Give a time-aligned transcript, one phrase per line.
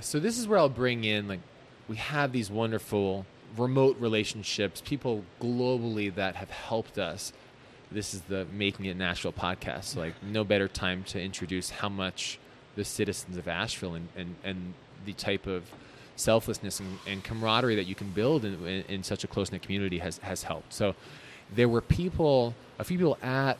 [0.00, 1.40] So this is where I'll bring in like
[1.88, 7.32] we have these wonderful remote relationships, people globally that have helped us.
[7.90, 9.84] This is the Making It in Asheville podcast.
[9.84, 12.38] So like no better time to introduce how much
[12.76, 14.74] the citizens of Asheville and, and, and
[15.04, 15.64] the type of
[16.14, 19.62] selflessness and, and camaraderie that you can build in, in, in such a close knit
[19.62, 20.72] community has, has helped.
[20.72, 20.94] So
[21.52, 23.58] there were people, a few people at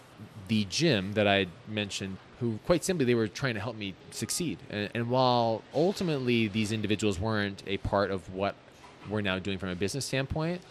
[0.49, 4.59] the gym that I mentioned who quite simply they were trying to help me succeed.
[4.71, 8.55] And, and, while ultimately these individuals weren't a part of what
[9.09, 10.63] we're now doing from a business standpoint,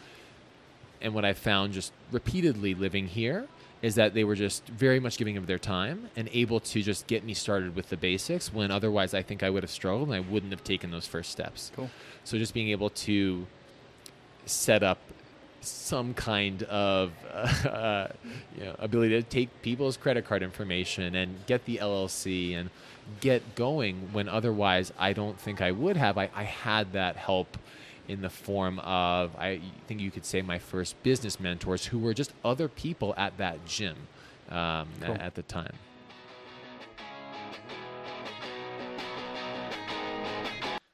[1.01, 3.47] and what I found just repeatedly living here
[3.81, 7.07] is that they were just very much giving of their time and able to just
[7.07, 10.15] get me started with the basics when otherwise I think I would have struggled and
[10.15, 11.71] I wouldn't have taken those first steps.
[11.75, 11.89] Cool.
[12.25, 13.47] So just being able to
[14.45, 14.97] set up
[15.61, 17.11] some kind of
[17.65, 18.07] uh,
[18.57, 22.69] you know, ability to take people's credit card information and get the LLC and
[23.19, 26.17] get going when otherwise I don't think I would have.
[26.17, 27.57] I, I had that help
[28.07, 32.13] in the form of, I think you could say, my first business mentors who were
[32.13, 33.95] just other people at that gym
[34.49, 35.15] um, cool.
[35.19, 35.73] at the time.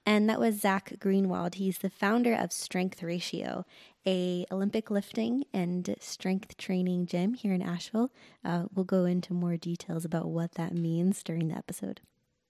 [0.06, 1.56] And that was Zach Greenwald.
[1.56, 3.66] He's the founder of Strength Ratio,
[4.06, 8.12] a Olympic lifting and strength training gym here in Asheville.
[8.44, 12.02] Uh, we'll go into more details about what that means during the episode.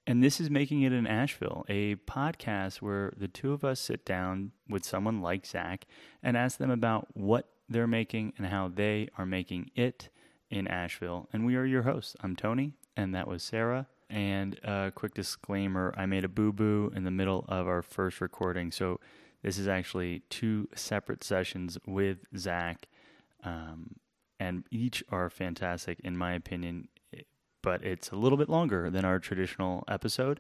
[0.06, 4.06] And this is Making It in Asheville, a podcast where the two of us sit
[4.06, 5.88] down with someone like Zach
[6.22, 10.10] and ask them about what they're making and how they are making it
[10.52, 11.28] in Asheville.
[11.34, 12.16] And we are your hosts.
[12.22, 13.88] I'm Tony, and that was Sarah.
[14.10, 18.22] And a quick disclaimer I made a boo boo in the middle of our first
[18.22, 18.72] recording.
[18.72, 19.00] So
[19.42, 22.88] this is actually two separate sessions with Zach,
[23.44, 23.96] um,
[24.40, 26.88] and each are fantastic, in my opinion,
[27.62, 30.40] but it's a little bit longer than our traditional episode.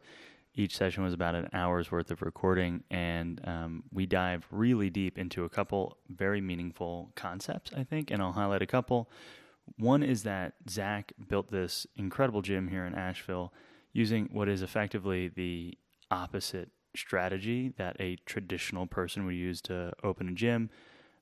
[0.55, 5.17] Each session was about an hour's worth of recording, and um, we dive really deep
[5.17, 9.09] into a couple very meaningful concepts, I think, and I'll highlight a couple.
[9.77, 13.53] One is that Zach built this incredible gym here in Asheville
[13.93, 15.77] using what is effectively the
[16.11, 20.69] opposite strategy that a traditional person would use to open a gym.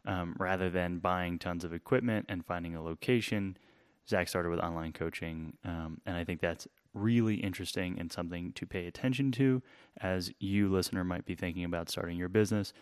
[0.05, 3.57] Um, rather than buying tons of equipment and finding a location,
[4.07, 5.53] Zach started with online coaching.
[5.63, 9.61] Um, and I think that's really interesting and something to pay attention to
[10.01, 12.73] as you, listener, might be thinking about starting your business.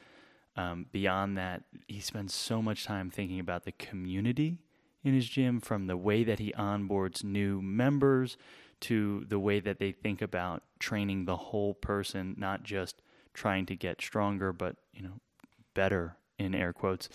[0.55, 4.57] Um, beyond that, he spends so much time thinking about the community
[5.03, 8.37] in his gym from the way that he onboards new members
[8.81, 13.01] to the way that they think about training the whole person, not just
[13.33, 15.19] trying to get stronger, but you know,
[15.73, 17.09] better in air quotes.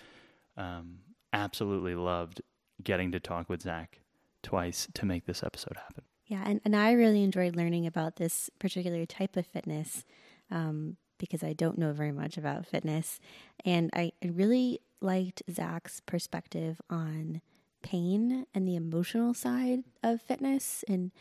[0.56, 1.00] Um,
[1.32, 2.40] absolutely loved
[2.82, 4.00] getting to talk with Zach
[4.42, 6.04] twice to make this episode happen.
[6.26, 10.04] Yeah, and, and I really enjoyed learning about this particular type of fitness
[10.50, 13.20] um, because I don't know very much about fitness.
[13.64, 17.42] And I, I really liked Zach's perspective on
[17.86, 21.12] pain and the emotional side of fitness and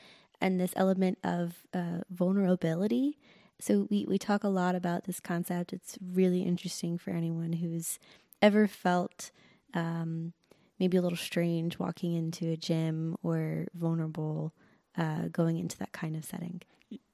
[0.41, 3.17] and this element of uh, vulnerability.
[3.59, 5.71] So we, we talk a lot about this concept.
[5.71, 7.99] It's really interesting for anyone who's
[8.41, 9.31] ever felt
[9.73, 10.33] um,
[10.77, 14.51] maybe a little strange walking into a gym or vulnerable
[14.97, 16.61] uh, going into that kind of setting.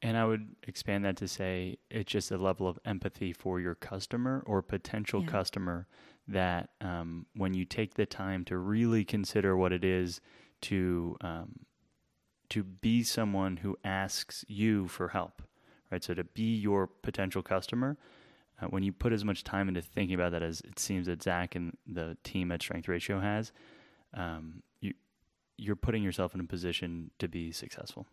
[0.02, 3.76] And I would expand that to say it's just a level of empathy for your
[3.76, 5.28] customer or potential yeah.
[5.28, 5.88] customer
[6.32, 10.22] that um, when you take the time to really consider what it is
[10.62, 11.66] to um,
[12.50, 15.42] to be someone who asks you for help,
[15.90, 16.04] right?
[16.04, 17.98] So to be your potential customer,
[18.62, 21.24] uh, when you put as much time into thinking about that as it seems that
[21.24, 23.52] Zach and the team at Strength Ratio has,
[24.14, 24.94] um, you
[25.58, 28.06] you're putting yourself in a position to be successful.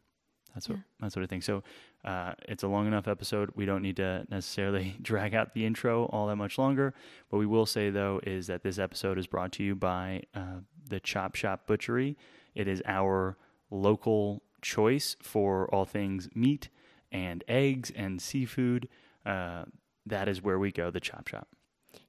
[0.59, 0.83] That's what yeah.
[1.01, 1.45] that's what I think.
[1.45, 1.63] So
[2.05, 3.51] uh, it's a long enough episode.
[3.55, 6.95] We don't need to necessarily drag out the intro all that much longer.
[7.31, 10.61] What we will say though is that this episode is brought to you by uh,
[10.89, 12.17] the Chop Shop Butchery.
[12.57, 13.37] It is our
[13.71, 16.71] local choice for all things meat
[17.13, 18.89] and eggs and seafood.
[19.25, 19.65] Uh,
[20.07, 21.47] that is where we go, the Chop Shop.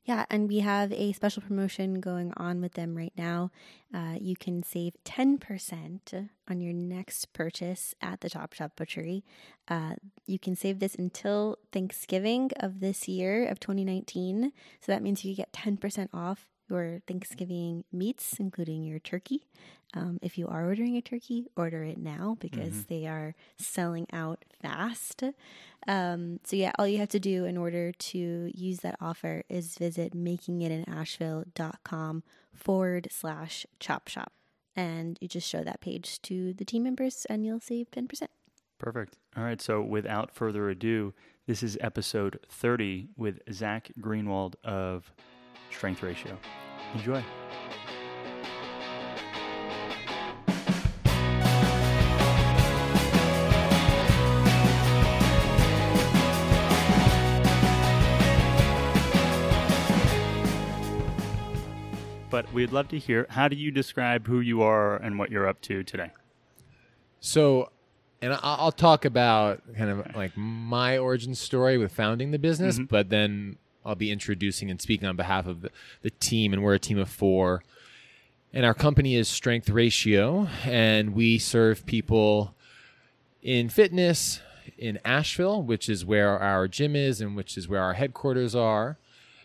[0.09, 3.51] Yeah, and we have a special promotion going on with them right now.
[3.93, 9.23] Uh, you can save 10% on your next purchase at the Chop Shop Butchery.
[9.67, 9.93] Uh,
[10.25, 14.51] you can save this until Thanksgiving of this year, of 2019.
[14.81, 19.45] So that means you get 10% off your Thanksgiving meats, including your turkey.
[19.93, 22.93] Um, if you are ordering a turkey, order it now because mm-hmm.
[22.93, 25.23] they are selling out fast.
[25.87, 29.77] Um, so, yeah, all you have to do in order to use that offer is
[29.77, 34.31] visit makingitinasheville.com forward slash chop shop.
[34.75, 38.27] And you just show that page to the team members and you'll save 10%.
[38.77, 39.17] Perfect.
[39.35, 39.59] All right.
[39.59, 41.13] So, without further ado,
[41.49, 45.11] This is episode 30 with Zach Greenwald of
[45.71, 46.37] Strength Ratio.
[46.93, 47.23] Enjoy.
[62.39, 65.45] But we'd love to hear how do you describe who you are and what you're
[65.45, 66.11] up to today?
[67.19, 67.69] So,
[68.21, 72.85] and I'll talk about kind of like my origin story with founding the business, Mm-hmm.
[72.85, 75.69] but then I'll be introducing and speaking on behalf of the,
[76.01, 77.61] the team, and we're a team of four.
[78.53, 82.55] And our company is Strength Ratio, and we serve people
[83.43, 84.39] in fitness
[84.77, 88.97] in Asheville, which is where our gym is and which is where our headquarters are.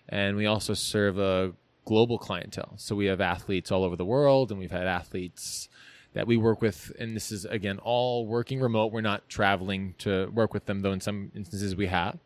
[0.08, 2.74] And we also serve a global clientele.
[2.76, 5.68] So we have athletes all over the world, and we've had athletes
[6.14, 6.92] that we work with.
[6.98, 8.92] And this is, again, all working remote.
[8.92, 12.18] We're not traveling to work with them, though in some instances we have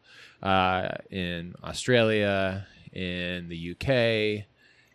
[0.42, 4.46] uh, in Australia, in the UK,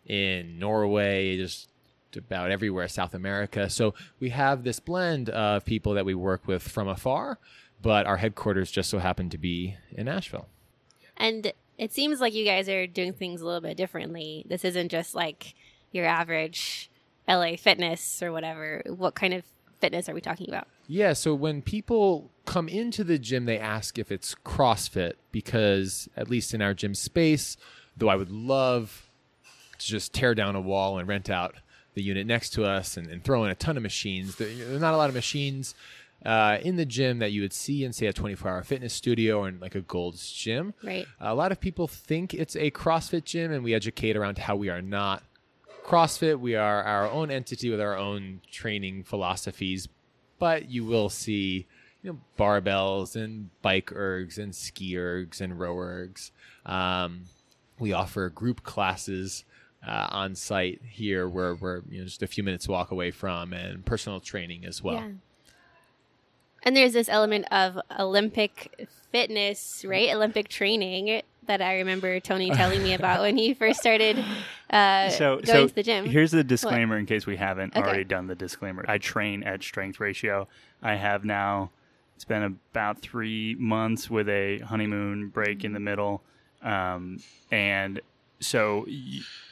[0.06, 1.70] in Norway, just
[2.16, 3.70] about everywhere, South America.
[3.70, 7.40] So we have this blend of people that we work with from afar,
[7.82, 10.48] but our headquarters just so happen to be in Asheville.
[11.18, 14.46] And it seems like you guys are doing things a little bit differently.
[14.48, 15.54] This isn't just like
[15.92, 16.90] your average
[17.28, 18.82] LA fitness or whatever.
[18.86, 19.44] What kind of
[19.80, 20.68] fitness are we talking about?
[20.88, 26.30] Yeah, so when people come into the gym, they ask if it's CrossFit because, at
[26.30, 27.58] least in our gym space,
[27.98, 29.10] though I would love
[29.78, 31.56] to just tear down a wall and rent out
[31.96, 34.80] the unit next to us and, and throw in a ton of machines, there, are
[34.80, 35.76] not a lot of machines
[36.26, 39.40] uh, in the gym that you would see in, say, a 24 hour fitness studio
[39.40, 40.74] or in like a Gold's gym.
[40.84, 41.06] Right.
[41.20, 44.70] A lot of people think it's a CrossFit gym, and we educate around how we
[44.70, 45.24] are not
[45.86, 46.40] CrossFit.
[46.40, 49.90] We are our own entity with our own training philosophies,
[50.40, 51.68] but you will see
[52.02, 56.32] you know barbells and bike ergs and ski ergs and row ergs.
[56.66, 57.24] Um,
[57.80, 59.44] we offer group classes
[59.86, 63.52] uh, on site here, where we're you know just a few minutes walk away from,
[63.52, 64.96] and personal training as well.
[64.96, 65.10] Yeah.
[66.66, 70.10] And there's this element of Olympic fitness, right?
[70.14, 74.18] Olympic training that I remember Tony telling me about when he first started
[74.70, 76.06] uh, so, going so to the gym.
[76.06, 77.82] Here's the disclaimer in case we haven't Okay.
[77.86, 78.86] already done the disclaimer.
[78.88, 80.48] I train at Strength Ratio.
[80.82, 81.72] I have now.
[82.16, 86.24] It's been about three months with a honeymoon break in the middle,
[86.62, 87.22] um,
[87.52, 88.00] and
[88.44, 88.86] so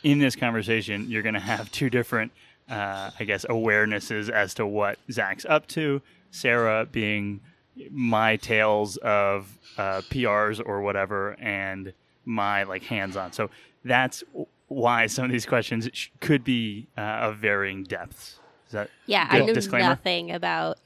[0.03, 2.31] in this conversation, you're going to have two different,
[2.69, 6.01] uh, I guess, awarenesses as to what Zach's up to.
[6.31, 7.41] Sarah being
[7.89, 11.93] my tales of uh, PRs or whatever, and
[12.25, 13.33] my like hands-on.
[13.33, 13.49] So
[13.83, 14.23] that's
[14.67, 18.39] why some of these questions sh- could be uh, of varying depths.
[18.67, 19.87] Is that yeah, I know disclaimer?
[19.87, 20.77] nothing about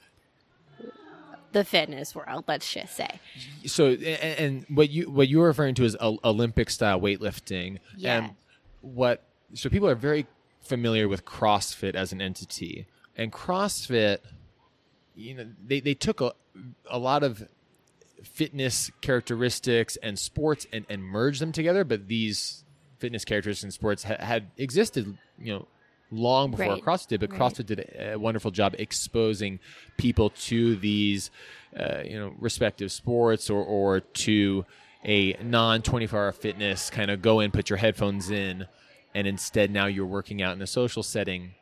[1.56, 2.44] the fitness world.
[2.50, 3.08] Let's just say.
[3.66, 7.80] so and, and what you what you're referring to is o- Olympic style weightlifting.
[7.96, 8.18] Yeah.
[8.18, 8.32] And
[8.82, 9.24] what
[9.54, 10.28] so people are very
[10.62, 14.18] familiar with CrossFit as an entity, and CrossFit,
[15.16, 16.34] you know, they they took a
[16.90, 17.48] a lot of
[18.22, 22.66] fitness characteristics and sports and, and merged them together, but these
[23.00, 25.68] fitness characteristics and sports ha- had existed, you know,
[26.16, 26.84] long before Right.
[26.84, 27.20] CrossFit did.
[27.20, 27.40] But Right.
[27.40, 29.60] CrossFit did a wonderful job exposing
[29.98, 31.30] people to these,
[31.78, 34.66] uh, you know, respective sports or or to
[35.04, 38.66] a non twenty four hour fitness kind of go in, put your headphones in,
[39.14, 41.54] and instead now you're working out in a social setting.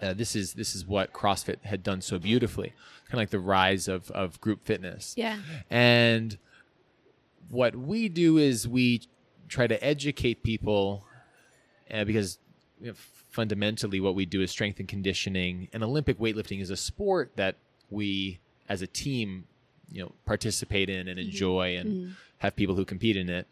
[0.00, 2.68] Uh, this is this is what CrossFit had done so beautifully,
[3.06, 5.14] kind of like the rise of of group fitness.
[5.16, 5.38] Yeah.
[5.68, 6.38] And
[7.50, 9.02] what we do is we
[9.48, 11.04] try to educate people
[11.90, 12.38] uh, because
[12.80, 12.94] you know,
[13.38, 17.54] fundamentally what we do is strength and conditioning and Olympic weightlifting is a sport that
[17.88, 19.44] we as a team
[19.92, 21.28] you know participate in and mm-hmm.
[21.28, 22.12] enjoy and mm-hmm.
[22.38, 23.46] have people who compete in it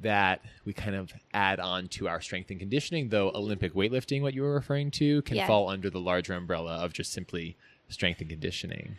[0.00, 4.32] that we kind of add on to our strength and conditioning though Olympic weightlifting what
[4.32, 5.48] you were referring to can Yeah.
[5.48, 7.56] fall under the larger umbrella of just simply
[7.88, 8.94] strength and conditioning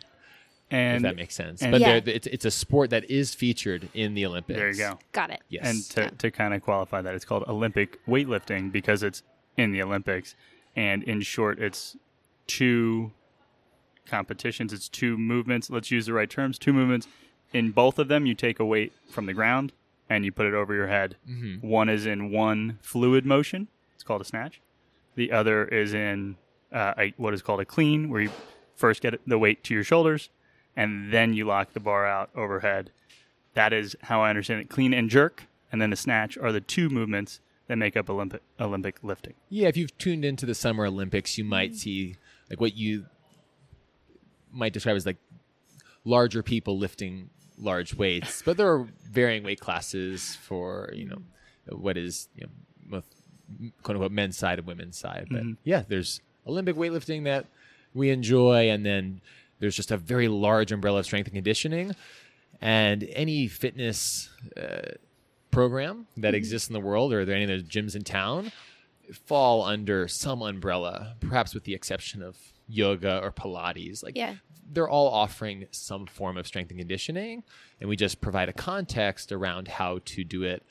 [0.74, 1.60] if that makes sense.
[1.62, 2.00] but Yeah.
[2.04, 4.58] it's, it's a sport that is featured in the Olympics.
[4.58, 4.98] there you go.
[5.12, 5.40] Got it.
[5.48, 5.64] Yes.
[5.66, 9.22] And to, to kind of qualify that, it's called Olympic weightlifting because it's
[9.56, 10.34] in the Olympics.
[10.74, 11.96] And in short, it's
[12.46, 13.12] two
[14.06, 15.70] competitions, it's two movements.
[15.70, 17.06] Let's use the right terms two movements.
[17.52, 19.72] In both of them, you take a weight from the ground
[20.08, 21.16] and you put it over your head.
[21.60, 24.60] One is in one fluid motion, it's called a snatch.
[25.14, 26.36] The other is in
[26.72, 28.30] uh, a, what is called a clean, where you
[28.74, 30.30] first get the weight to your shoulders
[30.74, 32.90] and then you lock the bar out overhead.
[33.54, 34.70] That is how I understand it.
[34.70, 37.40] Clean and jerk, and then a snatch are the two movements
[37.72, 39.34] that make up Olympic Olympic lifting.
[39.48, 41.50] yeah, if you've tuned into the Summer Olympics, you Mm-hmm.
[41.50, 42.16] might see
[42.50, 43.06] like what you
[44.52, 45.16] might describe as like
[46.04, 51.22] larger people lifting large weights, but there are varying weight classes for you know
[51.76, 52.52] what is you know
[52.90, 53.04] both
[53.82, 55.26] quote unquote men's side and women's side.
[55.30, 55.56] But Mhm.
[55.64, 57.46] yeah, there's Olympic weightlifting that
[57.94, 59.20] we enjoy, and then
[59.60, 61.94] there's just a very large umbrella of strength and conditioning,
[62.60, 64.92] and any fitness uh,
[65.52, 68.50] program that exists in the world, or are there any of the gyms in town,
[69.26, 72.36] fall under some umbrella, perhaps with the exception of
[72.68, 74.02] yoga or Pilates.
[74.02, 74.36] Like Yeah.
[74.72, 77.42] they're all offering some form of strength and conditioning,
[77.80, 80.62] and we just provide a context around how to do it,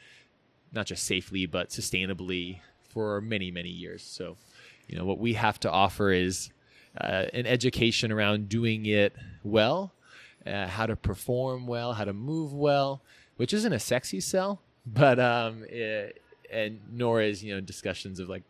[0.73, 2.59] not just safely but sustainably
[2.89, 4.01] for many many years.
[4.01, 4.38] So,
[4.88, 6.50] you know, what we have to offer is
[7.00, 9.93] uh, an education around doing it well,
[10.45, 13.01] uh, how to perform well, how to move well,
[13.38, 16.21] which isn't a sexy sell, but um, it,
[16.51, 18.43] and nor is you know discussions of like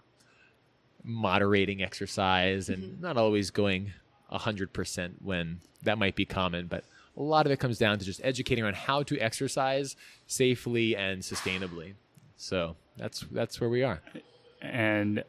[1.03, 3.91] moderating exercise and not always going
[4.31, 6.83] 100% when that might be common but
[7.17, 9.95] a lot of it comes down to just educating on how to exercise
[10.27, 11.93] safely and sustainably.
[12.37, 14.01] So that's that's where we are.
[14.61, 15.23] And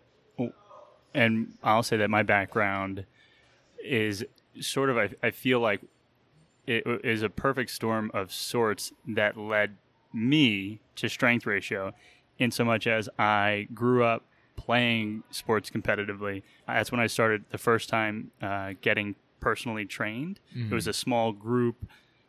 [1.15, 3.05] and I'll say that my background
[3.85, 4.25] is
[4.61, 5.81] sort of I, I feel like
[6.67, 9.77] it is a perfect storm of sorts that led
[10.15, 11.93] me to strength ratio
[12.39, 14.25] in so much as I grew up
[14.57, 16.43] playing sports competitively.
[16.67, 20.41] That's when I started the first time uh, getting personally trained.
[20.71, 21.77] It was a small group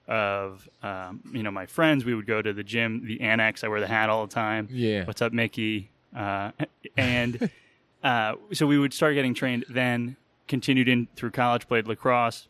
[0.08, 2.06] of um, you know my friends.
[2.06, 3.64] We would go to the gym, the annex.
[3.64, 4.68] I wear the hat all the time.
[4.72, 5.06] Yeah.
[5.06, 5.92] What's up, Mickey?
[6.16, 6.52] Uh,
[6.98, 7.50] and
[8.04, 9.66] uh, so we would start getting trained.
[9.70, 12.48] Then continued in through college, played lacrosse,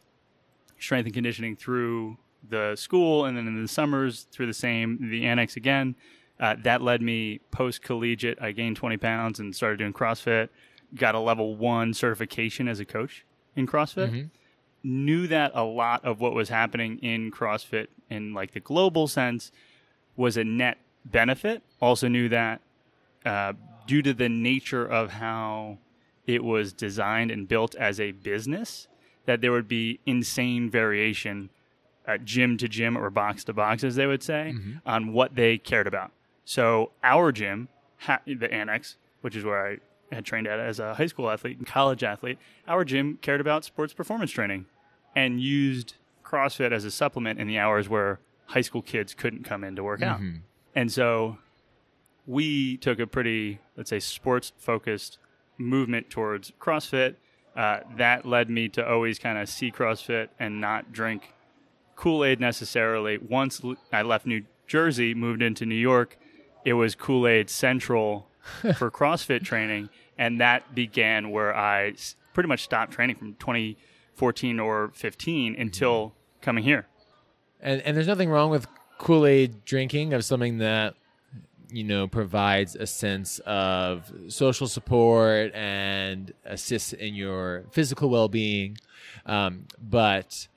[0.80, 5.26] strength and conditioning through the school, and then in the summers through the same the
[5.26, 5.96] annex again.
[6.40, 8.38] Uh, that led me post collegiate.
[8.42, 10.50] I gained 20 pounds and started doing CrossFit.
[10.96, 14.10] Got a level one certification as a coach in CrossFit.
[14.84, 19.52] Knew that a lot of what was happening in CrossFit in like the global sense
[20.18, 21.64] was a net benefit.
[21.82, 22.62] Also knew that
[23.26, 23.54] uh,
[23.88, 25.78] due to the nature of how
[26.28, 28.88] it was designed and built as a business,
[29.26, 31.50] that there would be insane variation,
[32.08, 34.54] uh, gym to gym or box to box, as they would say,
[34.86, 36.12] on what they cared about.
[36.46, 37.70] So our gym,
[38.00, 39.78] ha- the annex, which is where I
[40.16, 43.64] had trained at as a high school athlete and college athlete, our gym cared about
[43.66, 44.66] sports performance training
[45.16, 49.64] and used CrossFit as a supplement in the hours where high school kids couldn't come
[49.64, 50.20] in to work out.
[50.76, 51.38] And so
[52.26, 55.18] we took a pretty, let's say, sports focused
[55.58, 57.16] movement towards CrossFit.
[57.56, 61.34] Uh, that led me to always kind of see CrossFit and not drink
[61.96, 63.18] Kool Aid necessarily.
[63.18, 66.18] Once I left New Jersey, moved into New York,
[66.66, 68.28] it was Kool Aid Central
[68.76, 69.90] for CrossFit training.
[70.18, 71.94] And that began where I
[72.34, 76.88] pretty much stopped training from 2014 or 15 until coming here.
[77.62, 80.96] and and there's nothing wrong with Kool-Aid drinking of something that
[81.72, 88.78] you know provides a sense of social support and assists in your physical well-being
[89.26, 90.48] um, but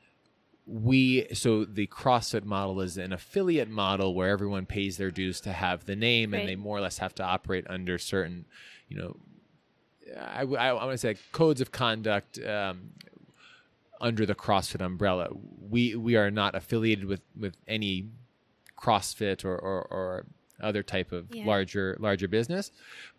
[0.67, 5.53] we so the CrossFit model is an affiliate model where everyone pays their dues to
[5.53, 8.45] have the name and they more or less have to operate under certain
[8.89, 9.17] you know
[10.19, 12.91] I, I, want to say codes of conduct um,
[14.01, 15.29] under the CrossFit umbrella.
[15.69, 18.11] We we are not affiliated with with any
[18.79, 20.27] CrossFit or or, or
[20.61, 21.47] other type of Yeah.
[21.47, 22.71] larger larger business,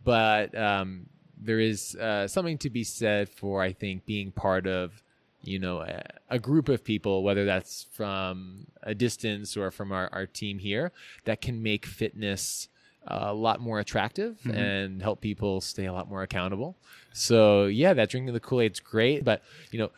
[0.03, 5.03] but um, there is uh, something to be said for I think being part of
[5.47, 10.09] you know a, a group of people, whether that's from a distance or from our,
[10.11, 10.91] our team here,
[11.25, 12.67] that can make fitness
[13.07, 14.57] uh, a lot more attractive mm-hmm.
[14.57, 16.75] and help people stay a lot more accountable.
[17.13, 19.91] So yeah, that drinking the Kool Aid's great, but you know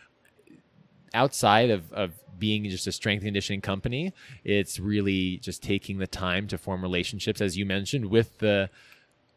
[1.13, 4.13] outside of, of being just a strength conditioning company,
[4.44, 8.70] it's really just taking the time to form relationships, as you mentioned, with the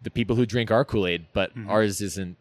[0.01, 1.27] the people who drink our Kool Aid.
[1.33, 1.71] But mm-hmm.
[1.71, 2.37] ours isn't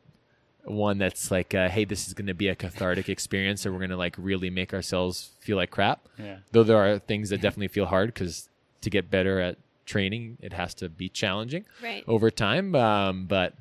[0.66, 3.80] one that's like, uh, hey, this is going to be a cathartic experience, or we're
[3.80, 6.08] going to like really make ourselves feel like crap.
[6.20, 6.38] Yeah.
[6.52, 8.50] Though there are things that definitely feel hard because
[8.82, 12.04] to get better at training, it has to be challenging Right.
[12.08, 12.76] over time.
[12.76, 13.54] Um, but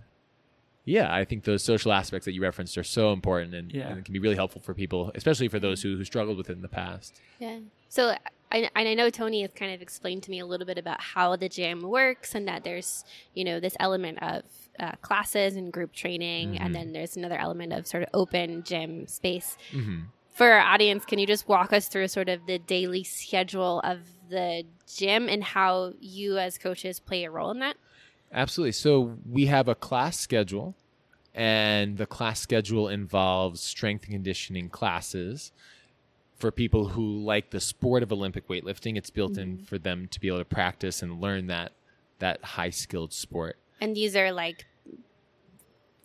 [0.85, 3.89] yeah, I think those social aspects that you referenced are so important and, Yeah.
[3.89, 6.55] and can be really helpful for people, especially for those who, who struggled with it
[6.55, 7.21] in the past.
[7.39, 7.59] Yeah.
[7.89, 8.15] So
[8.53, 11.01] I, and I know Tony has kind of explained to me a little bit about
[11.01, 13.05] how the gym works and that there's,
[13.35, 14.43] you know, this element of
[14.79, 16.73] uh, classes and group training, and mm-hmm.
[16.73, 19.57] then there's another element of sort of open gym space.
[19.73, 20.01] Mm-hmm.
[20.33, 23.99] For our audience, can you just walk us through sort of the daily schedule of
[24.31, 27.77] the gym and how you as coaches play a role in that?
[28.33, 28.73] Absolutely.
[28.73, 30.75] So we have a class schedule,
[31.35, 35.53] and the class schedule involves strength and conditioning classes
[36.41, 39.65] for people who like the sport of Olympic weightlifting, it's built in mm-hmm.
[39.65, 41.73] for them to be able to practice and learn that
[42.19, 43.57] that high skilled sport.
[43.81, 44.67] And these are like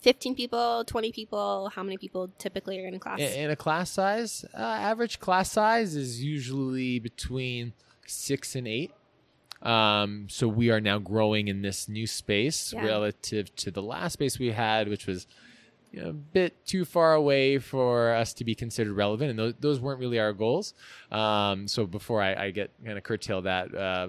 [0.00, 1.70] 15 people, 20 people.
[1.74, 3.18] How many people typically are in a class?
[3.20, 7.72] In, in a class size, uh, average class size is usually between
[8.06, 8.92] six and eight.
[9.62, 12.84] Um, so we are now growing in this new space Yeah.
[12.86, 15.26] relative to the last space we had, which was
[15.92, 19.54] you know, a bit too far away for us to be considered relevant, and those,
[19.60, 20.74] those weren't really our goals.
[21.10, 24.08] Um, so before I, I get kind of curtail that, uh,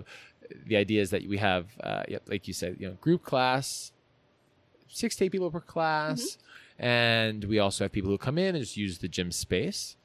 [0.65, 3.91] the idea is that we have, uh, like you said, you know, group class,
[4.87, 6.37] six to eight people per class,
[6.79, 9.95] and we also have people who come in and just use the gym space.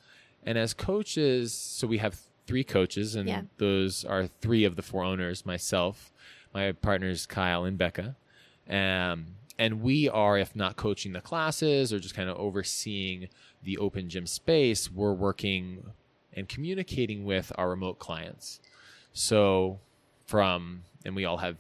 [0.44, 3.42] And as coaches, so we have three coaches, and Yeah.
[3.58, 6.12] those are three of the four owners myself,
[6.52, 8.16] my partners Kyle and Becca.
[8.68, 13.28] Um, and we are, if not coaching the classes or just kind of overseeing
[13.62, 15.92] the open gym space, we're working
[16.32, 18.60] and communicating with our remote clients.
[19.12, 19.78] So,
[20.32, 21.58] from, and we all have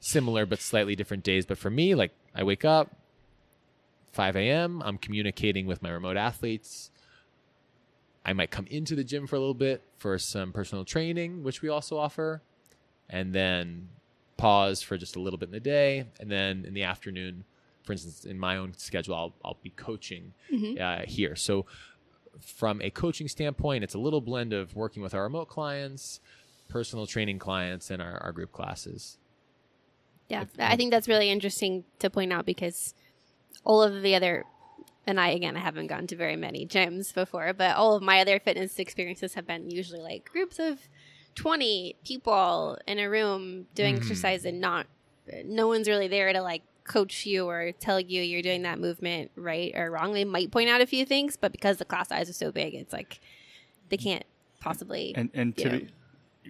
[0.00, 1.44] similar but slightly different days.
[1.44, 2.96] But for me, like I wake up,
[4.12, 6.90] 5 a.m., I'm communicating with my remote athletes.
[8.24, 11.60] I might come into the gym for a little bit for some personal training, which
[11.60, 12.40] we also offer,
[13.10, 13.90] and then
[14.38, 16.06] pause for just a little bit in the day.
[16.18, 17.44] And then in the afternoon,
[17.82, 20.32] for instance, in my own schedule, I'll, I'll be coaching
[20.80, 21.36] uh, here.
[21.36, 21.66] So,
[22.40, 26.20] from a coaching standpoint, it's a little blend of working with our remote clients,
[26.68, 29.18] personal training clients, and our, our group classes.
[30.28, 32.94] Yeah, I think that's really interesting to point out because
[33.62, 34.44] all of the other,
[35.06, 38.20] and I again, I haven't gone to very many gyms before, but all of my
[38.20, 40.88] other fitness experiences have been usually like groups of
[41.34, 43.98] 20 people in a room doing mm.
[43.98, 44.86] exercise and not,
[45.44, 49.30] no one's really there to like coach you or tell you you're doing that movement
[49.36, 50.12] right or wrong.
[50.12, 52.74] They might point out a few things, but because the class size is so big,
[52.74, 53.20] it's like
[53.88, 54.24] they can't
[54.60, 55.12] possibly.
[55.16, 55.78] And and to Yeah.
[55.78, 55.88] be,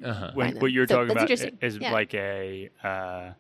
[0.02, 0.30] Uh-huh.
[0.34, 1.30] when, what you're So talking about
[1.62, 1.92] is Yeah.
[1.92, 3.32] like a uh,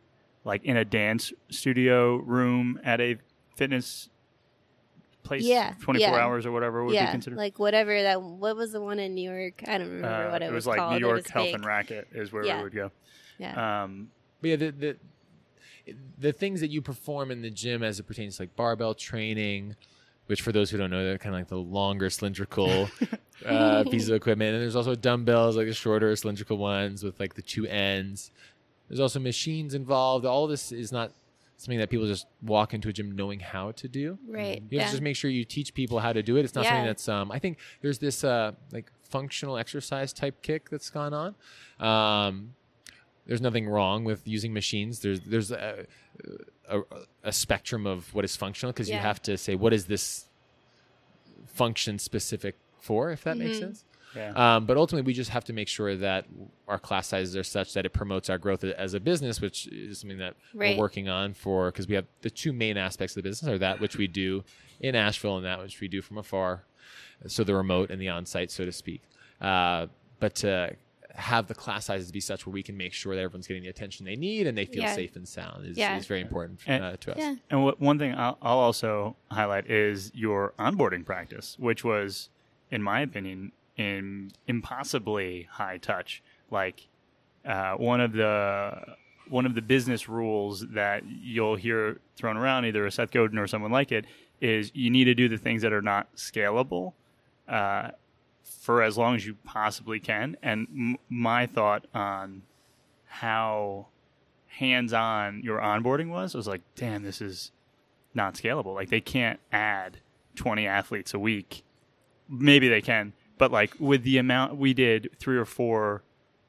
[0.44, 3.16] like in a dance studio room at a
[3.56, 4.08] fitness
[5.22, 6.22] place, Yeah, 24 yeah.
[6.22, 7.36] hours or whatever would be yeah, considered.
[7.38, 8.20] like whatever that.
[8.20, 9.62] What was the one in New York?
[9.66, 10.92] I don't remember Uh, what it, was, It was, like called.
[11.00, 11.54] New York Health big.
[11.54, 12.58] and Racquet is where Yeah.
[12.58, 12.90] we would go.
[13.38, 13.82] Yeah.
[13.84, 14.96] Um, But yeah, the, the
[16.18, 19.76] the things that you perform in the gym as it pertains to like barbell training,
[20.26, 22.88] which for those who don't know, they're kind of like the longer cylindrical
[23.46, 24.54] uh, pieces of equipment.
[24.54, 28.30] And there's also dumbbells, like the shorter cylindrical ones with like the two ends.
[28.88, 30.24] There's also machines involved.
[30.26, 31.12] All this is not
[31.56, 34.18] something that people just walk into a gym knowing how to do.
[34.28, 34.62] Right.
[34.70, 34.86] You have yeah.
[34.86, 36.44] to just make sure you teach people how to do it.
[36.44, 40.68] It's not something that's um I think there's this uh like functional exercise type kick
[40.70, 41.34] that's gone on.
[41.78, 42.54] Um
[43.26, 45.00] there's nothing wrong with using machines.
[45.00, 45.86] There's there's a
[46.68, 46.80] a,
[47.24, 50.26] a spectrum of what is functional because you have to say what is this
[51.46, 53.60] function specific for if that makes Mhm.
[53.60, 53.84] sense.
[54.14, 54.56] yeah.
[54.56, 56.26] Um, but ultimately, we just have to make sure that
[56.68, 59.98] our class sizes are such that it promotes our growth as a business, which is
[60.00, 60.76] something that Right.
[60.76, 63.58] we're working on for because we have the two main aspects of the business are
[63.58, 64.44] that which we do
[64.80, 66.64] in Asheville and that which we do from afar,
[67.26, 69.02] so the remote and the on-site, so to speak.
[69.40, 69.86] Uh,
[70.20, 70.76] but to
[71.16, 73.68] have the class sizes be such where we can make sure that everyone's getting the
[73.68, 74.94] attention they need and they feel Yeah.
[74.94, 75.96] safe and sound is, Yeah.
[75.96, 77.18] is very important And- uh, to us.
[77.18, 77.36] Yeah.
[77.50, 82.30] And what, one thing I'll, I'll also highlight is your onboarding practice, which was,
[82.70, 86.22] in my opinion, in impossibly high touch.
[86.50, 86.88] Like
[87.44, 88.96] uh, one of the
[89.28, 93.46] one of the business rules that you'll hear thrown around, either a Seth Godin or
[93.46, 94.04] someone like it,
[94.40, 96.92] is you need to do the things that are not scalable
[97.48, 97.90] uh,
[98.44, 100.36] for as long as you possibly can.
[100.42, 102.42] And m- my thought on
[103.06, 103.88] how
[104.46, 107.50] hands-on your onboarding was, was like, damn, this is
[108.14, 108.74] not scalable.
[108.74, 109.98] Like they can't add
[110.36, 111.64] 20 athletes a week.
[112.28, 116.02] Maybe they can, but like with the amount we did three or four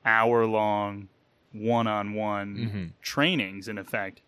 [0.06, 1.08] hour long
[1.52, 2.92] one-on-one Mhm.
[3.02, 4.22] trainings in effect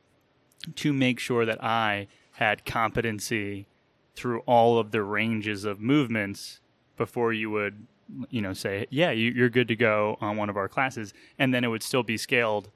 [0.75, 3.67] to make sure that I had competency
[4.15, 6.59] through all of the ranges of movements
[6.97, 7.85] before you would
[8.29, 11.53] you know say yeah you, you're good to go on one of our classes and
[11.53, 12.69] then it would still be scaled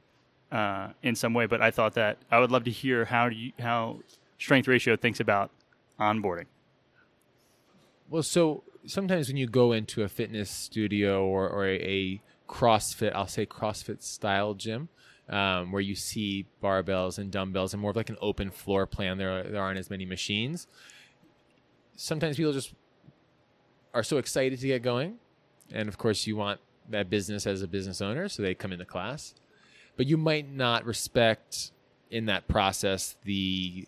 [0.51, 3.51] uh, in some way but i thought that i would love to hear how you
[3.59, 3.97] how
[4.37, 5.49] strength ratio thinks about
[5.99, 6.45] onboarding
[8.09, 13.13] Well, so sometimes when you go into a fitness studio or, or a, a CrossFit,
[13.15, 14.89] I'll say CrossFit style gym,
[15.29, 19.17] um, where you see barbells and dumbbells and more of like an open floor plan,
[19.17, 20.67] there, there aren't as many machines.
[21.95, 22.73] Sometimes people just
[23.93, 25.15] are so excited to get going.
[25.71, 28.85] And of course, you want that business as a business owner, so they come into
[28.85, 29.33] class.
[29.95, 31.71] But you might not respect
[32.09, 33.87] in that process the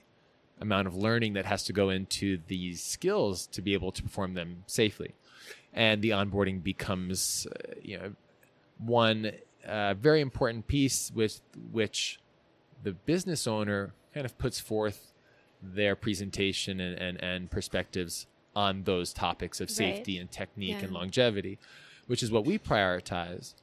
[0.61, 4.33] amount of learning that has to go into these skills to be able to perform
[4.33, 5.13] them safely.
[5.73, 8.13] and the onboarding becomes uh, you know
[8.77, 9.31] one
[9.67, 12.19] uh, very important piece with which
[12.83, 15.13] the business owner kind of puts forth
[15.61, 20.85] their presentation and, and, and perspectives on those topics of safety and technique Yeah.
[20.85, 21.57] and longevity,
[22.07, 23.55] which is what we prioritize.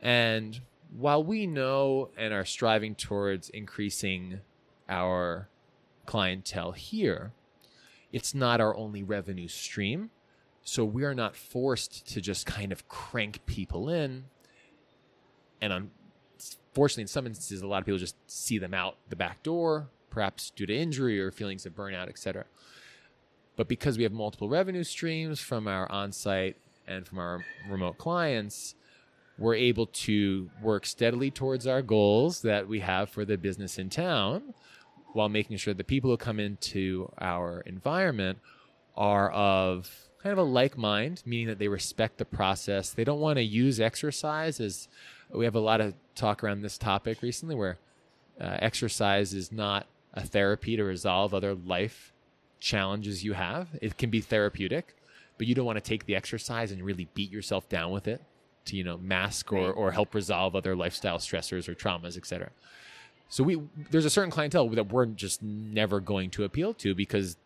[0.00, 0.60] And
[0.96, 4.40] while we know and are striving towards increasing
[4.88, 5.48] our
[6.04, 7.32] clientele here,
[8.12, 10.10] it's not our only revenue stream.
[10.62, 14.24] So we are not forced to just kind of crank people in.
[15.60, 15.72] And
[16.72, 19.88] unfortunately, in some instances, a lot of people just see them out the back door,
[20.10, 22.44] perhaps due to injury or feelings of burnout, etc.
[23.56, 27.98] But because we have multiple revenue streams from our on site and from our remote
[27.98, 28.74] clients,
[29.38, 33.90] we're able to work steadily towards our goals that we have for the business in
[33.90, 34.54] town
[35.12, 38.38] while making sure the people who come into our environment
[38.96, 39.90] are of
[40.22, 42.90] kind of a like mind, meaning that they respect the process.
[42.90, 44.88] They don't want to use exercise as
[45.30, 47.78] we have a lot of talk around this topic recently where
[48.40, 52.12] uh, exercise is not a therapy to resolve other life
[52.60, 53.68] challenges you have.
[53.82, 54.94] It can be therapeutic,
[55.38, 58.22] but you don't want to take the exercise and really beat yourself down with it
[58.66, 62.50] to, you know, mask or, or help resolve other lifestyle stressors or traumas, etc.
[63.28, 67.36] So we there's a certain clientele that we're just never going to appeal to because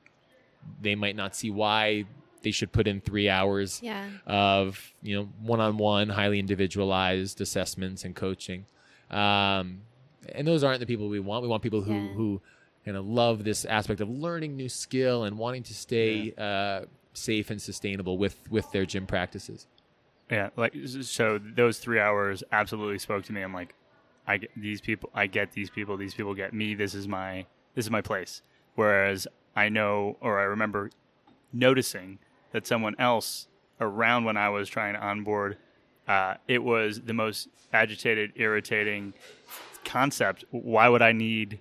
[0.81, 2.05] they might not see why
[2.43, 4.09] they should put in three hours Yeah.
[4.27, 8.67] of you know one-on-one, highly individualized assessments and coaching.
[9.11, 9.81] Um,
[10.35, 11.43] and those aren't the people we want.
[11.43, 12.09] We want people who Yeah.
[12.15, 12.41] who
[12.91, 16.81] kind of love this aspect of learning new skill and wanting to stay uh,
[17.13, 19.69] safe and sustainable with with their gym practices.
[20.29, 23.43] Yeah, like so those three hours absolutely spoke to me.
[23.43, 23.75] I'm like,
[24.27, 25.09] I get these people.
[25.15, 25.97] I get these people.
[25.97, 26.75] These people get me.
[26.75, 28.43] This is my this is my place.
[28.75, 30.91] Whereas I know or I remember
[31.53, 32.19] noticing
[32.51, 33.47] that someone else
[33.81, 35.59] around when I was trying to onboard,
[36.09, 39.15] uh, it was the most agitated, irritating
[39.85, 40.45] concept.
[40.51, 41.61] Why would I need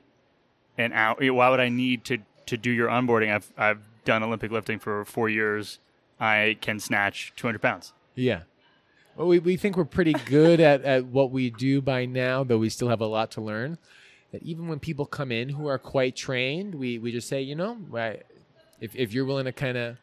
[0.79, 1.15] an hour?
[1.33, 3.31] Why would I need to to do your onboarding?
[3.33, 5.77] I've I've done Olympic lifting for four years.
[6.19, 7.93] I can snatch 200 pounds.
[8.15, 8.41] Yeah.
[9.15, 12.57] Well, we, we think we're pretty good at, at what we do by now, though
[12.57, 13.77] we still have a lot to learn.
[14.31, 17.55] That even when people come in who are quite trained, we, we just say, you
[17.55, 18.25] know, right,
[18.79, 19.97] if, if you're willing to kind of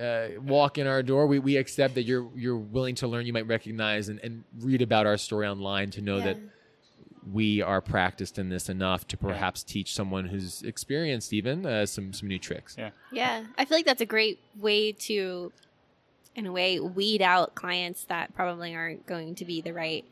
[0.00, 3.26] uh, walk in our door, we, we accept that you're you're willing to learn.
[3.26, 6.24] You might recognize and, and read about our story online to know Yeah.
[6.24, 6.36] that
[7.30, 12.12] we are practiced in this enough to perhaps teach someone who's experienced even uh, some
[12.12, 12.76] some new tricks.
[12.78, 12.90] Yeah.
[13.12, 15.52] Yeah, I feel like that's a great way to,
[16.34, 20.04] in a way, weed out clients that probably aren't going to be the right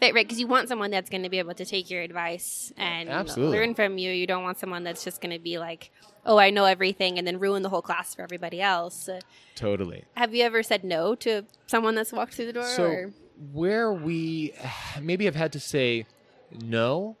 [0.00, 0.26] fit, right?
[0.26, 3.58] Because you want someone that's going to be able to take your advice and Absolutely.
[3.58, 4.10] learn from you.
[4.10, 5.90] You don't want someone that's just going to be like,
[6.26, 9.08] "Oh, I know everything," and then ruin the whole class for everybody else.
[9.54, 10.04] Totally.
[10.14, 12.64] have you ever said no to someone that's walked through the door?
[12.64, 13.12] So or?
[13.52, 14.54] where we
[15.00, 16.06] maybe have had to say
[16.58, 17.16] no,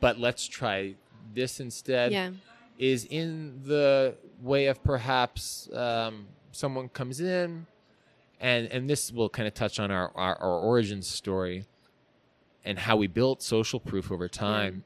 [0.00, 0.94] but let's try
[1.34, 2.30] this instead Yeah,
[2.78, 7.66] is in the way of perhaps um, someone comes in
[8.40, 11.64] and and this will kind of touch on our, our, our origin story
[12.64, 14.84] and how we built social proof over time.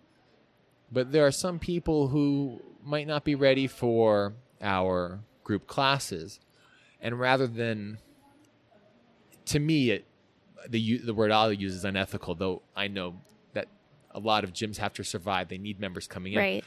[0.93, 6.41] But there are some people who might not be ready for our group classes.
[7.01, 7.99] And rather than
[9.47, 10.05] to me it
[10.69, 13.21] the the word I'll use is unethical, though I know
[13.53, 13.69] that
[14.13, 15.49] a lot of gyms have to survive.
[15.49, 16.65] They need members coming in right.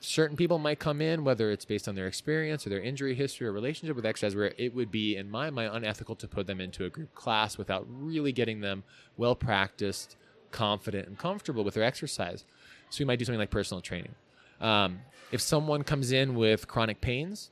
[0.00, 3.46] certain people might come in, whether it's based on their experience or their injury history
[3.46, 6.60] or relationship with exercise, where it would be, in my mind, unethical to put them
[6.60, 8.84] into a group class without really getting them
[9.16, 10.16] well practiced,
[10.50, 12.44] confident, and comfortable with their exercise.
[12.90, 14.14] So we might do something like personal training.
[14.60, 15.00] Um,
[15.32, 17.50] if someone comes in with chronic pains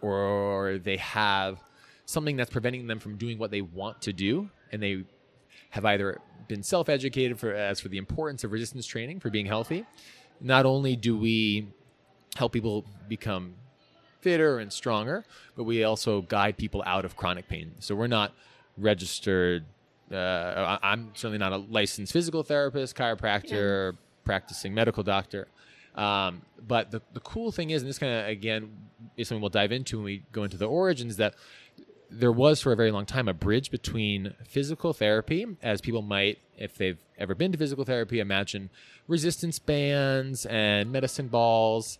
[0.00, 1.62] or they have
[2.04, 5.04] something that's preventing them from doing what they want to do and they
[5.70, 9.84] have either been self-educated for as for the importance of resistance training for being healthy
[10.40, 11.66] not only do we
[12.36, 13.54] help people become
[14.20, 15.24] fitter and stronger
[15.56, 17.72] but we also guide people out of chronic pain.
[17.80, 18.32] So we're not
[18.76, 19.64] registered
[20.10, 20.16] uh,
[20.82, 25.48] I- i'm certainly not a licensed physical therapist chiropractor practicing medical doctor.
[25.94, 28.70] Um, but the, the cool thing is and this kind of again
[29.16, 31.34] is something we'll dive into when we go into the origins that
[32.10, 36.38] there was for a very long time a bridge between physical therapy, as people might,
[36.56, 38.70] if they've ever been to physical therapy, imagine
[39.06, 41.98] resistance bands and medicine balls.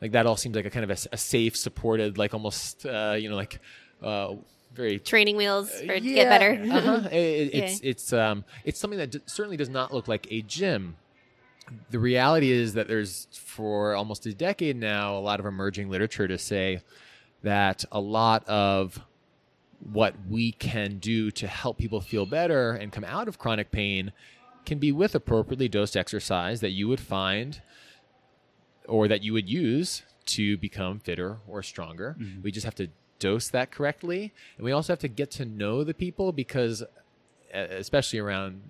[0.00, 3.16] Like that all seems like a kind of a, a safe, supported, like almost, uh,
[3.18, 3.58] you know, like
[4.02, 4.34] uh,
[4.74, 6.74] very Training wheels for to yeah, get better.
[6.76, 7.08] uh-huh.
[7.10, 10.42] It- it- it's it's um it's something that d- certainly does not look like a
[10.42, 10.96] gym.
[11.90, 16.28] The reality is that there's for almost a decade now a lot of emerging literature
[16.28, 16.82] to say
[17.42, 19.00] that a lot of
[19.80, 24.12] what we can do to help people feel better and come out of chronic pain
[24.66, 27.62] can be with appropriately dosed exercise that you would find
[28.86, 32.16] or that you would use to become fitter or stronger.
[32.18, 32.42] Mm-hmm.
[32.42, 32.88] We just have to
[33.18, 34.32] dose that correctly.
[34.56, 36.86] And we also have to get to know the people because, uh,
[37.70, 38.62] especially around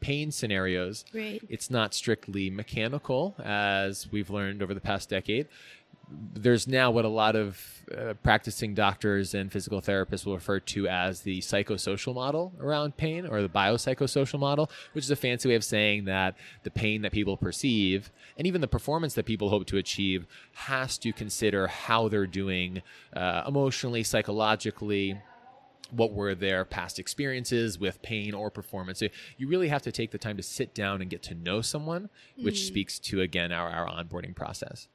[0.00, 1.40] pain scenarios, Right.
[1.48, 5.46] it's not strictly mechanical, as we've learned over the past decade.
[6.34, 7.60] There's now what a lot of
[7.96, 13.26] uh, practicing doctors and physical therapists will refer to as the psychosocial model around pain
[13.26, 17.12] or the biopsychosocial model, which is a fancy way of saying that the pain that
[17.12, 22.08] people perceive and even the performance that people hope to achieve has to consider how
[22.08, 22.82] they're doing
[23.14, 25.20] uh, emotionally, psychologically,
[25.90, 28.98] what were their past experiences with pain or performance.
[28.98, 31.60] So you really have to take the time to sit down and get to know
[31.60, 32.08] someone,
[32.40, 34.88] which speaks to again our, our onboarding process.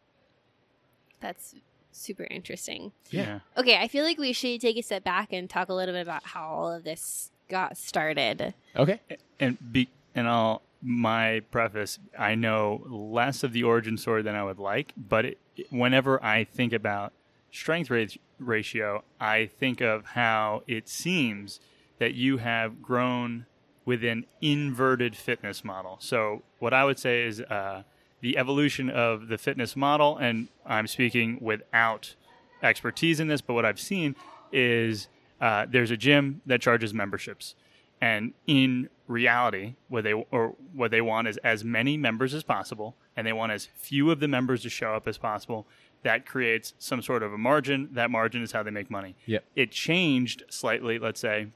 [1.20, 1.56] That's
[1.92, 2.92] super interesting.
[3.10, 3.40] Yeah.
[3.58, 6.02] Okay, I feel like we should take a step back and talk a little bit
[6.02, 8.54] about how all of this got started.
[8.76, 9.00] Okay.
[9.40, 12.00] and be and I'll my preface.
[12.18, 15.38] I know less of the origin story than I would like, but it,
[15.70, 17.14] whenever I think about
[17.52, 18.06] strength ra-
[18.40, 21.60] ratio, I think of how it seems
[22.00, 23.48] that you have grown
[23.86, 25.98] with an inverted fitness model.
[26.00, 27.84] So what I would say is uh,
[28.22, 32.16] the evolution of the fitness model, and I'm speaking without
[32.64, 34.16] expertise in this, but what I've seen
[34.52, 35.08] is
[35.40, 37.56] uh, there's a gym that charges memberships,
[38.02, 42.96] and in reality, what they or what they want is as many members as possible,
[43.16, 45.68] and they want as few of the members to show up as possible.
[46.04, 47.90] That creates some sort of a margin.
[47.94, 49.16] That margin is how they make money.
[49.26, 49.44] Yep.
[49.56, 51.48] It changed slightly, let's say,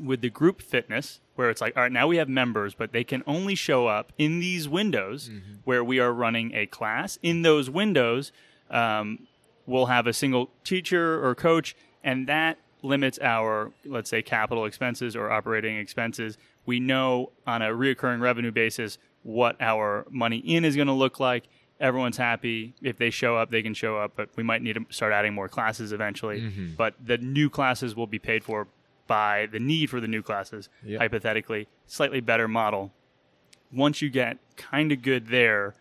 [0.00, 3.04] with the group fitness, where it's like, all right, now we have members, but they
[3.04, 5.30] can only show up in these windows
[5.64, 7.18] where we are running a class.
[7.22, 8.32] In those windows,
[8.70, 9.26] um,
[9.66, 15.16] we'll have a single teacher or coach, and that limits our, let's say, capital expenses
[15.16, 16.38] or operating expenses.
[16.66, 21.18] We know on a reoccurring revenue basis what our money in is going to look
[21.18, 21.44] like.
[21.80, 22.74] Everyone's happy.
[22.80, 25.34] If they show up, they can show up, but we might need to start adding
[25.34, 26.40] more classes eventually.
[26.76, 28.68] But the new classes will be paid for
[29.06, 31.00] by the need for the new classes, Yep.
[31.00, 31.68] hypothetically.
[31.86, 32.92] Slightly better model.
[33.72, 35.74] Once you get kind of good there,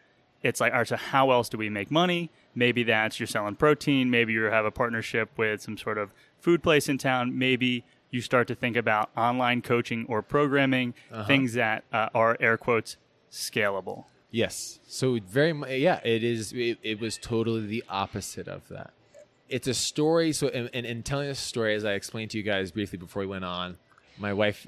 [0.43, 2.29] it's like, all right, so how else do we make money?
[2.53, 4.09] Maybe that's you're selling protein.
[4.09, 7.37] Maybe you have a partnership with some sort of food place in town.
[7.37, 10.93] Maybe you start to think about online coaching or programming,
[11.27, 12.97] things that uh, are air quotes
[13.31, 14.05] scalable.
[14.31, 14.79] Yes.
[14.87, 16.53] So very mu- yeah, it is.
[16.53, 18.91] It, it was totally the opposite of that.
[19.49, 20.33] It's a story.
[20.33, 23.21] So and, and, and telling this story, as I explained to you guys briefly before
[23.21, 23.77] we went on,
[24.17, 24.65] my wife,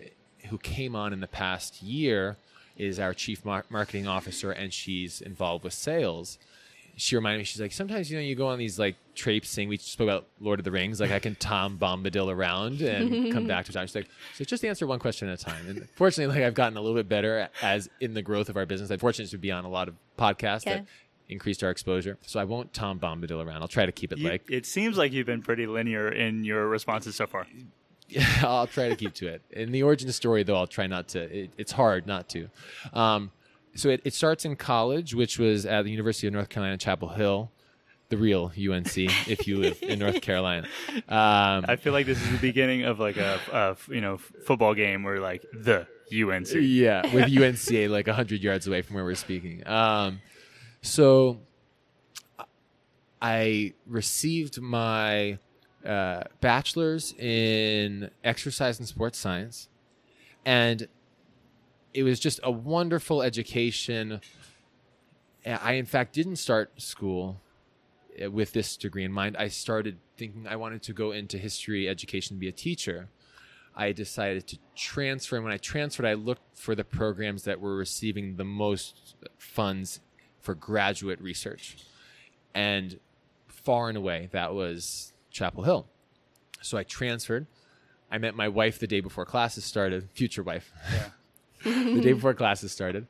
[0.49, 2.37] who came on in the past year,
[2.77, 6.37] is our chief mar- marketing officer, and she's involved with sales.
[6.95, 9.69] She reminded me, she's like, sometimes you know you go on these like traipsing.
[9.69, 13.45] We spoke about Lord of the Rings, like I can Tom Bombadil around and come
[13.47, 13.85] back to time.
[13.85, 15.67] She's like, so just answer one question at a time.
[15.67, 18.65] And fortunately, like I've gotten a little bit better as in the growth of our
[18.65, 18.89] business.
[18.89, 20.73] I'm fortunate to be on a lot of podcasts Okay.
[20.77, 20.85] that
[21.29, 22.17] increased our exposure.
[22.25, 23.61] So I won't Tom Bombadil around.
[23.61, 26.43] I'll try to keep it You- like it seems like you've been pretty linear in
[26.43, 27.45] your responses so far.
[28.41, 29.41] I'll try to keep to it.
[29.49, 31.19] In the origin story, though, I'll try not to.
[31.23, 32.47] It, it's hard not to.
[32.93, 33.31] Um,
[33.75, 37.09] so it, it starts in college, which was at the University of North Carolina, Chapel
[37.09, 37.51] Hill,
[38.09, 40.65] the real UNC, if you live in North Carolina.
[41.09, 44.73] Um, I feel like this is the beginning of like a, a you know football
[44.73, 46.47] game where like the UNC.
[46.53, 49.67] yeah, with UNCA like hundred yards away from where we're speaking.
[49.67, 50.21] Um,
[50.81, 51.39] so
[53.21, 55.39] I received my
[55.85, 59.69] uh, bachelor's in exercise and sports science,
[60.45, 60.87] and
[61.93, 64.21] it was just a wonderful education.
[65.45, 67.41] I, in fact, didn't start school
[68.21, 69.37] uh, with this degree in mind.
[69.37, 73.09] I started thinking I wanted to go into history education, be a teacher.
[73.75, 75.35] I decided to transfer.
[75.35, 80.01] And when I transferred, I looked for the programs that were receiving the most funds
[80.41, 81.77] for graduate research.
[82.53, 82.99] And
[83.47, 85.87] far and away, that was Chapel Hill.
[86.61, 87.47] So I transferred.
[88.09, 90.71] I met my wife the day before classes started, future wife.
[91.63, 93.07] the day before classes started.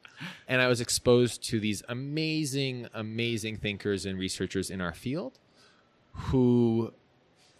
[0.47, 5.39] And I was exposed to these amazing, amazing thinkers and researchers in our field
[6.13, 6.93] who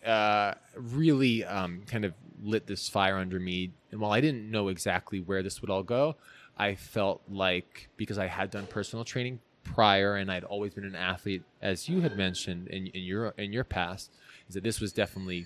[0.06, 3.72] uh, really um, kind of lit this fire under me.
[3.92, 6.16] And while I didn't know exactly where this would all go,
[6.58, 10.96] I felt like because I had done personal training prior and I'd always been an
[10.96, 14.12] athlete, as you had mentioned in, in your in your past,
[14.48, 15.46] is that this was definitely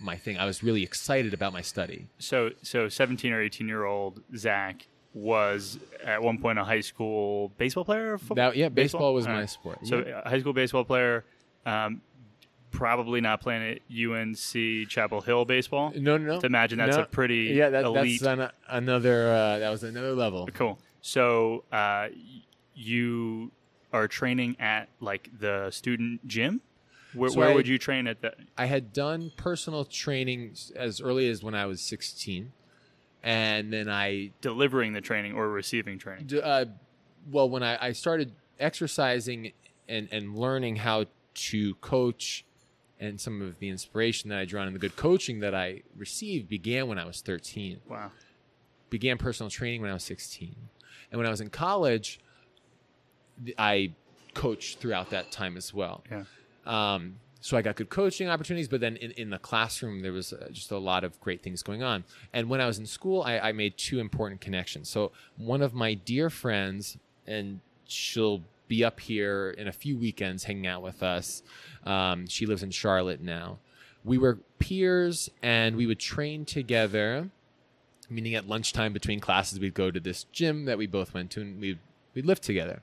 [0.00, 0.38] my thing.
[0.38, 2.06] I was really excited about my study.
[2.18, 7.50] So so 17 or 18 year old Zach was at one point a high school
[7.56, 8.18] baseball player.
[8.18, 8.36] Football?
[8.50, 9.50] That, yeah, baseball, was All my right.
[9.50, 9.78] sport.
[9.84, 10.20] So Yeah.
[10.24, 11.24] a high school baseball player,
[11.64, 12.02] um,
[12.70, 15.92] probably not playing at UNC Chapel Hill baseball.
[15.96, 16.40] No, no, no.
[16.40, 17.04] To imagine that's No.
[17.04, 17.70] a pretty yeah.
[17.70, 18.20] That, elite.
[18.20, 19.28] that's an, another.
[19.32, 20.46] Uh, that was another level.
[20.52, 20.78] Cool.
[21.00, 22.08] So uh,
[22.76, 23.50] you
[23.92, 26.60] are training at like the student gym.
[27.14, 28.34] Where, So where I- would you train at the?
[28.58, 32.52] I had done personal training as early as when I was 16,
[33.22, 36.26] and then I delivering the training or receiving training?
[36.26, 36.66] d- uh,
[37.30, 39.52] well, when I, I started exercising
[39.88, 42.44] and, and learning how to coach,
[43.00, 46.48] and some of the inspiration that I drawn and the good coaching that I received
[46.48, 47.80] began when I was 13.
[47.88, 48.10] Wow.
[48.90, 50.54] Began personal training when I was 16,
[51.10, 52.20] and when I was in college,
[53.58, 53.92] I
[54.34, 56.04] coached throughout that time as well.
[56.10, 56.24] Yeah.
[56.66, 60.32] Um, so I got good coaching opportunities, but then in, in the classroom, there was
[60.32, 62.04] uh, just a lot of great things going on.
[62.32, 64.88] And when I was in school, I, I made two important connections.
[64.88, 70.44] So one of my dear friends, and she'll be up here in a few weekends
[70.44, 71.42] hanging out with us.
[71.84, 73.58] Um, she lives in Charlotte now.
[74.04, 77.30] We were peers, and we would train together.
[78.08, 81.40] Meaning at lunchtime between classes, we'd go to this gym that we both went to,
[81.42, 81.78] and we'd
[82.14, 82.82] we'd live together.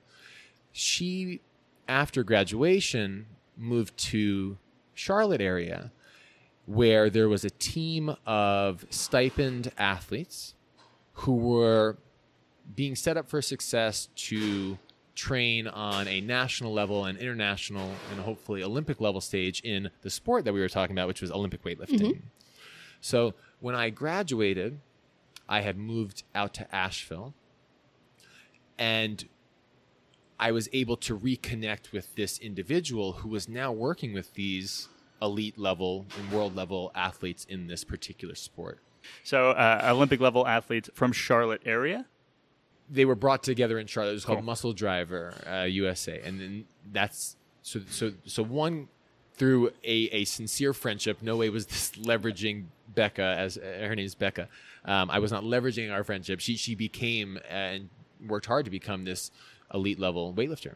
[0.73, 1.39] She,
[1.87, 4.57] after graduation, moved to
[4.93, 5.91] Charlotte area
[6.65, 10.55] where there was a team of stipend athletes
[11.13, 11.97] who were
[12.75, 14.77] being set up for success to
[15.15, 20.45] train on a national level and international and hopefully Olympic level stage in the sport
[20.45, 21.99] that we were talking about, which was Olympic weightlifting.
[21.99, 22.27] Mm-hmm.
[23.01, 24.79] So when I graduated,
[25.47, 27.33] I had moved out to Asheville
[28.77, 29.27] and
[30.43, 34.89] I was able to reconnect with this individual who was now working with these
[35.21, 38.79] elite level and world level athletes in this particular sport.
[39.23, 42.07] So uh, Olympic level athletes from Charlotte area.
[42.89, 44.11] They were brought together in Charlotte.
[44.11, 44.45] It was called Cool.
[44.45, 48.89] Muscle Driver uh, USA, and then that's so so so one
[49.35, 51.19] through a, a sincere friendship.
[51.21, 54.49] No way was this leveraging Becca as uh, her name is Becca.
[54.83, 56.41] Um, I was not leveraging our friendship.
[56.41, 57.87] She she became and
[58.27, 59.31] worked hard to become this
[59.73, 60.75] elite level weightlifter,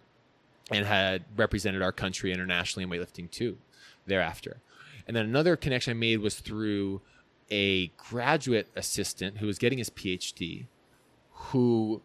[0.72, 3.58] and had represented our country internationally in weightlifting too.
[4.06, 4.58] Thereafter,
[5.06, 7.02] and then another connection I made was through
[7.52, 10.66] a graduate assistant who was getting his PhD,
[11.32, 12.02] who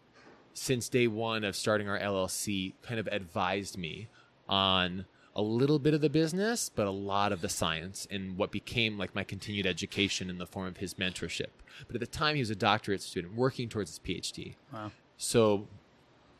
[0.53, 4.07] since day one of starting our LLC kind of advised me
[4.47, 8.51] on a little bit of the business, but a lot of the science and what
[8.51, 11.47] became like my continued education in the form of his mentorship.
[11.87, 14.55] But at the time, he was a doctorate student working towards his PhD.
[14.71, 14.91] Wow.
[15.17, 15.67] So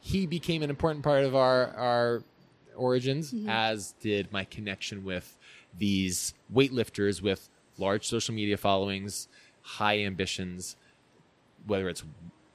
[0.05, 2.23] he became an important part of our our
[2.75, 3.47] origins, mm-hmm.
[3.47, 5.37] as did my connection with
[5.77, 9.29] these weightlifters with large social media followings,
[9.61, 10.75] high ambitions,
[11.65, 12.03] whether it's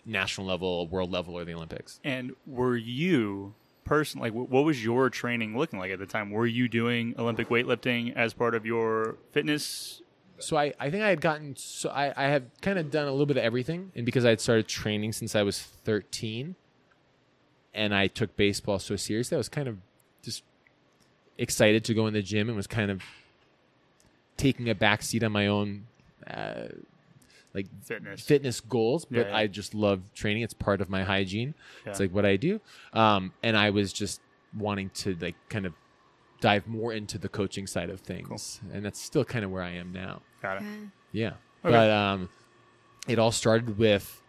[0.04, 2.00] national level, world level, or the Olympics.
[2.04, 6.30] And were you personally, like, what was your training looking like at the time?
[6.30, 10.02] Were you doing Olympic weightlifting as part of your fitness?
[10.38, 13.10] So I, I think I had gotten so I, I have kind of done a
[13.10, 16.54] little bit of everything, and because I had started training since I was thirteen,
[17.74, 19.78] and I took baseball so seriously, I was kind of
[20.22, 20.42] just
[21.36, 23.02] excited to go in the gym and was kind of
[24.36, 25.86] taking a back seat on my own
[26.26, 26.68] uh,
[27.54, 28.20] like Fitness.
[28.22, 29.36] fitness goals, but Yeah, yeah.
[29.36, 30.42] I just love training.
[30.42, 31.54] It's part of my hygiene.
[31.86, 32.60] It's like what I do.
[32.92, 34.20] Um, and I was just
[34.56, 35.72] wanting to like kind of
[36.40, 39.70] dive more into the coaching side of things, and that's still kind of where I
[39.72, 40.22] am now.
[40.42, 40.68] Got it.
[41.12, 41.28] Yeah.
[41.64, 41.72] Okay.
[41.72, 42.28] But um,
[43.08, 44.22] it all started with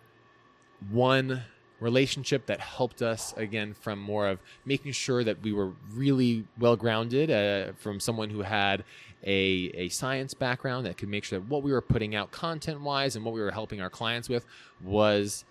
[0.89, 1.41] one
[1.79, 6.75] relationship that helped us again from more of making sure that we were really well
[6.75, 8.83] grounded uh, from someone who had
[9.23, 12.81] a, a science background that could make sure that what we were putting out content
[12.81, 14.45] wise and what we were helping our clients with
[14.83, 15.45] was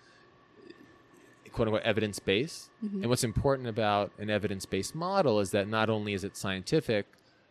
[1.51, 2.69] quote unquote evidence based.
[3.01, 7.05] And what's important about an evidence based model is that not only is it scientific,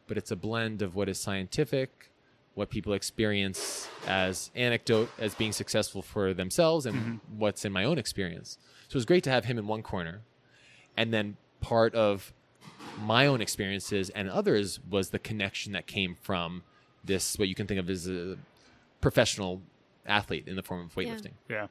[0.07, 2.11] but it's a blend of what is scientific,
[2.59, 7.39] what people experience as anecdote as being successful for themselves, and mm-hmm.
[7.39, 8.59] what's in my own experience.
[8.89, 10.23] So it was great to have him in one corner.
[10.97, 12.33] And then part of
[13.01, 16.65] my own experiences and others was the connection that came from
[17.05, 18.37] this, what you can think of as a
[19.01, 19.63] professional
[20.05, 21.35] athlete in the form of weightlifting.
[21.49, 21.69] Yeah.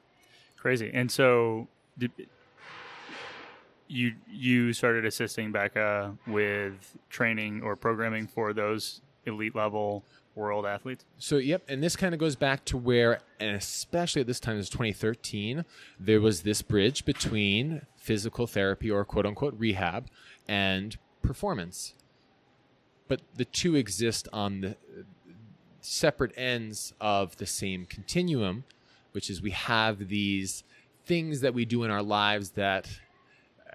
[0.56, 0.90] Crazy.
[0.94, 1.68] And so
[1.98, 2.12] did,
[3.90, 10.06] you you started assisting Becca with training or programming for those elite level
[10.38, 11.04] world athletes?
[11.18, 14.58] So, yep, and this kind of goes back to where, and especially at this time,
[14.58, 15.66] it's 2013,
[16.00, 20.08] there was this bridge between physical therapy or quote unquote rehab
[20.48, 21.94] and performance.
[23.08, 24.78] But the two exist on the
[25.82, 28.66] separate ends of the same continuum,
[29.12, 30.64] which is we have these
[31.06, 33.00] things that we do in our lives that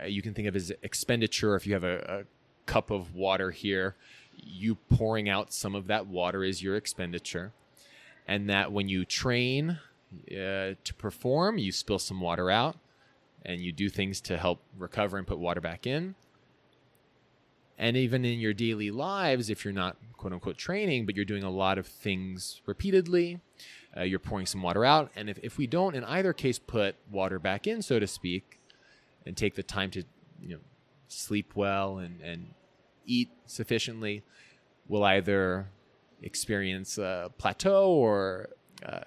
[0.00, 1.56] uh, you can think of as expenditure.
[1.56, 3.96] If you have a, a cup of water here,
[4.36, 7.52] you pouring out some of that water is your expenditure,
[8.26, 9.78] and that when you train
[10.30, 12.76] uh, to perform, you spill some water out,
[13.44, 16.14] and you do things to help recover and put water back in.
[17.78, 21.42] And even in your daily lives, if you're not quote unquote training, but you're doing
[21.42, 23.40] a lot of things repeatedly,
[23.96, 25.10] uh, you're pouring some water out.
[25.16, 28.60] And if, if we don't, in either case, put water back in, so to speak,
[29.26, 30.04] and take the time to
[30.40, 30.60] you know
[31.08, 32.54] sleep well and, and
[33.06, 34.22] eat sufficiently,
[34.88, 35.68] we'll either
[36.22, 38.50] experience a plateau or
[38.86, 39.00] uh,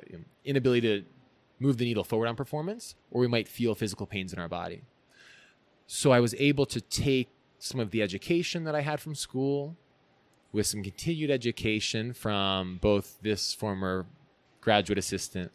[0.44, 1.06] inability to
[1.60, 4.82] move the needle forward on performance, or we might feel physical pains in our body.
[5.88, 7.30] So I was able to take
[7.60, 9.76] some of the education that I had from school
[10.52, 14.06] with some continued education from both this former
[14.62, 15.52] graduate assistant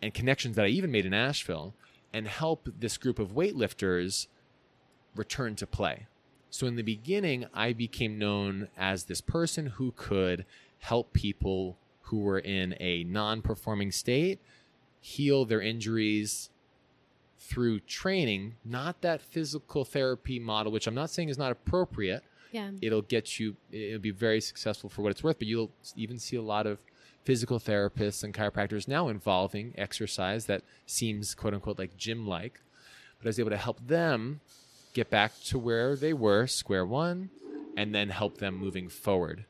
[0.00, 1.74] and connections that I even made in Asheville
[2.12, 4.28] and help this group of weightlifters
[5.14, 6.06] return to play.
[6.50, 10.44] So in the beginning, I became known as this person who could
[10.80, 14.38] help people who were in a non performing state
[15.00, 16.50] heal their injuries
[17.38, 22.24] through training, not that physical therapy model, which I'm not saying is not appropriate.
[22.50, 22.70] Yeah.
[22.80, 26.36] It'll get you, it'll be very successful for what it's worth, but you'll even see
[26.36, 26.78] a lot of
[27.24, 32.60] physical therapists and chiropractors now involving exercise that seems quote unquote like gym like.
[33.18, 34.40] But I was able to help them
[34.92, 37.30] get back to where they were, square one,
[37.76, 39.44] and then help them moving forward.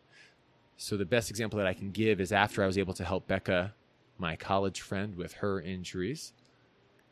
[0.76, 3.26] So the best example that I can give is after I was able to help
[3.26, 3.74] Becca,
[4.18, 6.32] my college friend, with her injuries,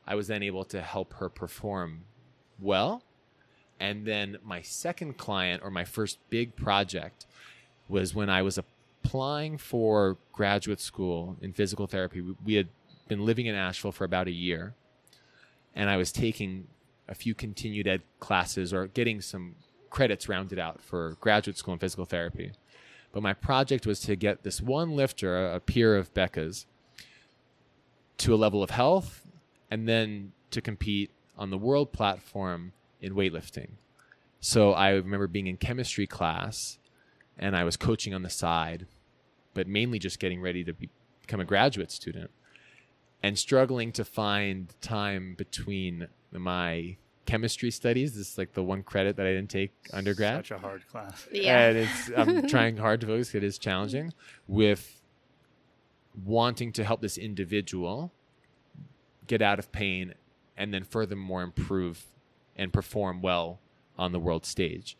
[0.06, 2.04] I was then able to help her perform
[2.60, 3.02] well.
[3.80, 7.26] And then my second client or my first big project
[7.88, 12.20] was when I was applying for graduate school in physical therapy.
[12.20, 12.68] We- had
[13.08, 14.74] been living in Asheville for about a year,
[15.74, 16.68] and I was taking
[17.08, 19.56] a few continued ed classes or getting some
[19.90, 22.52] credits rounded out for graduate school in physical therapy.
[23.12, 26.66] But my project was to get this one lifter, a peer of Becca's,
[28.18, 29.26] to a level of health
[29.70, 33.72] and then to compete on the world platform in weightlifting.
[34.40, 36.78] So I remember being in chemistry class
[37.38, 38.86] and I was coaching on the side,
[39.54, 40.88] but mainly just getting ready to be,
[41.20, 42.30] become a graduate student
[43.22, 46.08] and struggling to find time between
[46.38, 48.14] my chemistry studies.
[48.16, 51.26] This is like the one credit that I didn't take undergrad Such a hard class.
[51.32, 51.68] Yeah.
[51.68, 53.34] and it's I'm trying hard to focus.
[53.34, 54.12] It is challenging
[54.46, 55.02] with
[56.24, 58.12] wanting to help this individual
[59.26, 60.14] get out of pain
[60.56, 62.04] and then furthermore improve
[62.56, 63.58] and perform well
[63.98, 64.96] on the world stage.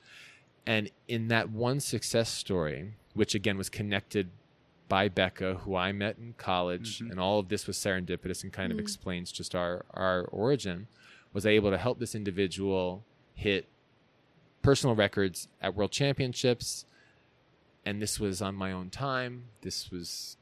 [0.67, 4.31] And in that one success story, which again was connected
[4.89, 7.11] by Becca, who I met in college, Mhm.
[7.13, 10.87] and all of this was serendipitous and kind of explains just our, our origin,
[11.37, 13.67] was I able to help this individual hit
[14.63, 16.87] personal records at world championships.
[17.85, 19.45] And this was on my own time.
[19.63, 20.37] This was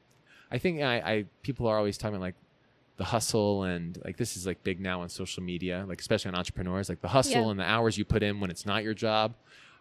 [0.51, 2.35] i think i, I people are always talking about like
[2.99, 6.35] the hustle and like this is like big now on social media like especially on
[6.37, 7.51] entrepreneurs like the hustle Yeah.
[7.51, 9.35] and the hours you put in when it's not your job.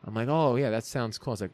[0.05, 1.31] I'm like oh yeah that sounds cool.
[1.31, 1.51] I was like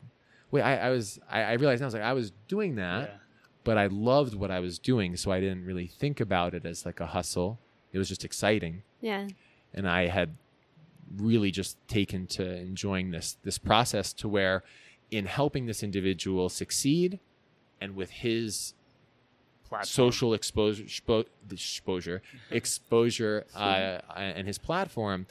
[0.51, 3.09] wait i, I was I, I realized now i was like i was doing that
[3.09, 3.17] Yeah.
[3.63, 5.17] but i loved what i was doing.
[5.17, 7.59] So i didn't really think about it as like a hustle.
[7.91, 8.83] It was just exciting.
[9.01, 9.27] Yeah.
[9.73, 10.35] And I had
[11.15, 14.63] really just taken to enjoying this this process to where
[15.11, 17.19] in helping this individual succeed
[17.81, 18.73] and with his
[19.67, 19.85] Platform.
[19.85, 25.27] social exposure expo- exposure exposure uh, and his platform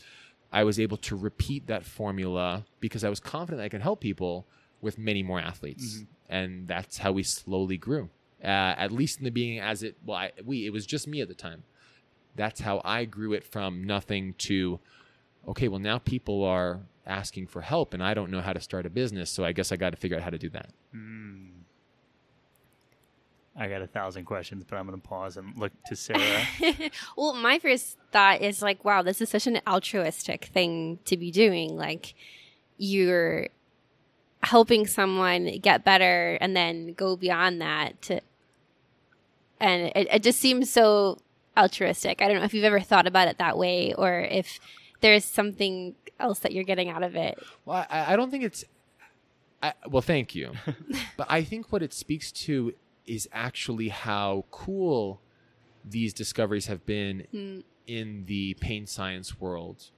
[0.53, 4.47] I was able to repeat that formula because I was confident I could help people
[4.80, 6.05] with many more athletes.
[6.30, 8.11] And that's how we slowly grew
[8.43, 11.20] uh, at least in the beginning as it well I, we it was just me
[11.20, 11.64] at the time
[12.39, 14.80] that's how I grew it from nothing to
[15.47, 18.86] okay, well now people are asking for help and I don't know how to start
[18.86, 20.70] a business, so I guess I got to figure out how to do that.
[20.95, 21.49] Mm.
[23.59, 26.47] I got a thousand questions, but I'm going to pause and look to Sarah.
[27.16, 31.32] well, my first thought is like, wow, this is such an altruistic thing to be
[31.32, 31.76] doing.
[31.76, 32.14] Like,
[32.76, 33.49] you're
[34.45, 38.20] helping someone get better and then go beyond that to,
[39.59, 41.18] and it, it just seems so
[41.59, 42.23] altruistic.
[42.23, 44.61] I don't know if you've ever thought about it that way or if
[45.01, 47.39] there's something else that you're getting out of it.
[47.65, 48.65] Well, I, I don't think it's.
[49.63, 50.53] I, well, thank you,
[51.17, 52.75] but I think what it speaks to
[53.07, 55.21] is actually how cool
[55.85, 57.65] these discoveries have been Mm.
[57.87, 59.91] in the pain science world.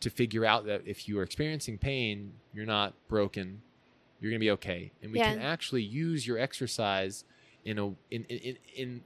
[0.00, 3.62] To figure out that if you are experiencing pain, you're not broken,
[4.20, 5.32] you're going to be okay, and we Yeah.
[5.32, 7.24] can actually use your exercise
[7.64, 9.00] in a in, in in in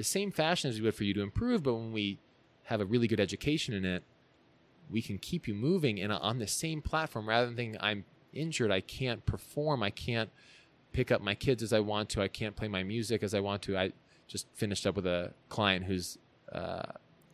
[0.00, 1.62] the same fashion as we would for you to improve.
[1.62, 2.18] But when we
[2.64, 4.02] have a really good education in it,
[4.90, 8.70] we can keep you moving and on the same platform rather than thinking I'm injured,
[8.70, 10.30] I can't perform, I can't
[10.92, 13.40] pick up my kids as I want to, I can't play my music as I
[13.40, 13.76] want to.
[13.76, 13.92] I
[14.26, 16.16] just finished up with a client who's
[16.50, 16.80] uh,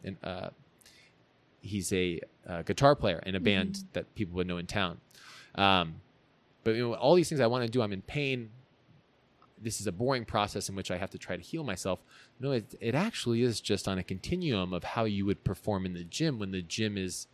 [0.03, 0.51] in, uh,
[1.61, 3.87] he's a uh, guitar player in a band Mm-hmm.
[3.93, 4.99] that people would know in town.
[5.55, 6.01] Um,
[6.65, 8.51] but you know, all these things I want to do, I'm in pain.
[9.61, 12.01] This is a boring process in which I have to try to heal myself.
[12.39, 15.95] No, it, it actually is just on a continuum of how you would perform in
[15.95, 17.27] the gym when the gym is,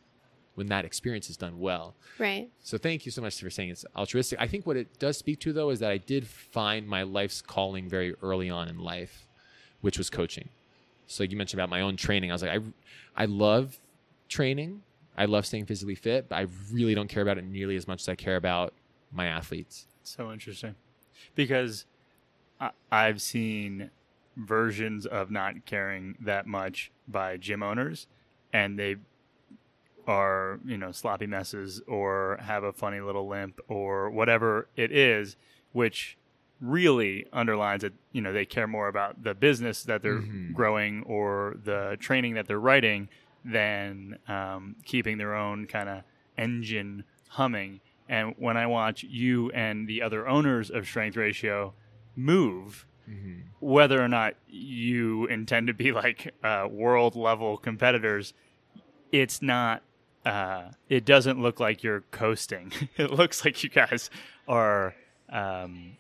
[0.55, 1.95] when that experience is done well.
[2.19, 2.49] Right.
[2.61, 4.41] So thank you so much for saying it's altruistic.
[4.41, 7.43] I think what it does speak to though is that I did find my life's
[7.43, 9.27] calling very early on in life,
[9.81, 10.49] which was coaching.
[11.09, 12.31] So you mentioned about my own training.
[12.31, 13.79] I was like, I, I love
[14.29, 14.83] training.
[15.19, 18.01] I love staying physically fit, but I really don't care about it nearly as much
[18.03, 18.73] as I care about
[19.13, 19.87] my athletes.
[20.05, 20.75] So interesting,
[21.35, 21.92] because I,
[22.91, 23.91] I've seen
[24.37, 28.07] versions of not caring that much by gym owners,
[28.53, 28.97] and they
[30.07, 35.37] are you know sloppy messes or have a funny little limp or whatever it is,
[35.73, 36.17] which
[36.61, 40.53] really underlines that you know they care more about the business that they're Mhm.
[40.55, 43.09] growing or the training that they're writing
[43.45, 46.03] than um, keeping their own kind of
[46.39, 47.81] engine humming.
[48.09, 51.75] And when I watch you and the other owners of Strength Ratio
[52.17, 52.87] move,
[53.61, 58.35] whether or not you intend to be like uh, world level competitors,
[59.11, 59.83] it's not.
[60.25, 62.73] Uh, it doesn't look like you're coasting.
[62.97, 64.09] it looks like you guys
[64.47, 64.95] are
[65.31, 65.97] um,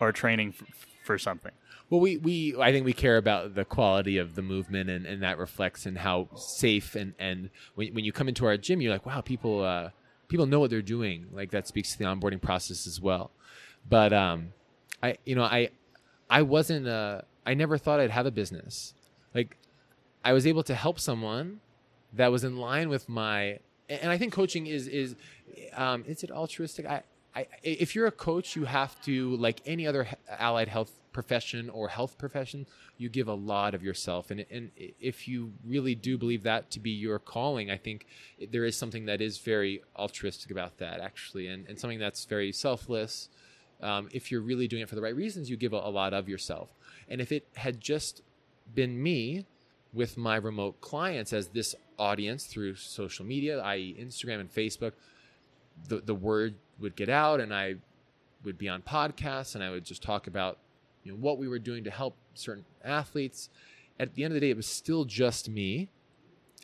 [0.00, 1.52] are training f- for something.
[1.88, 5.22] Well, we, we I think we care about the quality of the movement, and, and
[5.22, 8.92] that reflects in how safe and and when, when you come into our gym, you're
[8.92, 9.90] like, wow, people uh,
[10.28, 11.26] people know what they're doing.
[11.32, 13.30] Like that speaks to the onboarding process as well.
[13.88, 14.54] But um,
[15.02, 15.70] I you know I
[16.30, 18.94] I wasn't uh, I never thought I'd have a business.
[19.34, 19.56] Like
[20.24, 21.60] I was able to help someone
[22.12, 25.16] that was in line with my and I think coaching is is
[25.74, 26.86] um, is it altruistic?
[26.86, 27.02] I,
[27.34, 31.88] I if you're a coach, you have to like any other allied health profession or
[31.88, 36.42] health profession, you give a lot of yourself, and and if you really do believe
[36.44, 38.06] that to be your calling, I think
[38.50, 42.52] there is something that is very altruistic about that actually, and and something that's very
[42.52, 43.28] selfless.
[43.82, 46.14] Um, if you're really doing it for the right reasons, you give a, a lot
[46.14, 46.68] of yourself.
[47.08, 48.22] And if it had just
[48.74, 49.44] been me
[49.92, 54.92] with my remote clients as this audience through social media, i.e., Instagram and Facebook,
[55.88, 57.76] the the word would get out, and I
[58.44, 60.58] would be on podcasts, and I would just talk about
[61.02, 63.48] you know what we were doing to help certain athletes.
[63.98, 65.88] At the end of the day, it was still just me,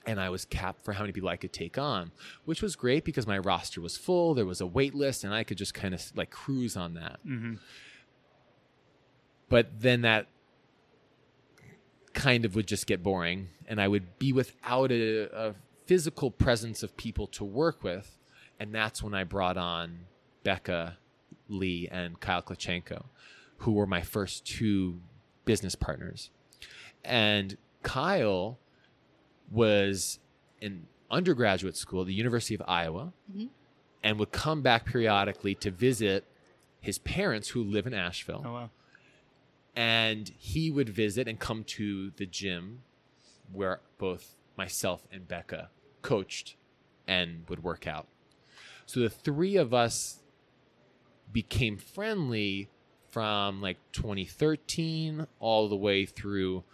[0.09, 2.12] and I was capped for how many people I could take on,
[2.46, 4.32] which was great because my roster was full.
[4.32, 7.20] There was a wait list, and I could just kind of like cruise on that.
[7.26, 7.56] Mm-hmm.
[9.50, 10.28] But then that
[12.14, 15.54] kind of would just get boring, and I would be without a, a
[15.84, 18.16] physical presence of people to work with,
[18.59, 20.06] and that's when I brought on
[20.42, 20.96] Becca
[21.48, 23.04] Lee and Kyle Klachenko,
[23.59, 25.00] who were my first two
[25.44, 26.30] business partners.
[27.04, 28.59] And Kyle
[29.51, 30.18] was
[30.61, 33.46] in undergraduate school at the University of Iowa mm-hmm.
[34.03, 36.24] and would come back periodically to visit
[36.80, 38.70] his parents who live in Asheville Oh wow.
[39.74, 42.82] and he would visit and come to the gym
[43.53, 45.70] where both myself and Becca
[46.03, 46.57] coached
[47.07, 48.07] and would work out.
[48.84, 50.20] So the three of us
[51.32, 52.68] became friendly
[53.11, 56.64] from like 2013 all the way through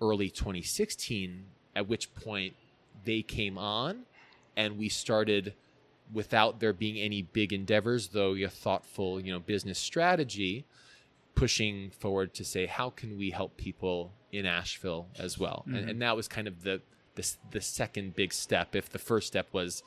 [0.00, 1.44] early 2016
[1.74, 2.54] at which point
[3.04, 4.04] they came on
[4.56, 5.54] and we started
[6.12, 10.64] without there being any big endeavors though a thoughtful you know business strategy
[11.34, 15.88] pushing forward to say how can we help people in Asheville as well, and, mm-hmm.
[15.88, 16.80] and that was kind of the,
[17.14, 18.74] the the second big step.
[18.74, 19.82] If the first step was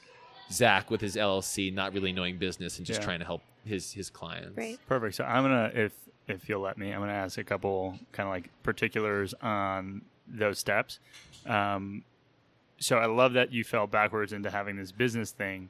[0.51, 3.05] Zach with his LLC not really knowing business and just Yeah.
[3.05, 4.79] trying to help his his clients, Right.
[4.87, 5.15] Perfect.
[5.15, 5.93] So I'm gonna, if
[6.27, 10.59] if you'll let me, I'm gonna ask a couple kind of like particulars on those
[10.59, 10.99] steps.
[11.45, 12.03] Um,
[12.79, 15.69] so I love that you fell backwards into having this business thing.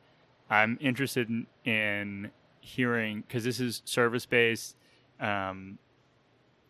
[0.50, 2.32] I'm interested in, in
[2.62, 4.76] hearing because this is service based.
[5.20, 5.78] Um,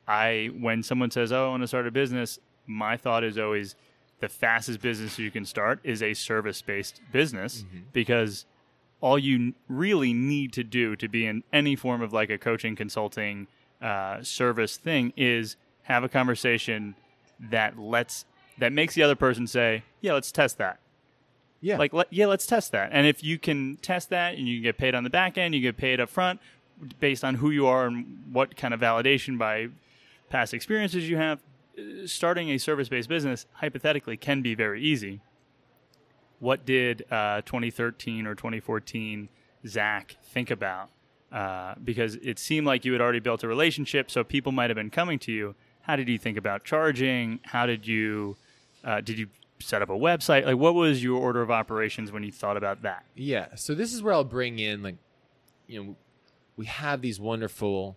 [0.07, 3.75] I when someone says, "Oh, I want to start a business," my thought is always
[4.19, 8.45] the fastest business you can start is a service based business because
[8.99, 12.75] all you really need to do to be in any form of like a coaching
[12.75, 13.47] consulting
[13.81, 16.95] uh, service thing is have a conversation
[17.39, 18.25] that lets
[18.57, 20.79] that makes the other person say yeah let's test that.
[21.59, 22.89] Yeah, like let, yeah let's test that.
[22.91, 25.61] And if you can test that and you get paid on the back end you
[25.61, 26.39] get paid up front
[26.99, 29.69] based on who you are and what kind of validation by
[30.29, 31.39] past experiences you have
[31.77, 35.21] uh, starting a service-based business hypothetically can be very easy.
[36.39, 39.29] What did uh, 2013 or 2014
[39.65, 40.89] Zach think about?
[41.31, 44.75] Uh, because it seemed like you had already built a relationship, so people might have
[44.75, 45.55] been coming to you.
[45.87, 47.39] How did you think about charging?
[47.43, 48.35] How did you
[48.83, 49.27] uh, did you
[49.59, 50.45] set up a website?
[50.45, 53.05] Like, what was your order of operations when you thought about that?
[53.15, 53.55] Yeah.
[53.55, 54.97] So this is where I'll bring in like,
[55.65, 55.95] you know,
[56.57, 57.95] we have these wonderful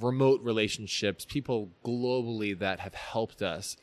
[0.00, 3.76] remote relationships, people globally that have helped us.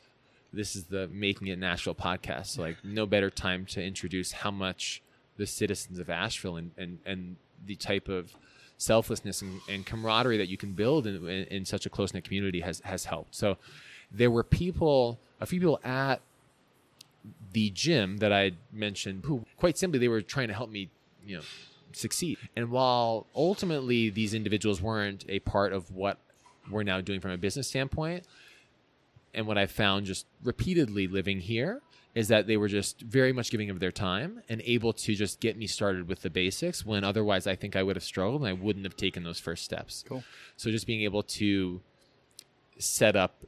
[0.52, 2.46] This is the Making It in Asheville podcast.
[2.48, 5.00] So like, no better time to introduce how much
[5.36, 8.34] the citizens of Asheville and and, and the type of
[8.82, 12.24] selflessness and, and camaraderie that you can build in, in, in such a close knit
[12.24, 13.34] community has has helped.
[13.34, 13.56] So
[14.10, 16.20] there were people, a few people at
[17.52, 20.90] the gym that I mentioned, who quite simply they were trying to help me,
[21.24, 21.42] you know,
[21.92, 22.38] succeed.
[22.56, 26.18] And while ultimately these individuals weren't a part of what
[26.70, 28.24] we're now doing from a business standpoint,
[29.34, 31.80] and what I found just repeatedly living here
[32.14, 35.40] is that they were just very much giving of their time and able to just
[35.40, 38.48] get me started with the basics when otherwise I think I would have struggled and
[38.48, 40.04] I wouldn't have taken those first steps.
[40.06, 40.22] Cool.
[40.56, 41.80] So just being able to
[42.78, 43.44] set up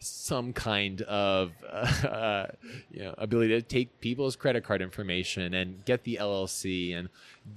[0.00, 2.46] some kind of uh,
[2.90, 7.08] you know ability to take people's credit card information and get the LLC and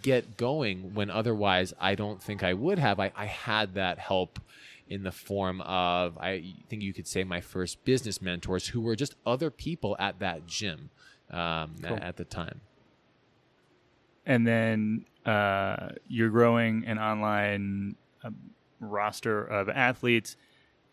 [0.02, 3.00] get going when otherwise I don't think I would have.
[3.00, 4.40] I, I had that help
[4.92, 8.96] in the form of I think you could say my first business mentors who were
[8.96, 10.90] just other people at that gym
[11.32, 11.96] um, Cool.
[11.96, 12.62] at, at the time.
[14.26, 18.36] and then uh, you're growing an online um,
[18.80, 20.36] roster of athletes.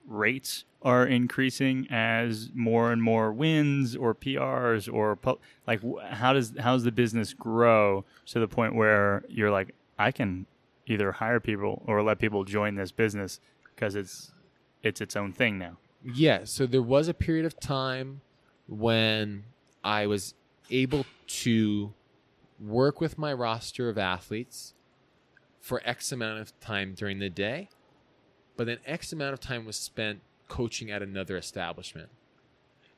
[0.07, 5.81] Rates are increasing as more and more wins or PRs or pu- like
[6.11, 10.47] how does how's the business grow to the point where you're like I can
[10.87, 13.41] either hire people or let people join this business
[13.79, 14.33] because it's
[14.83, 15.77] it's its own thing now.
[16.03, 18.21] Yeah, so there was a period of time
[18.67, 19.45] when
[19.85, 20.35] I was
[20.71, 21.93] able to
[22.61, 24.75] work with my roster of athletes
[25.61, 27.69] for X amount of time during the day,
[28.57, 32.09] but then X amount of time was spent coaching at another establishment.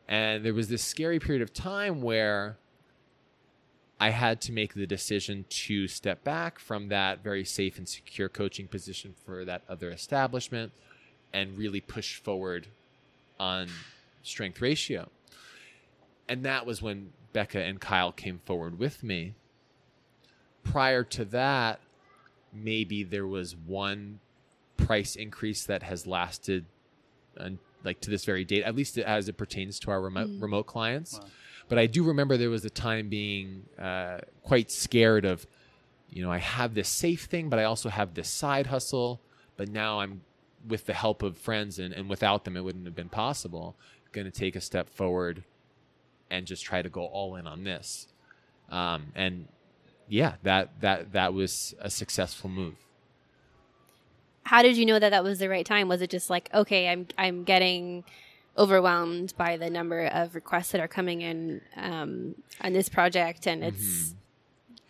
[0.08, 2.58] And there was this scary period of time where
[4.00, 8.30] I had to make the decision to step back from that very safe and secure
[8.30, 10.72] coaching position for that other establishment
[11.34, 12.68] and really push forward
[13.38, 13.68] on
[14.22, 15.10] strength ratio.
[16.28, 19.34] And that was when Becca and Kyle came forward with me.
[20.64, 21.80] Prior to that,
[22.54, 24.20] maybe there was one
[24.78, 26.64] price increase that has lasted
[27.38, 27.50] uh,
[27.84, 31.18] like to this very date, at least as it pertains to our remote, remote clients.
[31.18, 31.26] Wow.
[31.70, 35.46] But I do remember there was a time being uh, quite scared of,
[36.10, 39.20] you know, I have this safe thing, but I also have this side hustle.
[39.56, 40.22] But now I'm
[40.66, 43.76] with the help of friends, and, and without them, it wouldn't have been possible.
[44.10, 45.44] Going to take a step forward
[46.28, 48.08] and just try to go all in on this.
[48.68, 49.46] Um, and
[50.08, 52.74] yeah, that that that was a successful move.
[54.42, 55.86] How did you know that that was the right time?
[55.86, 58.02] Was it just like, okay, I'm I'm getting
[58.58, 63.62] overwhelmed by the number of requests that are coming in um, on this project, and
[63.64, 64.14] it's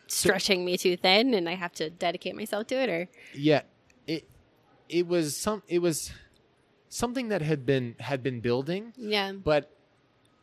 [0.07, 3.63] stretching me too thin, and I have to dedicate myself to it, or yeah
[4.07, 4.29] it
[4.89, 6.13] it was some it was
[6.89, 9.71] something that had been had been building yeah, but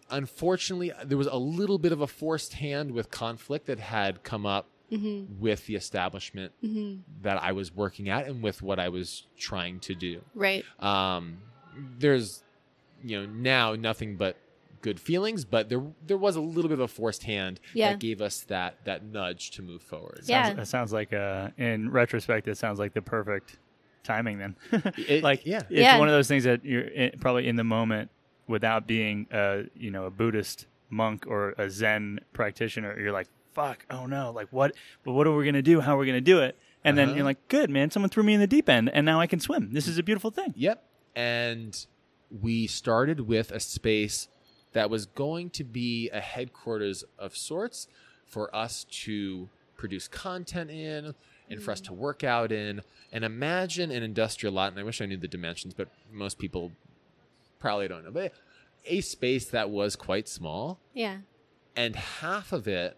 [0.09, 4.45] unfortunately there was a little bit of a forced hand with conflict that had come
[4.45, 4.70] up
[5.38, 6.53] with the establishment
[7.22, 10.22] that I was working at and with what I was trying to do.
[10.34, 11.39] Right, um,
[11.99, 12.41] there's
[13.04, 14.36] you know now nothing but
[14.82, 17.91] good feelings but there there was a little bit of a forced hand Yeah.
[17.91, 20.45] that gave us that that nudge to move forward Yeah.
[20.45, 23.58] Sounds, that sounds like uh, in retrospect, it sounds like the perfect
[24.04, 24.38] timing.
[24.38, 24.56] Then,
[24.98, 25.60] It- like, yeah.
[25.62, 25.98] it's Yeah.
[26.00, 28.10] one of those things that you're in, probably in the moment
[28.48, 32.98] without being a you know a Buddhist monk or a Zen practitioner.
[33.00, 34.74] You're like, fuck, oh no, like what?
[35.04, 35.82] But what are we gonna do?
[35.82, 36.56] How are we gonna do it?
[36.86, 37.16] And then Uh-huh.
[37.18, 39.39] you're like, good man, someone threw me in the deep end, and now I can
[39.41, 39.74] swim.
[39.74, 40.54] This is a beautiful thing.
[40.56, 40.82] Yep.
[41.16, 41.86] And
[42.30, 44.28] we started with a space
[44.74, 47.88] that was going to be a headquarters of sorts
[48.26, 51.16] for us to produce content in
[51.50, 52.02] and for us to mm-hmm.
[52.02, 52.82] work out in.
[53.12, 56.72] And imagine an industrial lot, and I wish I knew the dimensions, but most people
[57.60, 58.12] probably don't know.
[58.12, 58.34] But
[58.86, 61.20] a space that was quite small, yeah,
[61.76, 62.98] and half of it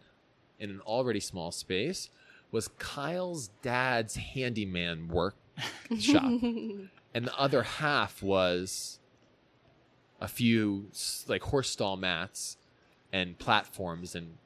[0.60, 2.10] in an already small space
[2.52, 5.36] was Kyle's dad's handyman work
[6.00, 8.99] shop, and the other half was
[10.20, 10.88] a few
[11.28, 12.58] like horse stall mats
[13.12, 14.38] and platforms and.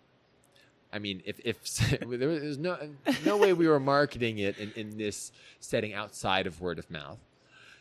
[0.92, 1.64] I mean, if, if
[2.08, 2.78] there was no
[3.26, 7.18] no way we were marketing it in, in this setting outside of word of mouth.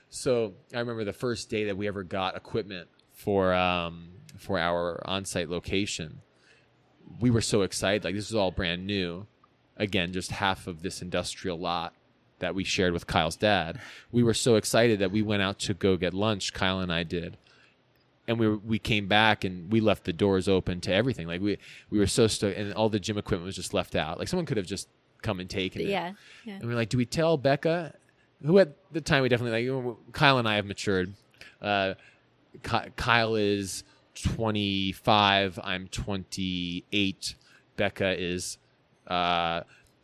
[0.09, 5.03] So I remember the first day that we ever got equipment for um, for our
[5.07, 6.23] on-site location.
[7.21, 9.27] We were so excited, like this was all brand new,
[9.77, 11.95] again just half of this industrial lot
[12.39, 13.79] that we shared with Kyle's dad.
[14.11, 16.53] We were so excited that we went out to go get lunch.
[16.53, 17.39] Kyle and I did,
[18.29, 21.27] and we were, we came back and we left the doors open to everything.
[21.27, 21.59] Like we
[21.91, 24.19] we were so stoked, and all the gym equipment was just left out.
[24.19, 24.89] Like someone could have just
[25.23, 25.89] come and taken it.
[25.89, 26.13] Yeah.
[26.45, 26.55] Yeah.
[26.55, 27.95] And we are like, do we tell Becca,
[28.45, 31.15] who at the time we definitely like, Kyle and I have matured.
[31.61, 31.95] Uh,
[32.63, 35.59] Kyle is 25.
[35.63, 37.35] I'm 28.
[37.77, 38.59] Becca is
[39.07, 39.63] uh,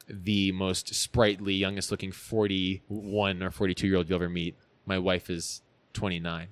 [0.08, 4.56] the most sprightly, youngest looking 41 or 42 year old you'll ever meet.
[4.86, 5.62] My wife is
[5.92, 6.48] 29.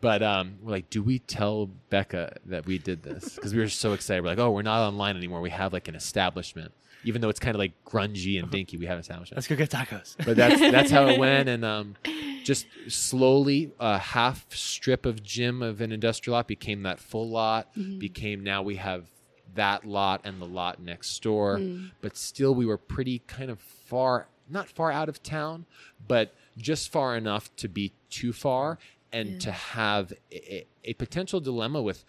[0.00, 3.34] But um, we're like, do we tell Becca that we did this?
[3.34, 4.22] Because we were so excited.
[4.22, 5.40] We're like, oh, we're not online anymore.
[5.40, 6.72] We have like an establishment
[7.06, 9.30] even though it's kind of like grungy and dinky, we have a sandwich.
[9.32, 10.16] Let's go get tacos.
[10.24, 11.94] But that's that's how it went, and um,
[12.42, 17.68] just slowly, a half strip of gym of an industrial lot became that full lot.
[17.98, 19.06] Became now we have
[19.54, 21.60] that lot and the lot next door,
[22.00, 25.64] but still we were pretty kind of far, not far out of town,
[26.08, 28.78] but just far enough to be too far
[29.12, 32.04] and to have a, a potential dilemma with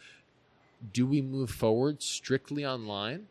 [0.93, 3.27] do we move forward strictly online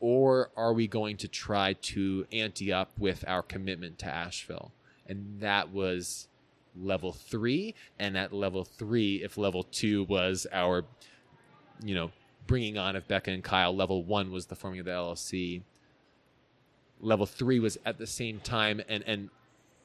[0.00, 4.72] or are we going to try to ante up with our commitment to Asheville?
[5.06, 6.28] And that was
[6.80, 7.74] level three.
[7.98, 10.84] And at level three, if level two was our,
[11.84, 12.10] you know,
[12.46, 15.62] bringing on of Becca and Kyle, level one was the forming of the LLC.
[17.00, 19.30] Level three was at the same time, and and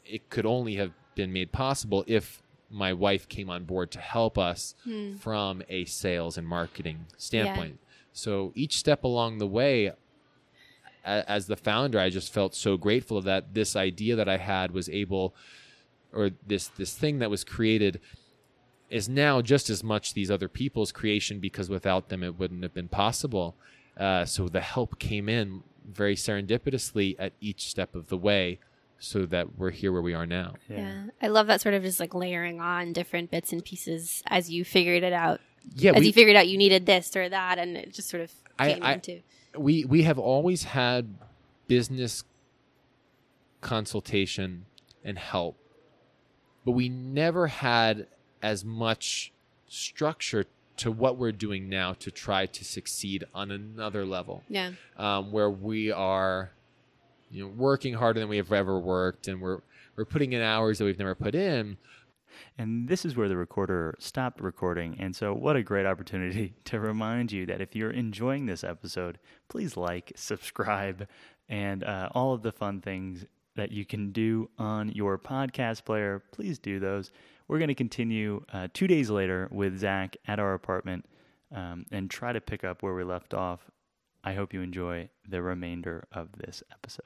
[0.05, 2.41] it could only have been made possible if
[2.75, 4.75] my wife came on board to help us
[5.17, 7.79] from a sales and marketing standpoint.
[8.11, 9.91] So each step along the way,
[11.05, 14.71] a- as the founder, I just felt so grateful that this idea that I had
[14.71, 15.33] was able,
[16.13, 17.99] or this this thing that was created,
[18.89, 22.73] is now just as much these other people's creation because without them it wouldn't have
[22.73, 23.55] been possible.
[23.97, 28.59] Uh, so the help came in very serendipitously at each step of the way,
[28.99, 30.53] so that we're here where we are now.
[30.69, 31.07] Yeah.
[31.21, 34.63] I love that sort of just like layering on different bits and pieces as you
[34.65, 35.41] figured it out.
[35.75, 38.23] Yeah, as we- you figured out you needed this or that, and it just sort
[38.23, 39.21] of I- came I- into.
[39.57, 41.15] we we have always had
[41.67, 42.23] business
[43.61, 44.65] consultation
[45.03, 45.57] and help
[46.65, 48.07] but we never had
[48.41, 49.31] as much
[49.67, 50.45] structure
[50.77, 54.71] to what we're doing now to try to succeed on another level Yeah.
[54.97, 56.51] um, where we are
[57.29, 59.59] you know working harder than we have ever worked and we're
[59.95, 61.77] we're putting in hours that we've never put in
[62.57, 64.97] And this is where the recorder stopped recording.
[64.99, 69.19] And so, what a great opportunity to remind you that if you're enjoying this episode,
[69.49, 71.07] please like, subscribe,
[71.49, 76.23] and uh, all of the fun things that you can do on your podcast player.
[76.31, 77.11] Please do those.
[77.47, 81.05] We're going to continue uh, two days later with Zach at our apartment
[81.53, 83.69] um, and try to pick up where we left off.
[84.25, 87.05] I hope you enjoy the remainder of this episode.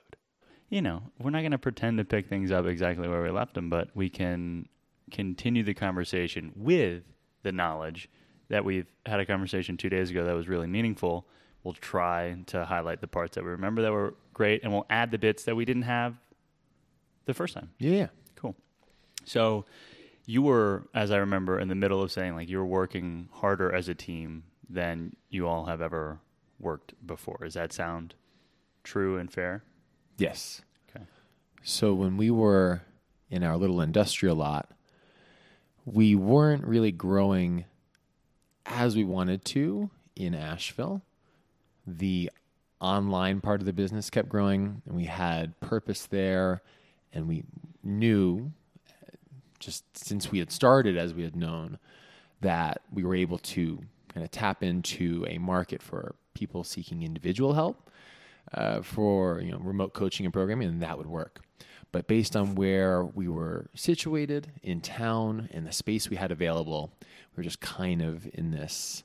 [0.69, 3.55] You know, we're not going to pretend to pick things up exactly where we left
[3.55, 4.69] them, but we can
[5.11, 7.03] continue the conversation with
[7.43, 8.09] the knowledge
[8.47, 11.27] that we've had a conversation two days ago that was really meaningful.
[11.63, 15.11] We'll try to highlight the parts that we remember that were great, and we'll add
[15.11, 16.15] the bits that we didn't have
[17.25, 17.71] the first time.
[17.79, 18.55] yeah Cool.
[19.25, 19.65] So
[20.25, 23.73] you were, as I remember, in the middle of saying like you were working harder
[23.73, 26.19] as a team than you all have ever
[26.59, 27.39] worked before.
[27.41, 28.15] Does that sound
[28.83, 29.63] true and fair?
[30.17, 31.05] yes Okay.
[31.63, 32.81] So when we were
[33.29, 34.69] in our little industrial lot,
[35.85, 37.65] we weren't really growing
[38.65, 41.01] as we wanted to in Asheville.
[41.85, 42.31] The
[42.79, 46.61] online part of the business kept growing, and we had purpose there,
[47.13, 47.43] and we
[47.83, 48.51] knew
[49.59, 51.77] just since we had started as we had known
[52.41, 53.81] that we were able to
[54.13, 57.89] kind of tap into a market for people seeking individual help
[58.53, 61.41] uh, for you know remote coaching and programming, and that would work.
[61.91, 66.91] But based on where we were situated in town and the space we had available,
[67.01, 69.03] we were just kind of in this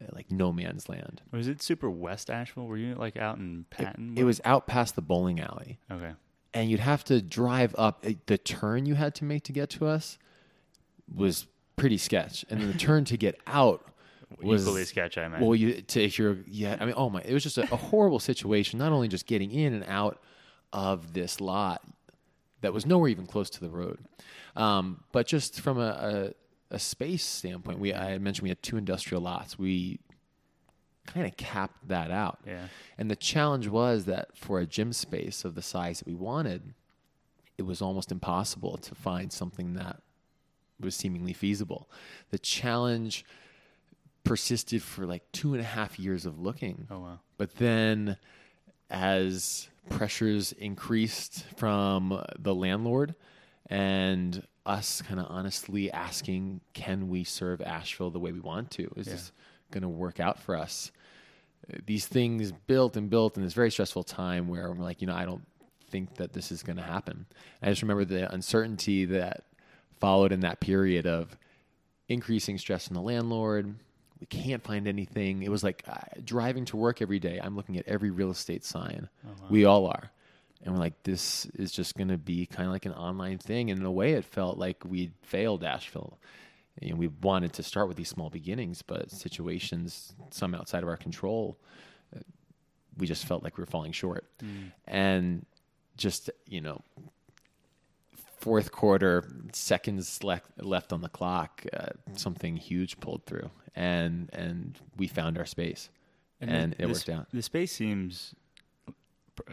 [0.00, 1.20] uh, like no man's land.
[1.30, 2.66] Was it super West Asheville?
[2.66, 4.14] Were you like out in Patton?
[4.16, 6.12] It was out past the bowling alley, okay.
[6.54, 8.04] and you'd have to drive up.
[8.26, 10.18] The turn you had to make to get to us
[11.12, 11.46] was
[11.76, 13.91] pretty sketch, and then the turn to get out
[14.40, 15.46] was Equally sketch, I imagine.
[15.46, 17.76] Well, you to if you're yeah, I mean, oh my, it was just a, a
[17.76, 18.78] horrible situation.
[18.78, 20.22] Not only just getting in and out
[20.72, 21.82] of this lot
[22.60, 23.98] that was nowhere even close to the road,
[24.56, 26.32] um, but just from a,
[26.70, 29.58] a, a space standpoint, we I mentioned we had two industrial lots.
[29.58, 30.00] We
[31.06, 32.40] kind of capped that out.
[32.46, 32.66] Yeah.
[32.98, 36.74] And the challenge was that for a gym space of the size that we wanted,
[37.58, 40.00] it was almost impossible to find something that
[40.80, 41.90] was seemingly feasible.
[42.30, 43.24] The challenge
[44.24, 46.86] persisted for like two and a half years of looking.
[46.90, 47.20] Oh wow.
[47.38, 48.16] But then,
[48.90, 53.14] as pressures increased from the landlord
[53.68, 58.92] and us kind of honestly asking, can we serve Asheville the way we want to?
[58.96, 59.14] Is Yeah.
[59.14, 59.32] this
[59.72, 60.92] going to work out for us?
[61.86, 65.14] These things built and built in this very stressful time where I'm like, you know,
[65.14, 65.46] I don't
[65.88, 67.26] think that this is going to happen.
[67.62, 69.44] I just remember the uncertainty that
[70.00, 71.36] followed in that period of
[72.08, 73.74] increasing stress from the landlord.
[74.22, 75.42] We can't find anything.
[75.42, 77.40] It was like uh, driving to work every day.
[77.42, 79.08] I'm looking at every real estate sign.
[79.50, 80.12] We all are.
[80.62, 83.72] And we're like, this is just going to be kind of like an online thing.
[83.72, 86.20] And in a way, it felt like we'd failed Asheville.
[86.80, 90.96] Know, we wanted to start with these small beginnings, but situations, some outside of our
[90.96, 91.58] control,
[92.16, 92.20] uh,
[92.96, 94.24] we just felt like we were falling short.
[94.86, 95.44] And
[95.96, 96.80] just, you know,
[98.38, 104.78] fourth quarter, seconds left left on the clock, uh, something huge pulled through, and and
[104.96, 105.90] we found our space,
[106.40, 107.26] and, the- it the worked sp- out.
[107.32, 108.34] The space seems,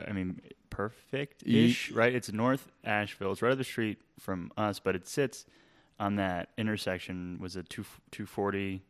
[0.08, 2.14] I mean, perfect-ish, right?
[2.14, 3.32] It's North Asheville.
[3.32, 5.46] It's right up the street from us, but it sits
[6.00, 7.38] on that intersection.
[7.42, 8.82] Was it two two forty,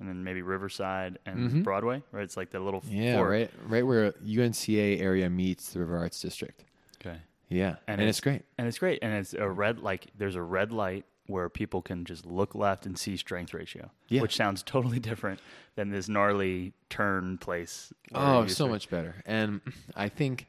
[0.00, 1.62] and then maybe Riverside and Mhm.
[1.64, 2.22] Broadway, right?
[2.24, 6.64] It's like the little Yeah, right, right where UNCA area meets the River Arts District.
[7.00, 7.18] Okay,
[7.48, 8.42] Yeah, And and, it's, it's- great.
[8.58, 12.04] and it's great, and it's a red like there's a red light where people can
[12.04, 14.22] just look left and see strength ratio, Yeah.
[14.22, 15.40] which sounds totally different
[15.76, 17.92] than this gnarly turn place.
[18.14, 19.14] Oh, so much better.
[19.24, 19.60] And
[19.94, 20.48] I think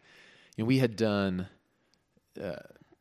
[0.57, 1.47] you know, we had done
[2.41, 2.55] uh,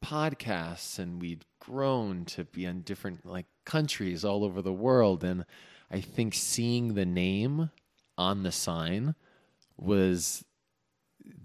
[0.04, 5.24] podcasts and we'd grown to be in different like countries all over the world.
[5.24, 5.44] And
[5.90, 7.70] I think seeing the name
[8.18, 9.14] on the sign
[9.76, 10.44] was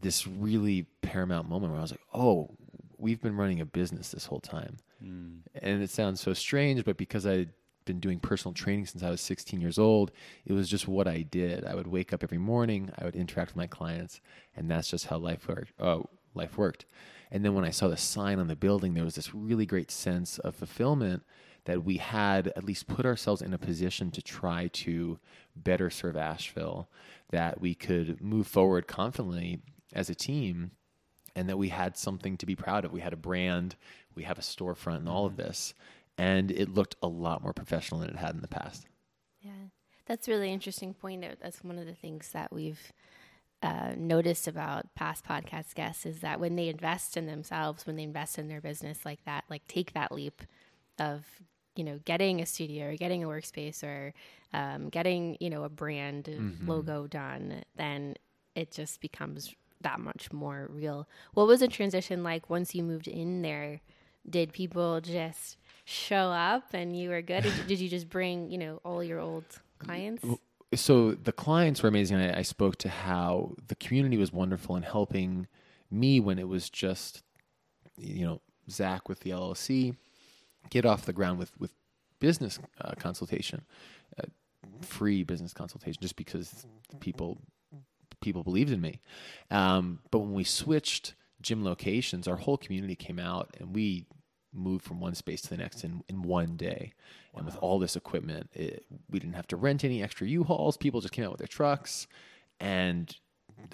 [0.01, 2.55] this really paramount moment where I was like, oh,
[2.97, 4.77] we've been running a business this whole time.
[5.03, 5.39] Mm.
[5.55, 7.51] And it sounds so strange, but because I'd
[7.85, 10.11] been doing personal training since I was 16 years old,
[10.45, 11.65] it was just what I did.
[11.65, 14.21] I would wake up every morning, I would interact with my clients,
[14.55, 15.73] and that's just how life worked.
[15.79, 16.85] Oh, life worked.
[17.31, 19.91] And then when I saw the sign on the building, there was this really great
[19.91, 21.23] sense of fulfillment
[21.65, 25.19] that we had at least put ourselves in a position to try to
[25.55, 26.89] better serve Asheville,
[27.31, 29.59] that we could move forward confidently
[29.93, 30.71] as a team
[31.35, 32.93] and that we had something to be proud of.
[32.93, 33.75] We had a brand,
[34.17, 35.73] we have a storefront, and all of this.
[36.17, 38.87] And it looked a lot more professional than it had in the past.
[39.39, 39.69] Yeah,
[40.07, 41.23] that's a really interesting point.
[41.39, 42.91] That's one of the things that we've
[43.61, 48.03] uh, noticed about past podcast guests is that when they invest in themselves, when they
[48.03, 50.41] invest in their business like that, like take that leap
[50.99, 51.23] of
[51.75, 54.13] you know getting a studio or getting a workspace or
[54.53, 56.27] um, getting you know a brand
[56.65, 58.15] logo done, then
[58.55, 61.07] it just becomes that much more real.
[61.35, 63.81] What was the transition like once you moved in there?
[64.29, 67.45] Did people just show up and you were good?
[67.67, 69.45] Did you, just bring you know all your old
[69.79, 70.23] clients?
[70.75, 72.17] so the clients were amazing.
[72.17, 75.47] I, I spoke to how the community was wonderful in helping
[75.89, 77.23] me when it was just,
[77.97, 79.95] you know, Zach with the LLC
[80.69, 81.71] get off the ground with with
[82.19, 83.61] business uh, consultation,
[84.19, 84.27] uh,
[84.81, 86.65] free business consultation, just because
[86.99, 87.39] people
[88.21, 88.99] people believed in me.
[89.51, 94.05] Um, but when we switched gym locations, our whole community came out and we
[94.57, 96.93] moved from one space to the next in, in one day.
[97.35, 100.75] And with all this equipment, it, we didn't have to rent any extra U-Hauls.
[100.75, 102.07] People just came out with their trucks.
[102.59, 103.15] And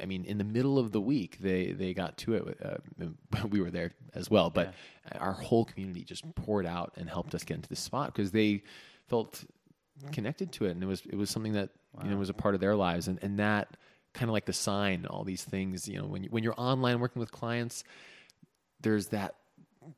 [0.01, 2.57] I mean, in the middle of the week, they, they got to it.
[2.63, 3.07] Uh,
[3.49, 4.49] we were there as well.
[4.49, 4.73] But
[5.17, 8.63] our whole community just poured out and helped us get into this spot because they
[9.07, 9.43] felt
[10.11, 10.71] connected to it.
[10.71, 11.69] And it was, it was something that,
[12.03, 13.07] you know, was a part of their lives.
[13.07, 13.77] And, and that
[14.13, 16.99] kind of like the sign, all these things, you know, when, you, when you're online
[16.99, 17.83] working with clients,
[18.81, 19.35] there's that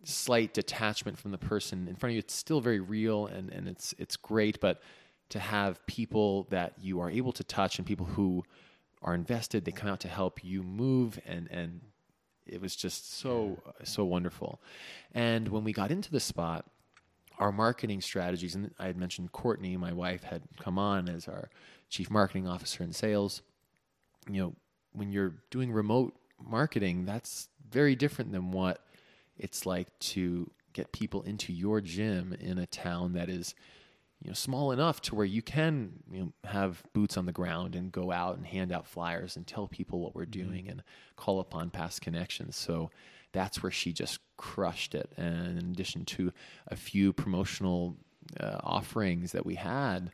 [0.03, 2.19] slight detachment from the person in front of you.
[2.19, 4.81] It's still very real and, and it's it's great, but
[5.29, 8.43] to have people that you are able to touch and people who
[9.01, 11.81] are invested, they come out to help you move and and
[12.45, 14.61] it was just so so wonderful.
[15.13, 16.65] And when we got into the spot,
[17.37, 21.49] our marketing strategies, and I had mentioned Courtney, my wife, had come on as our
[21.89, 23.41] chief marketing officer in sales.
[24.29, 24.55] You know,
[24.93, 28.85] when you're doing remote marketing, that's very different than what
[29.37, 33.55] it's like to get people into your gym in a town that is
[34.21, 37.75] you know small enough to where you can you know, have boots on the ground
[37.75, 40.83] and go out and hand out flyers and tell people what we're doing and
[41.15, 42.55] call upon past connections.
[42.55, 42.91] So
[43.33, 45.11] that's where she just crushed it.
[45.17, 46.31] And in addition to
[46.67, 47.97] a few promotional
[48.39, 50.11] uh, offerings that we had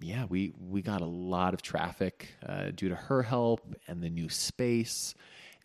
[0.00, 4.10] yeah, we we got a lot of traffic uh, due to her help and the
[4.10, 5.14] new space,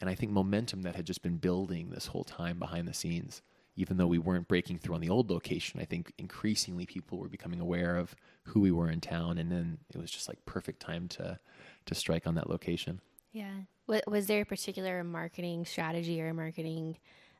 [0.01, 3.41] and I think momentum that had just been building this whole time behind the scenes.
[3.75, 7.29] Even though we weren't breaking through on the old location, I think increasingly people were
[7.29, 10.81] becoming aware of who we were in town, and then it was just like perfect
[10.81, 11.39] time to
[11.85, 12.99] to strike on that location.
[13.31, 13.61] Yeah.
[13.87, 16.97] Wa- Was there a particular marketing strategy or marketing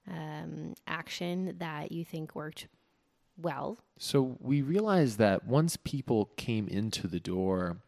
[0.08, 2.68] um, action that you think worked
[3.38, 3.80] well?
[3.98, 7.82] So we realized that once people came into the door,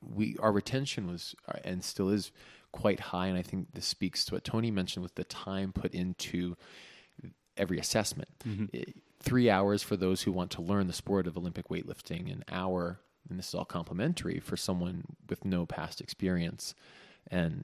[0.00, 2.32] we our retention was uh, and still is
[2.72, 5.94] quite high, and I think this speaks to what Tony mentioned with the time put
[5.94, 6.56] into
[7.56, 8.28] every assessment.
[8.46, 8.66] Mm-hmm.
[8.74, 8.94] I-
[9.24, 12.98] Three hours for those who want to learn the sport of Olympic weightlifting, an hour,
[13.30, 16.74] and this is all complimentary for someone with no past experience,
[17.30, 17.62] and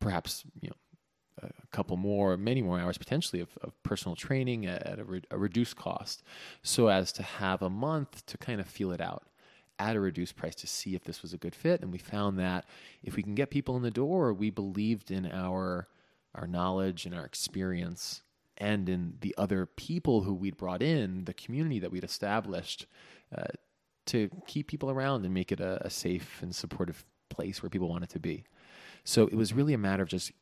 [0.00, 4.82] perhaps you know a couple more, many more hours potentially of, of personal training at,
[4.82, 6.24] at a, re- a reduced cost,
[6.64, 9.28] so as to have a month to kind of feel it out
[9.78, 11.82] at a reduced price to see if this was a good fit.
[11.82, 12.64] And we found that
[13.02, 15.88] if we can get people in the door, we believed in our
[16.34, 18.22] our knowledge and our experience
[18.58, 22.86] and in the other people who we'd brought in, the community that we'd established,
[23.36, 23.44] uh,
[24.06, 27.88] to keep people around and make it a, a safe and supportive place where people
[27.88, 28.44] wanted to be.
[29.04, 30.32] So it was really a matter of just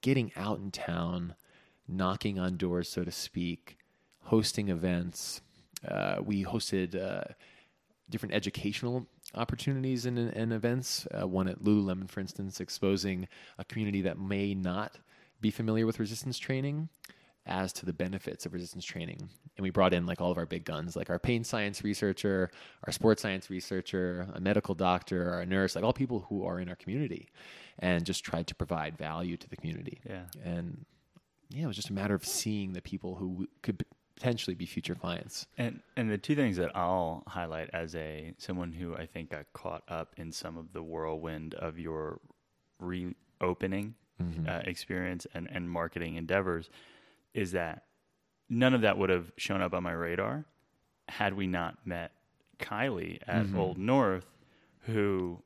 [0.00, 1.34] getting out in town,
[1.86, 3.78] knocking on doors, so to speak,
[4.24, 5.40] hosting events.
[5.86, 7.32] Uh, we hosted uh,
[8.10, 11.06] different educational opportunities and, and events.
[11.12, 13.28] Uh, one at Lululemon, for instance, exposing
[13.58, 14.98] a community that may not
[15.40, 16.88] be familiar with resistance training
[17.46, 19.28] as to the benefits of resistance training.
[19.56, 22.50] And we brought in like all of our big guns, like our pain science researcher,
[22.84, 26.68] our sports science researcher, a medical doctor, our nurse, like all people who are in
[26.68, 27.28] our community,
[27.78, 30.00] and just tried to provide value to the community.
[30.06, 30.24] Yeah.
[30.44, 30.84] And
[31.48, 33.84] yeah, it was just a matter of seeing the people who could
[34.18, 35.46] potentially be future clients.
[35.56, 39.46] And and the two things that I'll highlight as a someone who I think got
[39.52, 42.20] caught up in some of the whirlwind of your
[42.80, 43.94] reopening
[44.48, 46.68] uh, experience and, and marketing endeavors
[47.34, 47.84] is that
[48.48, 50.44] none of that would have shown up on my radar
[51.08, 52.10] had we not met
[52.58, 54.26] Kylie at Old North,
[54.80, 55.40] who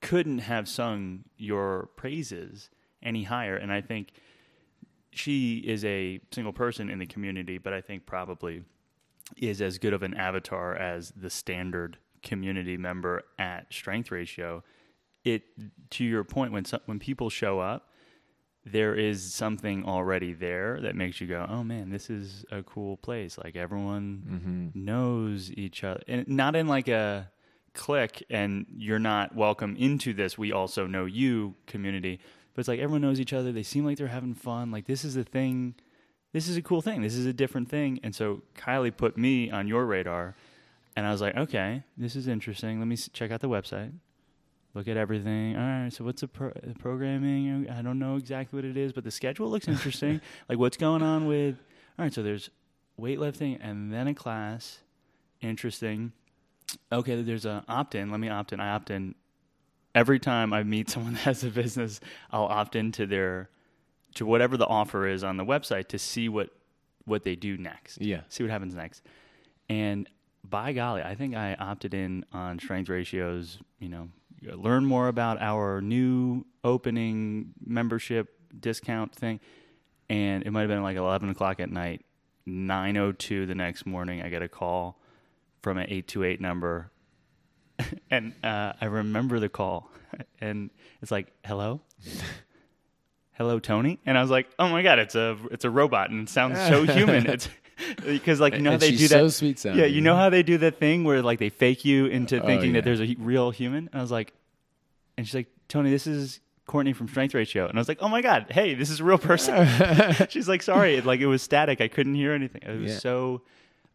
[0.00, 2.70] couldn't have sung your praises
[3.02, 3.56] any higher.
[3.56, 4.12] And I think
[5.14, 8.62] she is a single person in the community, but I think probably
[9.36, 14.62] is as good of an avatar as the standard community member at Strength Ratio.
[15.24, 15.42] It
[15.90, 17.90] to your point when some, when people show up,
[18.66, 22.96] there is something already there that makes you go, "Oh man, this is a cool
[22.98, 24.22] place." Like everyone
[24.74, 24.84] mm-hmm.
[24.84, 27.30] knows each other, and not in like a
[27.74, 30.38] clique and you're not welcome into this.
[30.38, 32.20] We also know you community,
[32.54, 33.52] but it's like everyone knows each other.
[33.52, 34.70] They seem like they're having fun.
[34.70, 35.74] Like this is a thing.
[36.32, 37.02] This is a cool thing.
[37.02, 38.00] This is a different thing.
[38.02, 40.34] And so Kylie put me on your radar,
[40.96, 42.78] and I was like, okay, this is interesting.
[42.80, 43.92] Let me s- check out the website
[44.74, 45.56] look at everything.
[45.56, 47.70] All right, so what's the, pro- uh, programming?
[47.70, 50.20] I don't know exactly what it is, but the schedule looks interesting.
[50.48, 51.54] like what's going on with?
[51.98, 52.50] All right, so there's
[53.00, 54.80] weightlifting and then a class.
[55.40, 56.12] Interesting.
[56.90, 58.10] Okay, there's an opt in.
[58.10, 58.58] Let me opt in.
[58.60, 59.14] I opt in
[59.94, 62.00] every time I meet someone that has a business.
[62.30, 63.50] I'll opt into their
[64.14, 66.50] to whatever the offer is on the website to see what
[67.04, 68.00] what they do next.
[68.00, 68.22] Yeah.
[68.28, 69.02] see what happens next.
[69.68, 70.08] And
[70.42, 73.58] by golly, I think I opted in on strength ratios.
[73.78, 74.08] You know,
[74.42, 79.40] learn more about our new opening membership discount thing.
[80.08, 82.04] And it might have been like 11 o'clock at night.
[82.46, 85.00] 9:02 the next morning, I get a call
[85.62, 86.90] from an 828 number,
[88.10, 89.90] and uh, I remember the call,
[90.40, 90.70] and
[91.02, 91.80] it's like, "Hello."
[93.32, 96.28] Hello, Tony, and I was like, "Oh my god, it's a it's a robot, and
[96.28, 97.48] it sounds so human." It's
[98.04, 99.30] because like you know how And they do that.
[99.32, 99.80] sweet sounding.
[99.80, 102.46] Yeah, you know how they do that thing where like they fake you into Oh,
[102.46, 102.74] thinking yeah.
[102.80, 103.88] that there's a real human.
[103.90, 104.32] And I was like,
[105.18, 108.08] and she's like, Tony, this is Courtney from Strength Ratio, and I was like, oh
[108.08, 109.66] my god, hey, this is a real person.
[110.28, 112.62] she's like, sorry, it, like it was static, I couldn't hear anything.
[112.62, 112.98] It was Yeah.
[112.98, 113.42] so.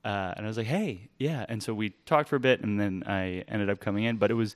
[0.05, 2.79] Uh, and I was like, "Hey, yeah." And so we talked for a bit, and
[2.79, 4.17] then I ended up coming in.
[4.17, 4.55] But it was,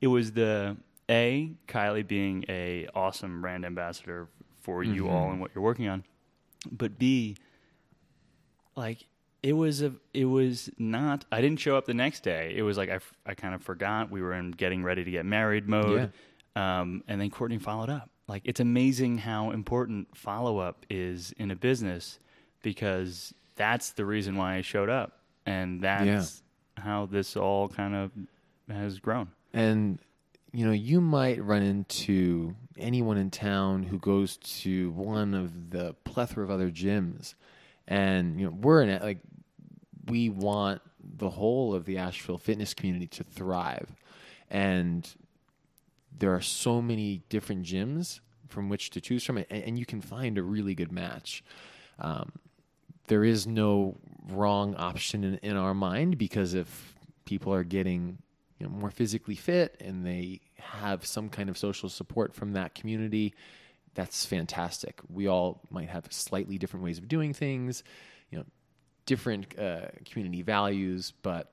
[0.00, 0.76] it was the
[1.08, 4.28] a Kylie being a awesome brand ambassador
[4.60, 5.12] for you Mm-hmm.
[5.14, 6.04] all and what you're working on,
[6.70, 7.36] but b
[8.76, 9.06] like
[9.42, 12.76] it was a it was not i didn't show up the next day it was
[12.76, 15.68] like i, f- I kind of forgot we were in getting ready to get married
[15.68, 16.12] mode
[16.56, 21.56] um, and then courtney followed up like it's amazing how important follow-up is in a
[21.56, 22.18] business
[22.62, 25.10] because that's the reason why i showed up
[25.46, 26.42] and that's
[26.76, 28.10] how this all kind of
[28.68, 29.98] has grown And
[30.52, 35.94] you know, you might run into anyone in town who goes to one of the
[36.04, 37.34] plethora of other gyms,
[37.86, 39.00] and you know, we're in it.
[39.02, 39.18] Like,
[40.06, 40.82] we want
[41.18, 43.94] the whole of the Asheville fitness community to thrive,
[44.50, 45.08] and
[46.18, 50.00] there are so many different gyms from which to choose from, and, and you can
[50.00, 51.44] find a really good match.
[52.00, 52.32] Um,
[53.06, 53.96] there is no
[54.30, 56.94] wrong option in, in our mind because if
[57.24, 58.18] people are getting
[58.58, 62.74] you know, more physically fit and they have some kind of social support from that
[62.74, 63.34] community,
[63.94, 65.00] that's fantastic.
[65.08, 67.82] We all might have slightly different ways of doing things,
[68.30, 68.44] you know,
[69.06, 71.52] different uh, community values, but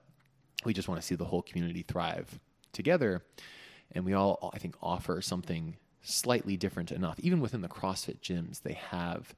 [0.65, 2.39] we just want to see the whole community thrive
[2.73, 3.23] together.
[3.93, 7.19] And we all, I think, offer something slightly different enough.
[7.19, 9.33] Even within the CrossFit gyms, they have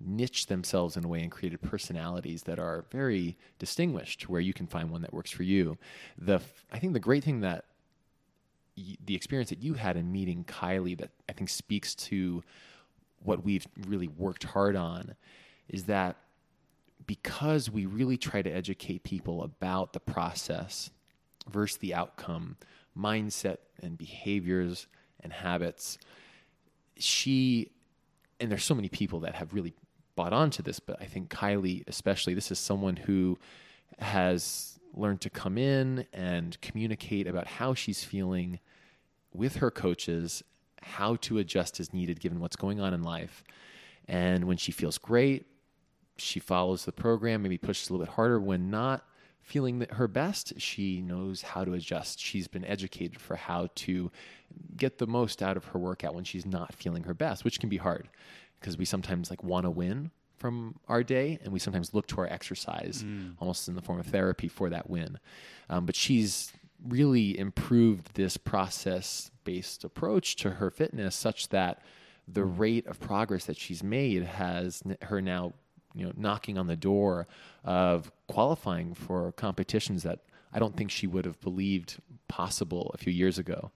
[0.00, 4.66] niched themselves in a way and created personalities that are very distinguished where you can
[4.66, 5.76] find one that works for you.
[6.18, 6.40] The
[6.72, 7.64] I think the great thing that
[8.76, 12.42] y- the experience that you had in meeting Kylie that I think speaks to
[13.22, 15.14] what we've really worked hard on
[15.68, 16.16] is that
[17.06, 20.90] because we really try to educate people about the process
[21.48, 22.56] versus the outcome,
[22.96, 24.86] mindset and behaviors
[25.22, 25.98] and habits,
[26.96, 27.70] she
[28.38, 29.74] and there's so many people that have really
[30.20, 33.38] bought onto this, but I think Kylie, especially, this is someone who
[34.00, 38.58] has learned to come in and communicate about how she's feeling
[39.32, 40.42] with her coaches,
[40.82, 43.42] how to adjust as needed given what's going on in life.
[44.08, 45.46] And when she feels great,
[46.18, 48.38] she follows the program, maybe pushes a little bit harder.
[48.38, 49.06] When not
[49.40, 52.20] feeling her best, she knows how to adjust.
[52.20, 54.10] She's been educated for how to
[54.76, 57.70] get the most out of her workout when she's not feeling her best, which can
[57.70, 58.10] be hard
[58.60, 62.18] because we sometimes like want to win from our day and we sometimes look to
[62.20, 63.04] our exercise
[63.38, 65.18] almost in the form of therapy for that win.
[65.68, 66.52] Um, but she's
[66.86, 71.82] really improved this process based approach to her fitness such that
[72.26, 75.52] the rate of progress that she's made has n- her now
[75.94, 77.26] you know knocking on the door
[77.64, 80.20] of qualifying for competitions that
[80.52, 83.70] I don't think she would have believed possible a few years ago.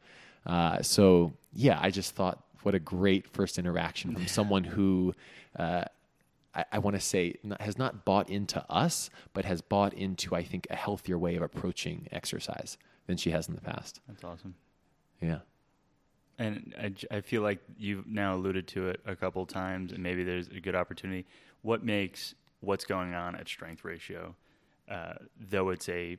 [0.46, 5.14] Uh, so yeah, I just thought what a great first interaction from someone who
[5.56, 5.84] uh,
[6.54, 10.42] I, I want to say has not bought into us, but has bought into I
[10.42, 14.00] think a healthier way of approaching exercise than she has in the past.
[14.08, 14.54] That's awesome.
[15.20, 15.38] Yeah.
[16.38, 16.74] And
[17.10, 20.58] I feel like you've now alluded to it a couple times, and maybe there's a
[20.58, 21.26] good opportunity.
[21.62, 24.34] What makes what's going on at Strength Ratio,
[24.90, 26.18] uh, though it's a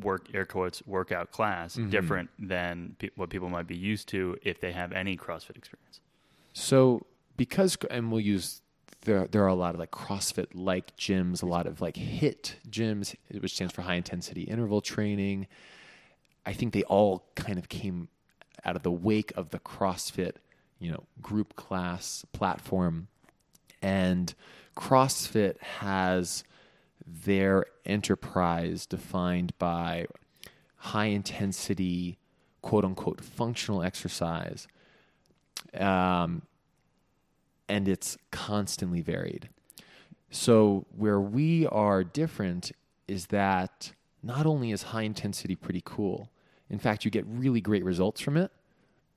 [0.00, 1.90] work air quotes workout class, mm-hmm.
[1.90, 6.00] different than pe- what people might be used to if they have any CrossFit experience?
[6.52, 7.06] So
[7.36, 8.62] because and we'll use
[9.02, 12.54] there there are a lot of like CrossFit like gyms, a lot of like HIIT
[12.68, 15.46] gyms, which stands for high intensity interval training.
[16.44, 18.08] I think they all kind of came
[18.64, 20.32] out of the wake of the CrossFit,
[20.78, 23.08] you know, group class platform.
[23.80, 24.34] And
[24.76, 26.42] CrossFit has
[27.24, 30.06] their enterprise defined by
[30.76, 32.18] high intensity,
[32.62, 34.66] quote unquote, functional exercise.
[35.74, 36.42] Um,
[37.68, 39.48] and it's constantly varied.
[40.30, 42.72] So, where we are different
[43.06, 43.92] is that
[44.22, 46.30] not only is high intensity pretty cool,
[46.70, 48.50] in fact, you get really great results from it.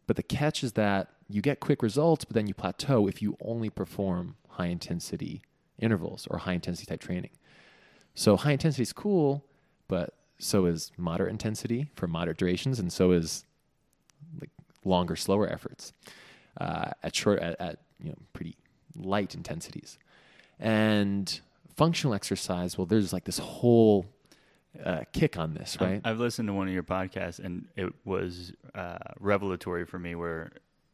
[0.08, 3.38] But the catch is that you get quick results, but then you plateau if you
[3.42, 5.42] only perform high intensity
[5.80, 7.32] intervals or high intensity type training.
[8.14, 9.46] So, high intensity is cool,
[9.88, 13.46] but so is moderate intensity for moderate durations, and so is
[14.40, 14.50] like
[14.84, 15.94] longer, slower efforts
[16.60, 18.56] uh, at short at, at you know pretty
[18.96, 19.98] light intensities.
[20.60, 21.40] And
[21.76, 24.06] functional exercise, well, there's like this whole
[24.84, 26.02] uh, kick on this, right?
[26.04, 30.16] I've, listened to one of your podcasts, and it was uh, revelatory for me.
[30.16, 30.52] Where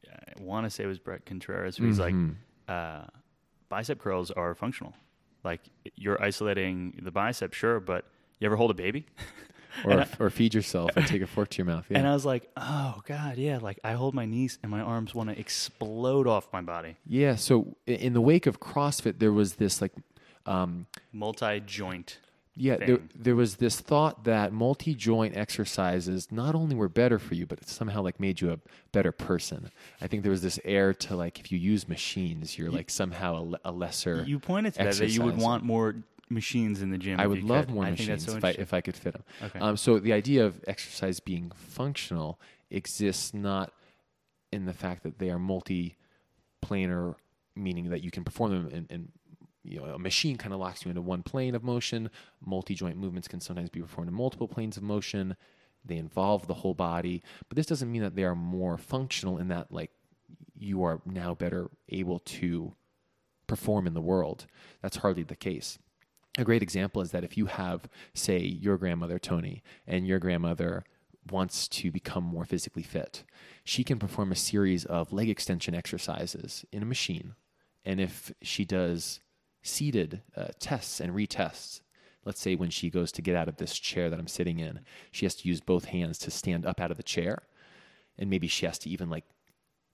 [0.10, 2.30] I want to say it was Bret Contreras, who's he's Mhm.
[2.68, 3.06] like, uh,
[3.70, 4.94] bicep curls are functional.
[5.44, 5.62] Like
[5.96, 8.06] you're isolating the bicep, sure, but
[8.40, 9.06] you ever hold a baby?
[9.86, 11.86] or, I- or feed yourself and take a fork to your mouth.
[11.90, 12.00] Yeah.
[12.00, 13.60] And I was like, oh god, yeah.
[13.62, 16.96] Like I hold my knees, and my arms want to explode off my body.
[17.06, 17.36] yeah.
[17.36, 19.94] So in the wake of CrossFit, there was this like,
[20.46, 22.20] um, Multi joint.
[22.58, 23.10] Yeah, there, thing.
[23.16, 27.60] there was this thought that multi joint exercises not only were better for you, but
[27.60, 28.60] it somehow like made you a
[28.92, 29.72] better person.
[30.02, 33.54] I think there was this air to like if you use machines, you're like somehow
[33.64, 34.24] a, a lesser.
[34.28, 35.96] You pointed to that that you would want more
[36.30, 37.20] machines in the gym.
[37.20, 37.76] I would love could.
[37.76, 39.24] more I machines so if I if I could fit them.
[39.44, 39.60] Okay.
[39.60, 42.40] Um, so the idea of exercise being functional
[42.72, 43.72] exists not
[44.52, 47.16] in the fact that they are multi-planar,
[47.56, 49.10] meaning that you can perform them in, in
[49.68, 52.10] you know a machine kind of locks you into one plane of motion.
[52.46, 55.36] Multi-joint movements can sometimes be performed in multiple planes of motion.
[55.86, 59.48] They involve the whole body, but this doesn't mean that they are more functional in
[59.50, 59.92] that like
[60.58, 62.74] you are now better able to
[63.46, 64.46] perform in the world.
[64.82, 65.78] That's hardly the case.
[66.38, 70.84] A great example is that if you have, say, your grandmother, Tony, and your grandmother
[71.32, 73.24] wants to become more physically fit,
[73.64, 77.34] she can perform a series of leg extension exercises in a machine.
[77.84, 79.20] And if she does
[79.68, 81.82] seated uh, tests and retests,
[82.26, 84.82] let's say when she goes to get out of this chair that I'm sitting in,
[85.12, 87.44] she has to use both hands to stand up out of the chair.
[88.18, 89.26] And maybe she has to even like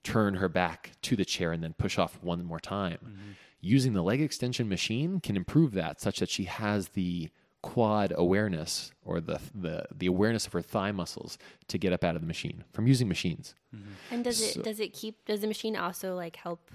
[0.04, 2.98] turn her back to the chair and then push off one more time.
[3.04, 3.32] Mm-hmm.
[3.62, 7.30] Using the leg extension machine can improve that such that she has the
[7.62, 11.38] quad awareness or the, the the awareness of her thigh muscles
[11.70, 13.56] to get up out of the machine from using machines.
[13.74, 13.92] Mm-hmm.
[14.12, 16.70] And does it does it keep does the machine also like help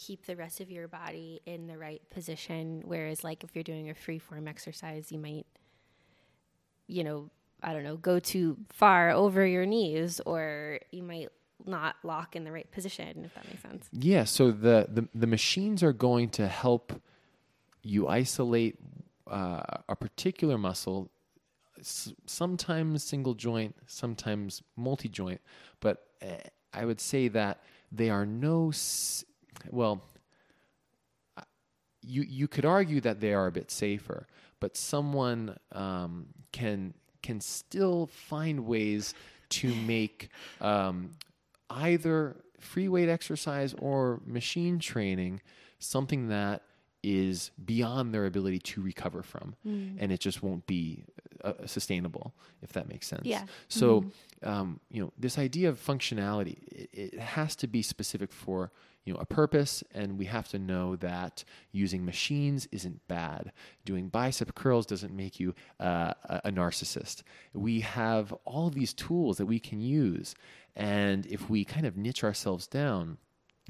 [0.00, 2.82] keep the rest of your body in the right position.
[2.86, 5.46] Whereas, like, if you're doing a free form exercise, you might,
[6.86, 7.30] you know,
[7.62, 11.28] I don't know, go too far over your knees, or you might
[11.66, 13.88] not lock in the right position, if that makes sense.
[13.92, 14.24] Yeah.
[14.24, 16.94] So the, the, the machines are going to help
[17.82, 18.78] you isolate
[19.30, 21.10] uh, a particular muscle,
[22.26, 25.40] sometimes single joint, sometimes multi joint,
[25.80, 27.60] but uh, I would say that
[27.92, 28.70] they are no
[29.68, 30.02] well,
[32.02, 34.26] you you could argue that they are a bit safer,
[34.58, 39.14] but someone um, can can still find ways
[39.50, 40.30] to make
[40.60, 41.10] um,
[41.68, 45.40] either free weight exercise or machine training
[45.78, 46.62] something that
[47.02, 49.96] is beyond their ability to recover from, mm.
[49.98, 51.04] and it just won't be
[51.42, 53.24] uh, sustainable if that makes sense.
[53.24, 53.44] Yeah.
[53.68, 54.02] So,
[54.42, 54.46] mm.
[54.46, 58.70] um, you know, this idea of functionality it, it has to be specific for
[59.04, 63.52] you know a purpose and we have to know that using machines isn't bad.
[63.84, 66.14] Doing bicep curls doesn't make you uh,
[66.44, 67.22] a narcissist.
[67.54, 70.34] We have all these tools that we can use
[70.76, 73.18] and if we kind of niche ourselves down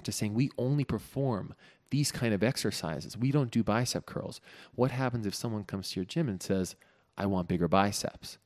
[0.03, 1.55] to saying we only perform
[1.91, 4.41] these kind of exercises we don't do bicep curls
[4.75, 6.77] what happens if someone comes to your gym and says
[7.19, 8.39] i want bigger biceps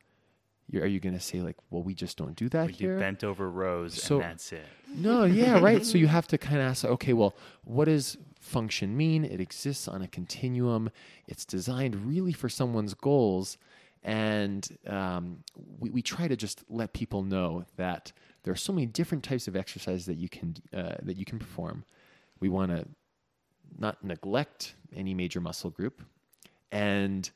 [0.72, 2.94] are you going to say like, well, we just don't do that we here?
[2.94, 4.66] Do bent over rows, so, and that's it.
[4.94, 5.84] No, yeah, right.
[5.84, 7.34] so you have to kind of ask, okay, well,
[7.64, 9.24] what does function mean?
[9.24, 10.90] It exists on a continuum.
[11.26, 13.58] It's designed really for someone's goals,
[14.02, 15.38] and um,
[15.78, 18.12] we, we try to just let people know that
[18.42, 21.38] there are so many different types of exercises that you can uh, that you can
[21.38, 21.84] perform.
[22.40, 22.86] We want to
[23.78, 26.02] not neglect any major muscle group,
[26.70, 27.28] and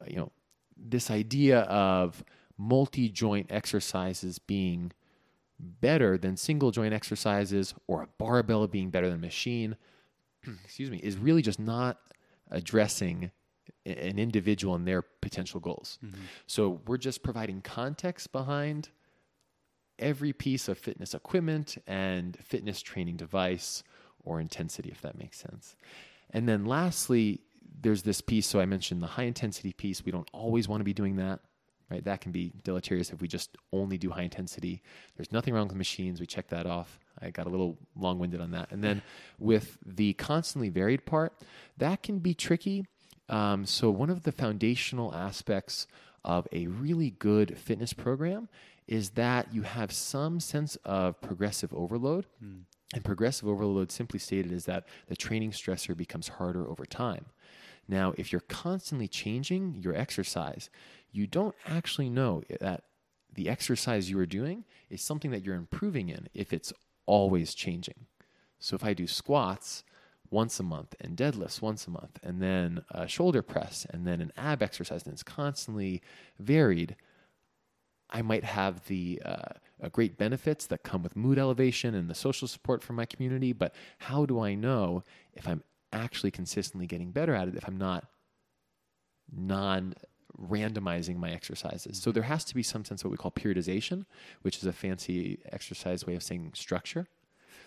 [0.00, 0.32] uh, you know
[0.76, 2.24] this idea of
[2.56, 4.92] multi joint exercises being
[5.58, 9.76] better than single joint exercises or a barbell being better than a machine,
[10.64, 11.98] excuse me, is really just not
[12.50, 13.30] addressing
[13.86, 15.98] an individual and their potential goals.
[16.04, 16.20] Mm-hmm.
[16.46, 18.90] So we're just providing context behind
[19.98, 23.82] every piece of fitness equipment and fitness training device
[24.22, 25.76] or intensity, if that makes sense.
[26.30, 27.40] And then lastly,
[27.80, 28.46] there's this piece.
[28.46, 30.04] So I mentioned the high intensity piece.
[30.04, 31.40] We don't always want to be doing that
[31.90, 32.04] right?
[32.04, 34.82] That can be deleterious if we just only do high intensity.
[35.16, 36.20] There's nothing wrong with machines.
[36.20, 36.98] We check that off.
[37.20, 38.70] I got a little long winded on that.
[38.72, 39.02] And then
[39.38, 41.32] with the constantly varied part,
[41.78, 42.86] that can be tricky.
[43.28, 45.86] Um, so, one of the foundational aspects
[46.24, 48.48] of a really good fitness program
[48.86, 52.26] is that you have some sense of progressive overload.
[52.42, 52.62] Mm.
[52.92, 57.26] And progressive overload, simply stated, is that the training stressor becomes harder over time.
[57.88, 60.70] Now, if you're constantly changing your exercise,
[61.14, 62.82] you don't actually know that
[63.32, 66.72] the exercise you are doing is something that you're improving in if it's
[67.06, 68.06] always changing.
[68.58, 69.84] So if I do squats
[70.30, 74.20] once a month and deadlifts once a month and then a shoulder press and then
[74.20, 76.02] an ab exercise and it's constantly
[76.40, 76.96] varied,
[78.10, 82.48] I might have the uh, great benefits that come with mood elevation and the social
[82.48, 83.52] support from my community.
[83.52, 85.62] But how do I know if I'm
[85.92, 88.04] actually consistently getting better at it if I'm not
[89.32, 89.94] non
[90.40, 91.98] randomizing my exercises.
[91.98, 94.06] So there has to be some sense of what we call periodization,
[94.42, 97.06] which is a fancy exercise way of saying structure.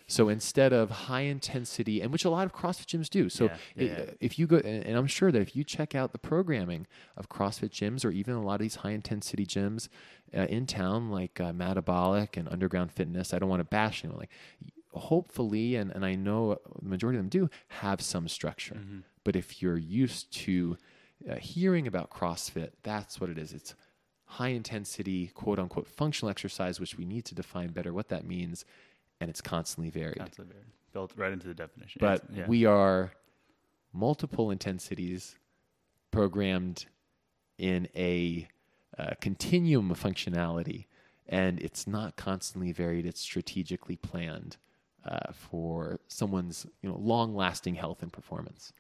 [0.10, 3.28] So instead of high intensity, and which a lot of CrossFit gyms do.
[3.28, 3.46] So
[3.76, 4.06] yeah, yeah.
[4.22, 6.88] if you go, and I'm sure that if you check out the programming
[7.18, 9.90] of CrossFit gyms or even a lot of these high intensity gyms
[10.36, 14.22] uh, in town, like uh, Metabolic and Underground Fitness, I don't want to bash anyone.
[14.22, 14.32] Like,
[14.94, 18.76] hopefully, and, and I know the majority of them do have some structure.
[18.76, 19.00] Mm-hmm.
[19.26, 20.78] But if you're used to
[21.30, 23.54] uh, hearing about CrossFit, that's what it is.
[23.54, 23.76] It's
[24.26, 28.66] high intensity, quote unquote, functional exercise, which we need to define better what that means,
[29.20, 30.18] and it's constantly varied.
[30.18, 30.72] Constantly varied.
[30.94, 32.00] Built right into the definition.
[32.00, 32.46] But yeah.
[32.48, 33.12] we are
[33.94, 35.36] multiple intensities
[36.12, 36.86] programmed
[37.58, 38.48] in a
[38.98, 40.86] uh, continuum of functionality,
[41.28, 43.06] and it's not constantly varied.
[43.06, 44.58] It's strategically planned
[45.06, 48.74] uh, for someone's you know long lasting health and performance.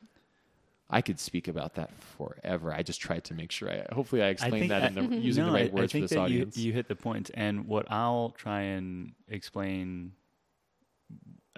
[0.89, 2.71] I could speak about that forever.
[2.71, 5.51] I just tried to make sure I hopefully I explained that in the, using no,
[5.51, 6.55] the right words for this audience.
[6.57, 10.13] You, you hit the point, and what I'll try and explain,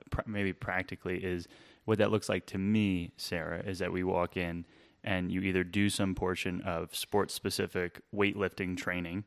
[0.09, 1.47] pr- maybe practically, is
[1.85, 3.11] what that looks like to me.
[3.17, 4.65] Sarah is that we walk in,
[5.03, 9.25] and you either do some portion of sports specific weightlifting training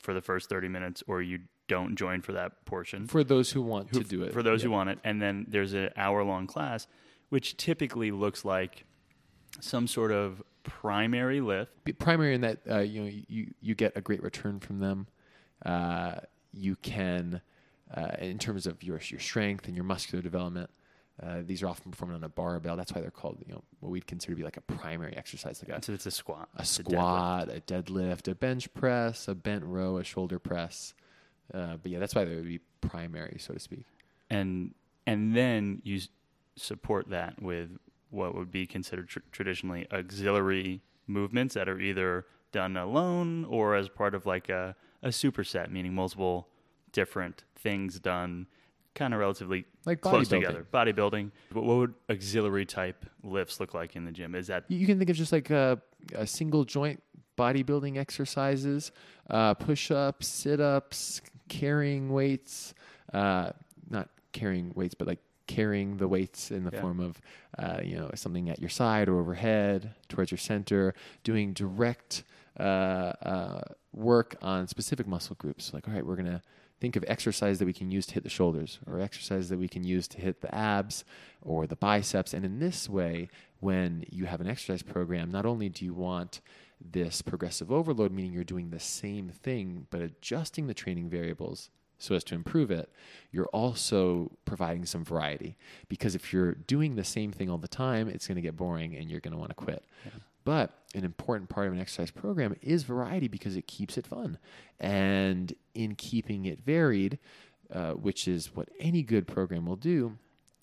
[0.00, 1.38] for the first 30 minutes or you
[1.68, 4.32] don't join for that portion For those who want who- to do it.
[4.32, 6.88] for those who want it and then there's an hour long class
[7.28, 8.84] which typically looks like
[9.60, 14.00] some sort of primary lift primary in that uh, you know you you get a
[14.00, 15.06] great return from them.
[15.64, 16.16] Uh,
[16.52, 17.40] you can,
[17.94, 20.70] uh, in terms of your your strength and your muscular development.
[21.22, 22.74] Uh, these are often performed on a barbell.
[22.74, 25.62] That's why they're called, you know, what we'd consider to be like a primary exercise,
[25.62, 26.90] like a, so it's a squat a it's deadlift.
[26.90, 30.94] squat, a deadlift, a bench press, a bent row, a shoulder press.
[31.52, 33.84] Uh, but yeah, that's why they would be primary, so to speak.
[34.30, 34.74] and
[35.06, 36.00] and then you
[36.56, 37.68] support that with
[38.12, 43.88] what would be considered tr- traditionally auxiliary movements that are either done alone or as
[43.88, 46.48] part of like a, a superset, meaning multiple
[46.92, 48.46] different things done
[48.94, 50.30] kind of relatively Like close bodybuilding.
[50.30, 50.66] together.
[50.72, 51.30] Bodybuilding.
[51.52, 54.34] What, what would auxiliary type lifts look like in the gym?
[54.34, 55.80] Is that You you can think of just like a,
[56.14, 57.02] a single joint
[57.38, 58.92] bodybuilding exercises,
[59.30, 62.74] uh, push ups, sit ups, carrying weights,
[63.14, 63.52] uh,
[63.88, 66.80] not carrying weights, but like carrying the weights in the Yeah.
[66.80, 67.20] form of,
[67.58, 70.94] uh, you know, something at your side or overhead towards your center,
[71.24, 72.24] doing direct
[72.58, 72.62] uh,
[73.22, 73.62] uh,
[73.94, 75.72] work on specific muscle groups.
[75.72, 76.42] Like, all right, we're going to
[76.80, 79.68] think of exercise that we can use to hit the shoulders or exercise that we
[79.68, 81.04] can use to hit the abs
[81.40, 82.34] or the biceps.
[82.34, 83.28] And in this way,
[83.60, 86.40] when you have an exercise program, not only do you want
[86.78, 91.70] this progressive overload, meaning you're doing the same thing, but adjusting the training variables
[92.02, 92.90] so as to improve it,
[93.30, 95.56] you're also providing some variety.
[95.88, 98.96] Because if you're doing the same thing all the time, it's going to get boring
[98.96, 99.84] and you're going to want to quit.
[100.44, 104.38] But an important part of an exercise program is variety because it keeps it fun.
[104.80, 107.20] And in keeping it varied,
[107.72, 110.18] uh, which is what any good program will do,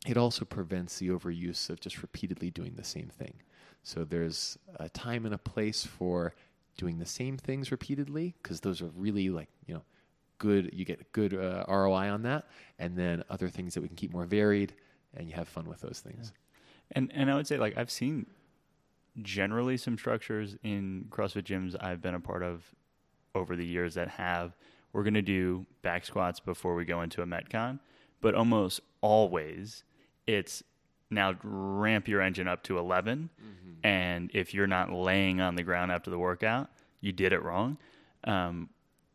[0.06, 3.36] it also prevents the overuse of just repeatedly doing the same thing.
[3.84, 6.34] So there's a time and a place for
[6.78, 9.84] doing the same things repeatedly because those are really like, you know,
[10.40, 12.48] good, you get good uh, ROI on that.
[12.80, 14.74] And then other things that we can keep more varied
[15.16, 16.34] and you have fun with those things.
[16.92, 18.26] And and I would say like I've seen
[19.22, 22.64] generally some structures in CrossFit gyms I've been a part of
[23.36, 24.56] over the years that have
[24.92, 27.80] we're going to do back squats before we go into a metcon,
[28.22, 29.84] but almost always
[30.26, 30.64] it's
[31.12, 33.30] now ramp your engine up to 11
[33.84, 36.70] and if you're not laying on the ground after the workout,
[37.02, 37.78] you did it wrong.
[38.26, 38.70] Um,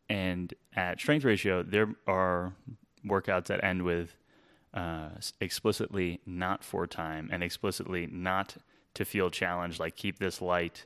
[0.09, 2.55] and at strength ratio, there are
[3.06, 4.16] workouts that end with
[4.72, 5.10] uh,
[5.40, 8.56] explicitly not for time and explicitly not
[8.94, 10.85] to feel challenged, like keep this light,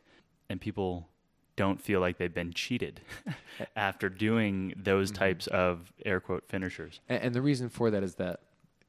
[0.49, 1.09] and people
[1.57, 3.01] don't feel like they've been cheated
[3.77, 7.01] after doing those types of air quote finishers.
[7.09, 8.41] And, and the reason for that is that,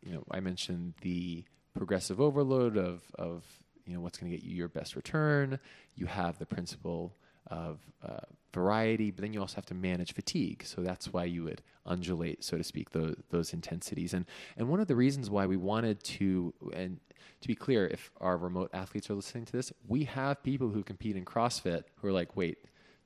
[0.03, 1.43] you know, I mentioned the
[1.73, 3.43] progressive overload of, of
[3.85, 5.59] you know, what's going to get you your best return.
[5.95, 7.15] You have the principle
[7.49, 8.19] of uh,
[8.53, 10.63] variety, but then you also have to manage fatigue.
[10.65, 14.13] So that's why you would undulate, so to speak, those, those intensities.
[14.13, 14.25] And,
[14.57, 16.99] and one of the reasons why we wanted to, and
[17.41, 20.83] to be clear, if our remote athletes are listening to this, we have people who
[20.83, 22.57] compete in CrossFit who are like, wait,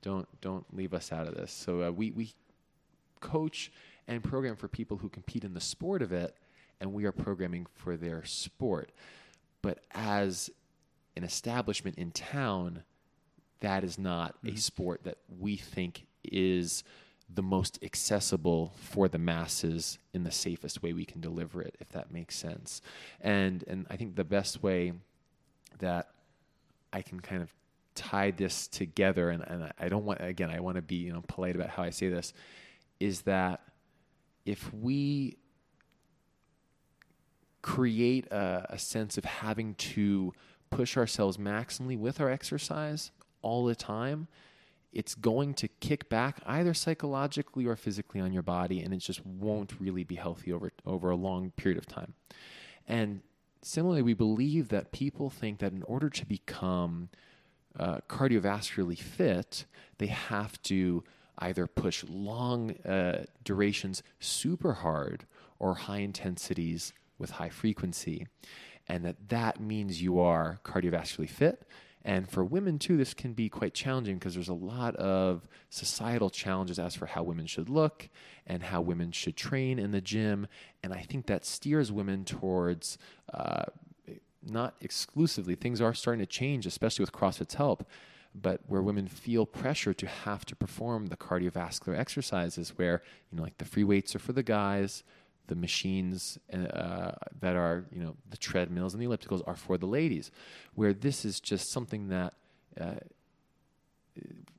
[0.02, 1.52] don't, don't leave us out of this.
[1.52, 2.32] So uh, we, we
[3.20, 3.72] coach
[4.06, 6.36] and program for people who compete in the sport of it,
[6.80, 8.92] and we are programming for their sport.
[9.62, 10.50] But as
[11.16, 12.82] an establishment in town,
[13.64, 14.56] that is not a mm-hmm.
[14.56, 16.84] sport that we think is
[17.32, 21.88] the most accessible for the masses in the safest way we can deliver it, if
[21.88, 22.82] that makes sense.
[23.22, 24.92] And and I think the best way
[25.78, 26.10] that
[26.92, 27.52] I can kind of
[27.94, 31.22] tie this together, and, and I don't want again, I want to be you know
[31.26, 32.34] polite about how I say this,
[33.00, 33.62] is that
[34.44, 35.38] if we
[37.62, 40.34] create a, a sense of having to
[40.68, 43.10] push ourselves maximally with our exercise
[43.44, 44.26] all the time,
[44.92, 49.26] it's going to kick back either psychologically or physically on your body, and it just
[49.26, 52.14] won't really be healthy over over a long period of time.
[52.86, 53.20] And
[53.62, 57.08] similarly, we believe that people think that in order to become
[57.78, 59.64] uh, cardiovascularly fit,
[59.98, 61.02] they have to
[61.38, 65.26] either push long uh, durations super hard
[65.58, 68.28] or high intensities with high frequency,
[68.88, 71.66] and that that means you are cardiovascularly fit.
[72.04, 76.28] And for women too, this can be quite challenging because there's a lot of societal
[76.28, 78.10] challenges as for how women should look
[78.46, 80.46] and how women should train in the gym.
[80.82, 82.98] And I think that steers women towards
[83.32, 83.64] uh,
[84.42, 87.88] not exclusively, things are starting to change, especially with CrossFit's help,
[88.34, 93.42] but where women feel pressure to have to perform the cardiovascular exercises where, you know,
[93.42, 95.04] like the free weights are for the guys,
[95.46, 99.86] the machines uh, that are you know the treadmills and the ellipticals are for the
[99.86, 100.30] ladies,
[100.74, 102.34] where this is just something that.
[102.80, 102.94] Uh,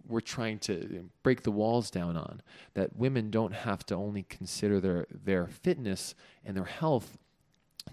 [0.07, 2.41] we're trying to break the walls down on
[2.73, 6.13] that women don't have to only consider their their fitness
[6.43, 7.17] and their health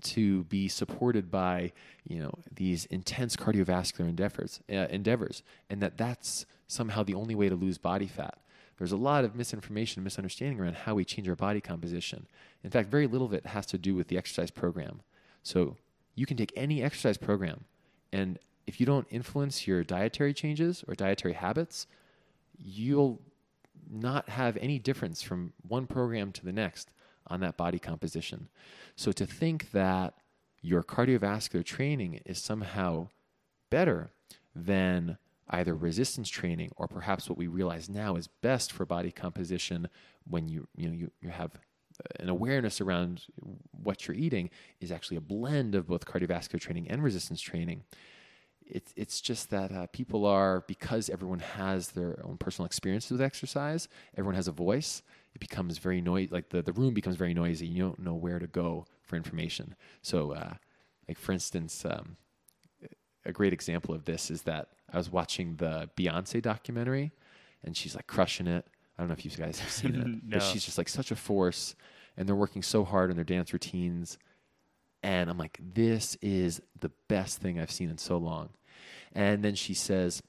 [0.01, 1.73] to be supported by
[2.07, 7.49] you know these intense cardiovascular endeavors uh, endeavors and that that's somehow the only way
[7.49, 8.39] to lose body fat
[8.79, 12.27] there's a lot of misinformation and misunderstanding around how we change our body composition
[12.63, 15.03] in fact very little of it has to do with the exercise program
[15.43, 15.77] so
[16.15, 17.65] you can take any exercise program
[18.13, 21.87] and if you don't influence your dietary changes or dietary habits
[22.59, 23.21] you'll
[23.91, 26.91] not have any difference from one program to the next
[27.27, 28.49] on that body composition.
[28.97, 30.15] So to think that
[30.61, 33.09] your cardiovascular training is somehow
[33.71, 34.11] better
[34.55, 35.19] than
[35.51, 39.89] either resistance training or perhaps what we realize now is best for body composition
[40.27, 41.53] when you you know you, you have
[42.21, 43.23] an awareness around
[43.71, 44.51] what you're eating
[44.81, 47.83] is actually a blend of both cardiovascular training and resistance training
[48.73, 53.21] it's it's just that uh, people are because everyone has their own personal experiences with
[53.21, 53.89] exercise.
[54.17, 55.03] Everyone has a voice.
[55.35, 56.29] It becomes very noisy.
[56.33, 57.67] Like the the room becomes very noisy.
[57.67, 59.75] You don't know where to go for information.
[60.01, 60.55] So, uh,
[61.09, 62.17] like for instance, um,
[63.25, 67.13] a great example of this is that I was watching the Beyonce documentary,
[67.63, 68.67] and she's like crushing it.
[69.03, 70.19] I don't know if you guys have seen it, No.
[70.39, 71.75] but she's just like such a force,
[72.17, 74.17] and they're working so hard on their dance routines.
[75.03, 78.51] And I'm like, this is the best thing I've seen in so long.
[79.13, 80.23] And then she says,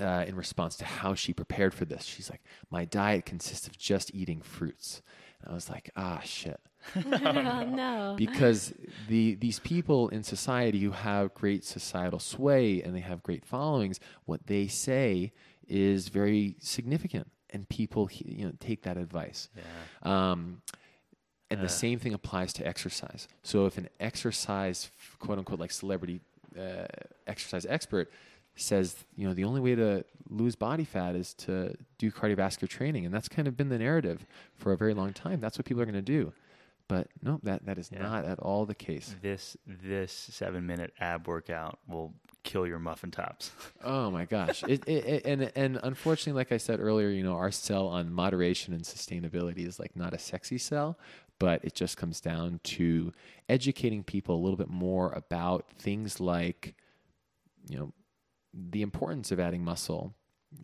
[0.00, 2.40] uh, in response to how she prepared for this, she's like,
[2.70, 5.02] my diet consists of just eating fruits.
[5.42, 6.58] And I was like, ah, shit.
[6.96, 7.00] oh
[7.70, 8.14] no.
[8.16, 8.72] Because
[9.08, 14.00] the these people in society who have great societal sway and they have great followings,
[14.24, 15.32] what they say
[15.66, 19.48] is very significant, and people you know take that advice.
[19.56, 20.30] Yeah.
[20.30, 20.62] Um,
[21.50, 23.26] and the same thing applies to exercise.
[23.42, 26.20] So if an exercise, quote unquote, like celebrity
[26.58, 26.84] uh,
[27.26, 28.10] exercise expert
[28.54, 33.06] says, you know, the only way to lose body fat is to do cardiovascular training,
[33.06, 34.26] and that's kind of been the narrative
[34.56, 35.40] for a very long time.
[35.40, 36.32] That's what people are going to do.
[36.86, 38.02] But no, that that is Yeah.
[38.02, 39.14] not at all the case.
[39.22, 42.12] This this seven minute ab workout will
[42.48, 43.50] kill your muffin tops.
[43.84, 44.64] Oh my gosh!
[44.64, 48.12] It, it, it, and and unfortunately, like I said earlier, you know, our sell on
[48.12, 50.98] moderation and sustainability is like not a sexy sell,
[51.38, 53.12] but it just comes down to
[53.48, 56.74] educating people a little bit more about things like,
[57.68, 57.92] you know,
[58.52, 60.14] the importance of adding muscle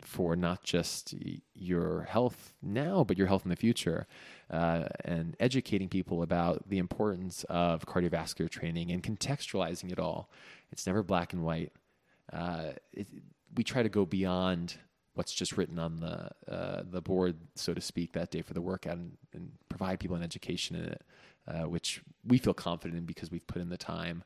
[0.01, 1.13] for not just
[1.53, 4.07] your health now, but your health in the future,
[4.49, 10.29] uh, and educating people about the importance of cardiovascular training and contextualizing it all.
[10.75, 11.71] It's never black and white.
[12.33, 13.07] Uh, it,
[13.55, 14.75] we try to go beyond
[15.13, 18.61] what's just written on the uh, the board, so to speak, that day for the
[18.61, 21.01] workout, and, and provide people an education in it,
[21.47, 24.21] uh, which we feel confident in because we've put in the time,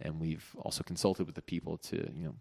[0.00, 2.34] and we've also consulted with the people to you know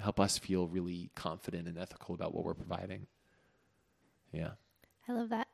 [0.00, 3.08] help us feel really confident and ethical about what we're providing.
[4.30, 4.50] Yeah.
[5.08, 5.48] I love that.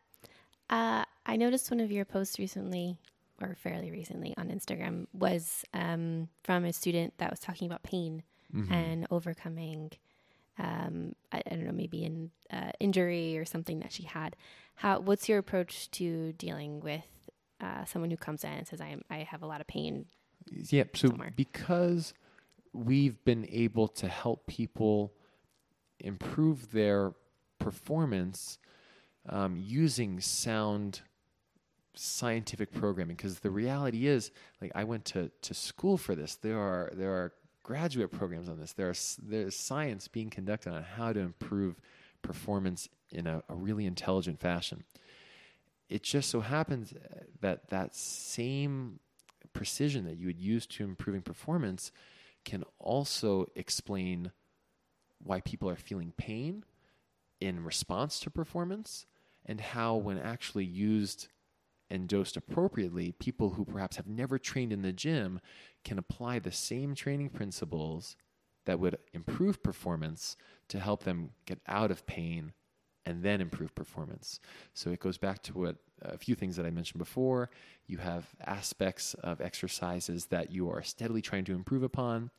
[0.68, 2.98] Uh, I noticed one of your posts recently,
[3.42, 8.22] or fairly recently, on Instagram was um, from a student that was talking about pain
[8.54, 8.70] Mm-hmm.
[8.72, 9.92] and overcoming.
[10.58, 14.36] Um, I, I don't know, maybe an uh, injury or something that she had.
[14.74, 15.00] How?
[15.00, 17.06] What's your approach to dealing with
[17.62, 20.04] uh, someone who comes in and says, "I am, I have a lot of pain."
[20.50, 20.84] Yeah.
[20.94, 21.32] So somewhere.
[21.34, 22.12] because
[22.74, 25.14] we've been able to help people
[25.98, 27.12] improve their
[27.58, 28.58] performance
[29.28, 31.00] um, using sound
[31.94, 36.36] scientific programming, because the reality is, like, I went to, to school for this.
[36.36, 37.32] There are there are
[37.62, 38.72] graduate programs on this.
[38.72, 41.80] There are there's science being conducted on how to improve
[42.22, 44.84] performance in a, a really intelligent fashion.
[45.88, 49.00] It just so happens uh, that that same
[49.52, 51.92] precision that you would use to improving performance
[52.44, 54.32] can also explain
[55.22, 56.64] why people are feeling pain
[57.40, 59.06] in response to performance
[59.44, 61.28] and how when actually used
[61.92, 65.38] and dosed appropriately people who perhaps have never trained in the gym
[65.84, 68.16] can apply the same training principles
[68.64, 70.36] that would improve performance
[70.68, 72.54] to help them get out of pain
[73.04, 74.40] and then improve performance.
[74.72, 77.50] So it goes back to what a few things that I mentioned before.
[77.86, 82.30] You have aspects of exercises that you are steadily trying to improve upon.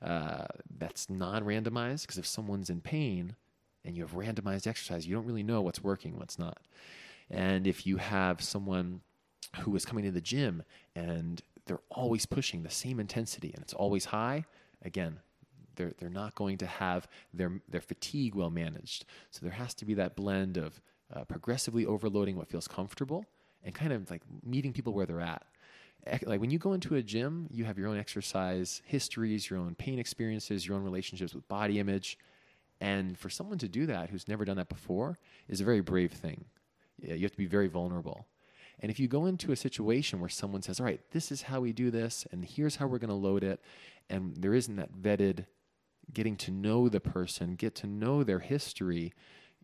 [0.00, 0.46] Uh,
[0.78, 3.36] that's non randomized because if someone's in pain
[3.84, 6.62] and you have randomized exercise, you don't really know what's working, what's not.
[7.32, 9.00] And if you have someone
[9.60, 10.62] who is coming to the gym
[10.94, 14.44] and they're always pushing the same intensity and it's always high,
[14.82, 15.18] again,
[15.76, 19.06] they're they're not going to have their their fatigue well managed.
[19.30, 20.80] So there has to be that blend of
[21.14, 23.24] uh, progressively overloading what feels comfortable
[23.64, 25.44] and kind of like meeting people where they're at.
[26.26, 29.74] Like when you go into a gym, you have your own exercise histories, your own
[29.76, 32.18] pain experiences, your own relationships with body image.
[32.80, 35.18] And for someone to do that who's never done that before
[35.48, 36.44] is a very brave thing.
[36.98, 38.26] You have to be very vulnerable.
[38.80, 41.60] And if you go into a situation where someone says, all right, this is how
[41.60, 43.60] we do this, and here's how we're going to load it,
[44.10, 45.46] and there isn't that vetted
[46.12, 49.12] getting to know the person, get to know their history,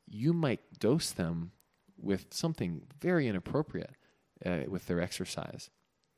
[0.06, 1.52] you might dose them
[1.96, 3.90] with something very inappropriate
[4.46, 5.68] uh, with their exercise,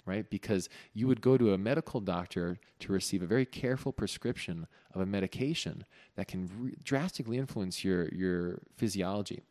[0.05, 0.29] right?
[0.29, 5.01] Because you would go to a medical doctor to receive a very careful prescription of
[5.01, 5.85] a medication
[6.17, 9.43] that can re- drastically influence your your physiology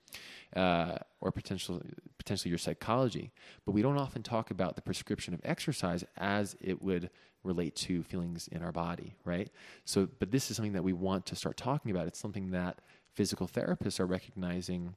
[0.55, 1.81] uh, or potential,
[2.17, 3.31] potentially your psychology.
[3.65, 7.09] But we don't often talk about the prescription of exercise as it would
[7.43, 9.49] relate to feelings in our body, right?
[9.85, 12.07] So, but this is something that we want to start talking about.
[12.07, 12.79] It's something that
[13.13, 14.95] physical therapists are recognizing.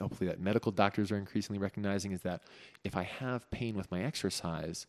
[0.00, 2.42] Hopefully, that medical doctors are increasingly recognizing is that
[2.84, 4.86] if I have pain with my exercise,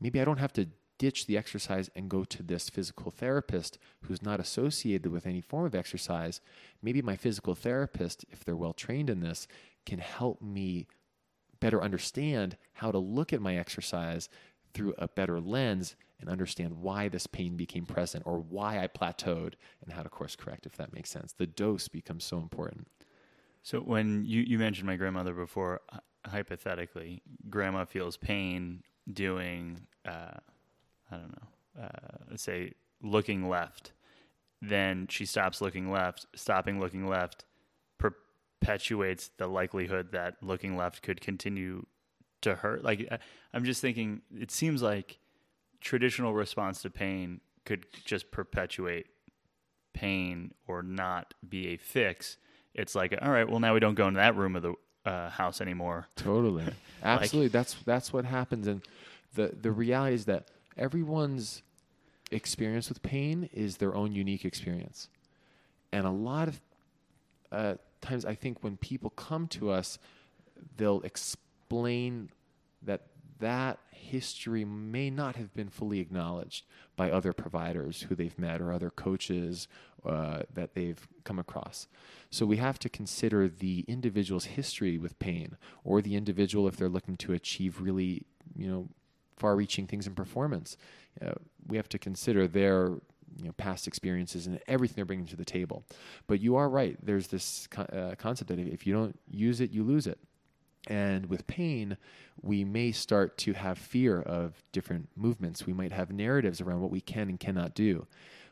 [0.00, 0.68] maybe I don't have to
[0.98, 5.66] ditch the exercise and go to this physical therapist who's not associated with any form
[5.66, 6.40] of exercise.
[6.82, 9.46] Maybe my physical therapist, if they're well trained in this,
[9.84, 10.86] can help me
[11.60, 14.28] better understand how to look at my exercise
[14.72, 19.54] through a better lens and understand why this pain became present or why I plateaued
[19.82, 21.32] and how to course correct, if that makes sense.
[21.32, 22.88] The dose becomes so important.
[23.62, 25.80] So when you, you mentioned my grandmother before,
[26.26, 30.38] hypothetically, grandma feels pain doing, uh,
[31.10, 32.72] I don't know, uh, let's say
[33.02, 33.92] looking left.
[34.62, 36.26] Then she stops looking left.
[36.34, 37.44] Stopping looking left
[37.98, 41.84] perpetuates the likelihood that looking left could continue
[42.42, 42.82] to hurt.
[42.82, 43.18] Like I-
[43.52, 45.18] I'm just thinking, it seems like
[45.80, 49.06] traditional response to pain could just perpetuate
[49.92, 52.36] pain or not be a fix.
[52.74, 54.74] It's like, all right, well now we don't go into that room of the
[55.04, 56.08] uh, house anymore.
[56.16, 56.64] Totally.
[57.02, 57.48] Absolutely.
[57.48, 58.80] that's that's what happens and
[59.34, 61.62] the the reality is that everyone's
[62.30, 65.08] experience with pain is their own unique experience.
[65.92, 66.60] And a lot of
[67.52, 69.98] uh, times I think when people come to us
[70.76, 72.30] they'll explain
[72.82, 73.02] that
[73.40, 76.64] that history may not have been fully acknowledged
[76.96, 79.66] by other providers who they've met or other coaches
[80.04, 81.88] uh, that they've come across.
[82.30, 86.88] So we have to consider the individual's history with pain, or the individual if they're
[86.88, 88.24] looking to achieve really,
[88.56, 88.88] you know,
[89.36, 90.76] far-reaching things in performance.
[91.24, 91.32] Uh,
[91.66, 92.90] we have to consider their
[93.36, 95.84] you know, past experiences and everything they're bringing to the table.
[96.26, 96.96] But you are right.
[97.02, 100.18] There's this co- uh, concept that if you don't use it, you lose it.
[100.86, 101.96] And with pain,
[102.42, 105.66] we may start to have fear of different movements.
[105.66, 108.06] We might have narratives around what we can and cannot do.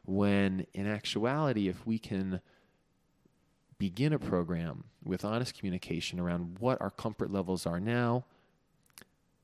[0.05, 2.41] When in actuality, if we can
[3.79, 8.25] begin a program with honest communication around what our comfort levels are now,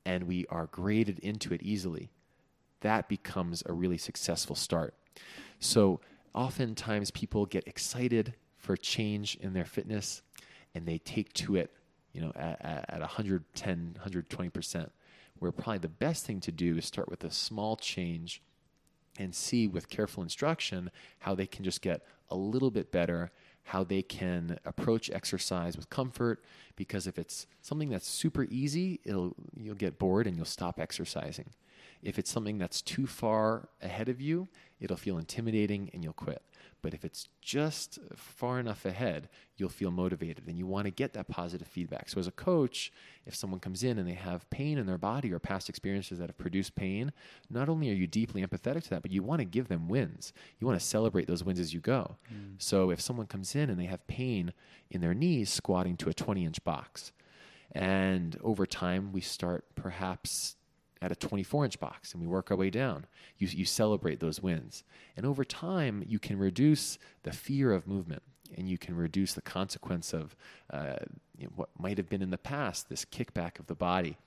[0.09, 2.09] and we are graded into it easily,
[2.81, 4.95] that becomes a really successful start.
[5.59, 5.99] So,
[6.33, 10.23] oftentimes people get excited for change in their fitness
[10.73, 11.71] and they take to it
[12.11, 14.89] you know, at, at, at 110, 120%,
[15.37, 18.41] where probably the best thing to do is start with a small change
[19.19, 23.31] and see with careful instruction how they can just get a little bit better,
[23.63, 26.43] how they can approach exercise with comfort.
[26.75, 31.49] Because if it's something that's super easy, it'll, you'll get bored and you'll stop exercising.
[32.01, 34.47] If it's something that's too far ahead of you,
[34.79, 36.41] it'll feel intimidating and you'll quit.
[36.81, 39.27] But if it's just far enough ahead,
[39.57, 42.07] you'll feel motivated and you want to get that positive feedback.
[42.07, 42.91] So, as a coach,
[43.25, 46.29] if someone comes in and they have pain in their body or past experiences that
[46.29, 47.11] have produced pain,
[47.49, 50.31] not only are you deeply empathetic to that, but you want to give them wins.
[50.59, 52.15] You want to celebrate those wins as you go.
[52.33, 52.55] Mm.
[52.59, 54.53] So, if someone comes in and they have pain
[54.89, 57.11] in their knees squatting to a 20 inch box,
[57.73, 60.55] and over time we start perhaps
[61.01, 63.05] at a 24 inch box and we work our way down.
[63.37, 64.83] You, you celebrate those wins.
[65.15, 68.23] And over time, you can reduce the fear of movement
[68.55, 70.35] and you can reduce the consequence of
[70.71, 70.95] uh,
[71.37, 74.17] you know, what might have been in the past, this kickback of the body,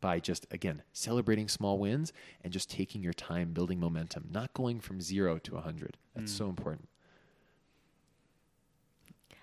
[0.00, 2.12] by just, again, celebrating small wins
[2.44, 5.96] and just taking your time building momentum, not going from zero to 100.
[6.14, 6.88] That's so important.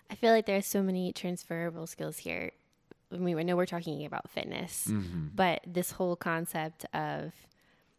[0.10, 2.52] I feel like there are so many transferable skills here.
[3.12, 5.28] I mean, I know we're talking about fitness, Mm-hmm.
[5.36, 7.34] but this whole concept of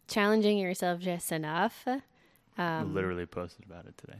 [0.08, 1.86] challenging yourself just enough.
[2.58, 4.18] Um, Literally posted about it today.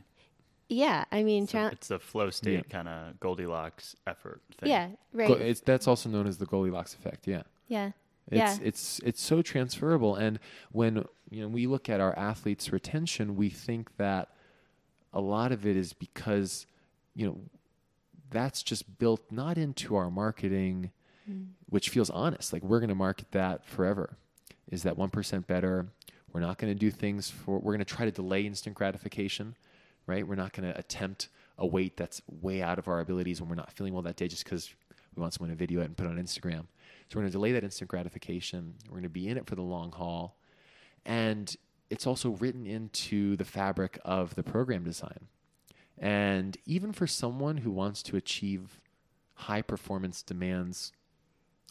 [0.69, 4.71] Yeah, I mean, It's, a, it's a flow state kind of Goldilocks effort thing.
[4.71, 5.29] yeah, right.
[5.31, 7.27] It's, that's also known as the Goldilocks effect.
[7.27, 7.43] Yeah.
[7.67, 7.91] yeah,
[8.29, 8.57] It's Yeah.
[8.63, 10.39] it's it's so transferable, and
[10.71, 14.29] when you know we look at our athletes' retention, we think that
[15.13, 16.67] a lot of it is because
[17.17, 17.39] you know
[18.31, 20.91] that's just built not into our marketing
[21.31, 21.47] mm.
[21.69, 22.53] which feels honest.
[22.53, 24.17] Like we're going to market that forever.
[24.71, 25.89] Is that 1% better?
[26.33, 29.57] We're not going to do things for, we're going to try to delay instant gratification,
[30.07, 30.27] right?
[30.27, 31.29] We're not going to attempt
[31.59, 34.29] a weight that's way out of our abilities when we're not feeling well that day
[34.29, 34.73] just because
[35.15, 36.67] we want someone to video it and put it on Instagram.
[37.09, 38.75] So we're going to delay that instant gratification.
[38.87, 40.37] We're going to be in it for the long haul.
[41.05, 41.55] And
[41.91, 45.27] it's also written into the fabric of the program design.
[46.01, 48.81] And even for someone who wants to achieve
[49.35, 50.93] high performance demands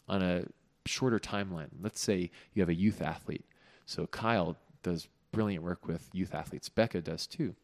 [0.08, 0.44] on a
[0.86, 3.46] shorter timeline, let's say you have a youth athlete.
[3.88, 7.56] So Kyle does brilliant work with youth athletes, Becca does too.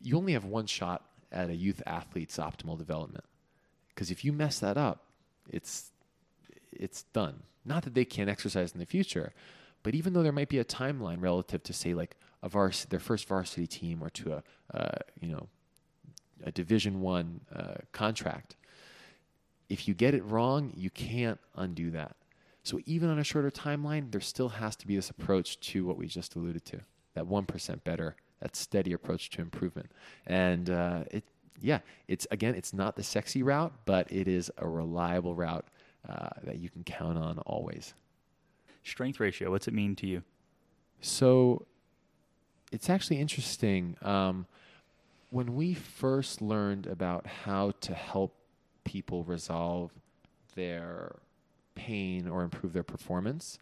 [0.00, 3.24] You only have one shot at a youth athlete's optimal development.
[3.88, 5.06] Because if you mess that up,
[5.50, 5.90] it's
[6.72, 7.42] it's done.
[7.64, 9.32] Not that they can't exercise in the future,
[9.82, 13.00] but even though there might be a timeline relative to say like a vars- their
[13.00, 14.42] first varsity team or to a
[14.76, 15.48] uh, you know
[16.44, 18.56] a Division One uh, contract,
[19.68, 22.16] if you get it wrong, you can't undo that.
[22.62, 25.96] So even on a shorter timeline, there still has to be this approach to what
[25.96, 26.80] we just alluded to,
[27.14, 29.90] that one percent better, that steady approach to improvement,
[30.26, 31.24] and uh, it.
[31.60, 35.66] Yeah, it's again, it's not the sexy route, but it is a reliable route
[36.08, 37.94] uh, that you can count on always.
[38.84, 40.22] Strength ratio, what's it mean to you?
[41.00, 41.66] So
[42.72, 43.96] it's actually interesting.
[44.02, 44.46] Um,
[45.30, 48.34] when we first learned about how to help
[48.84, 49.90] people resolve
[50.54, 51.16] their
[51.74, 53.58] pain or improve their performance,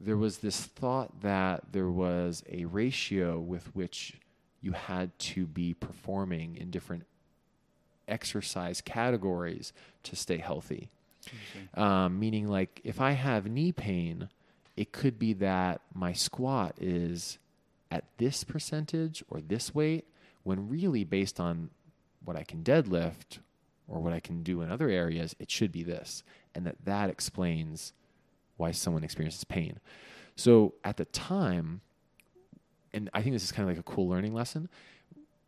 [0.00, 4.14] there was this thought that there was a ratio with which
[4.60, 7.04] you had to be performing in different
[8.08, 10.88] exercise categories to stay healthy.
[11.74, 14.28] Um, meaning, like, if I have knee pain,
[14.76, 17.38] it could be that my squat is
[17.90, 20.06] at this percentage or this weight,
[20.42, 21.70] when really, based on
[22.24, 23.38] what I can deadlift
[23.86, 26.22] or what I can do in other areas, it should be this.
[26.54, 27.92] And that that explains
[28.56, 29.78] why someone experiences pain.
[30.36, 31.80] So at the time,
[32.92, 34.68] and I think this is kind of like a cool learning lesson,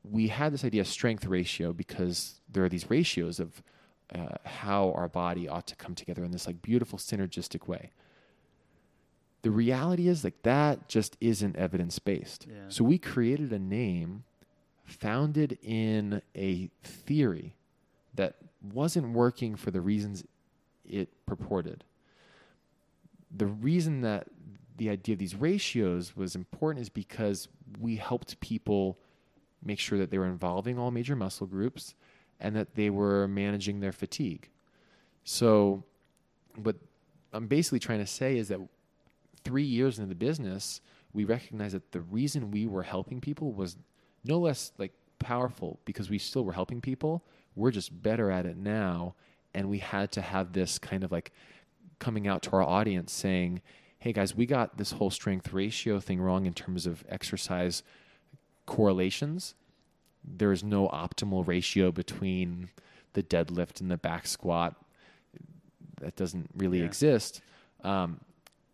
[0.02, 3.62] we had this idea of strength ratio because there are these ratios of
[4.14, 7.90] uh, how our body ought to come together in this like beautiful synergistic way.
[9.42, 12.46] The reality is like that just isn't evidence based.
[12.48, 12.56] Yeah.
[12.68, 14.24] So we created a name
[14.84, 17.54] founded in a theory
[18.14, 18.36] that
[18.74, 20.24] wasn't working for the reasons
[20.84, 21.84] it purported.
[23.34, 24.26] The reason that
[24.76, 27.48] the idea of these ratios was important is because
[27.78, 28.98] we helped people
[29.62, 31.94] make sure that they were involving all major muscle groups
[32.40, 34.48] and that they were managing their fatigue.
[35.24, 35.84] So,
[36.56, 36.76] what
[37.32, 38.58] I'm basically trying to say is that
[39.44, 40.80] three years into the business,
[41.12, 43.76] we recognized that the reason we were helping people was
[44.24, 47.24] no less like powerful because we still were helping people.
[47.56, 49.14] We're just better at it now.
[49.54, 51.32] And we had to have this kind of like
[51.98, 53.60] coming out to our audience saying,
[53.98, 57.82] hey guys, we got this whole strength ratio thing wrong in terms of exercise
[58.66, 59.54] correlations.
[60.24, 62.70] There is no optimal ratio between
[63.14, 64.76] the deadlift and the back squat.
[66.00, 66.84] That doesn't really Yeah.
[66.86, 67.40] exist.
[67.82, 68.20] Um,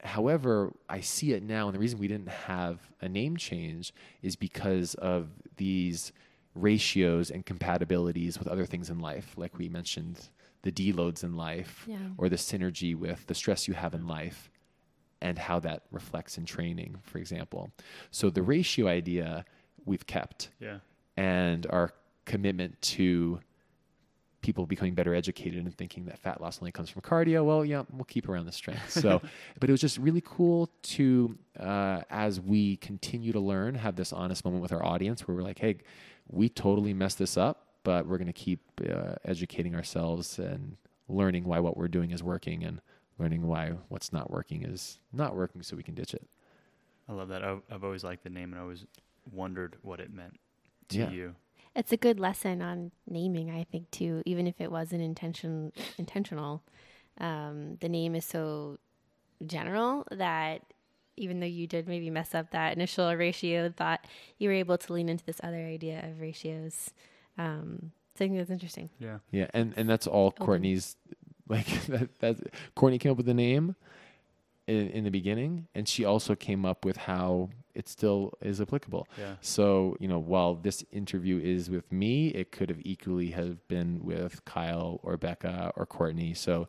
[0.03, 3.93] however, I see it now, and the reason we didn't have a name change
[4.23, 6.13] is because of these
[6.55, 10.29] ratios and compatibilities with other things in life, like we mentioned
[10.63, 11.99] the deloads in life, Yeah.
[12.17, 14.51] or the synergy with the stress you have in life,
[15.21, 17.71] and how that reflects in training, for example.
[18.11, 19.45] So the ratio idea
[19.85, 20.81] we've kept Yeah.
[21.17, 21.93] and our
[22.25, 23.41] commitment to
[24.47, 27.45] people becoming better educated and thinking that fat loss only comes from cardio.
[27.45, 28.91] Well, yeah, we'll keep around the strength.
[28.93, 29.21] So,
[29.61, 34.13] but it was just really cool to, uh, as we continue to learn, have this
[34.13, 35.79] honest moment with our audience where we're like, hey,
[36.29, 40.77] we totally messed this up, but we're going to keep uh, educating ourselves and
[41.09, 42.81] learning why what we're doing is working and
[43.19, 46.27] learning why what's not working is not working so we can ditch it.
[47.09, 47.43] I love that.
[47.43, 48.85] I've, I've always liked the name and I always
[49.33, 50.39] wondered what it meant
[50.91, 51.11] to Yeah.
[51.11, 51.35] you.
[51.77, 54.23] It's a good lesson on naming, I think, too.
[54.25, 56.63] Even if it wasn't intention intentional,
[57.19, 58.79] um, the name is so
[59.47, 60.63] general that
[61.17, 64.07] even though you did maybe mess up that initial ratio thought,
[64.39, 66.91] you were able to lean into this other idea of ratios.
[67.39, 68.91] Um, so I think that's interesting.
[68.99, 69.19] Yeah.
[69.31, 70.97] Yeah, and and that's all Courtney's
[71.49, 72.19] like that.
[72.21, 72.37] That
[72.75, 73.77] Courtney came up with the name
[74.67, 79.07] in, in the beginning, and she also came up with how it still is applicable.
[79.19, 79.35] Yeah.
[79.41, 84.01] So you know, while this interview is with me, it could have equally have been
[84.03, 86.35] with Kyle or Becca or Courtney.
[86.35, 86.67] So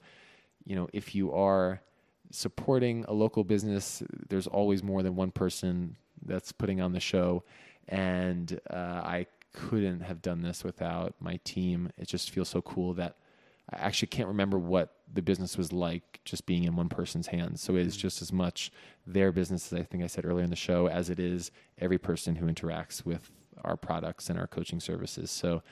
[0.65, 1.81] you know, if you are
[2.29, 7.43] supporting a local business, there's always more than one person that's putting on the show,
[7.87, 11.89] and uh, I couldn't have done this without my team.
[11.97, 13.15] It just feels so cool that
[13.73, 17.61] I actually can't remember what the business was like just being in one person's hands.
[17.61, 18.71] So it is just as much
[19.05, 21.97] their business, as I think I said earlier in the show, as it is every
[21.97, 23.31] person who interacts with
[23.63, 25.31] our products and our coaching services.
[25.31, 25.63] So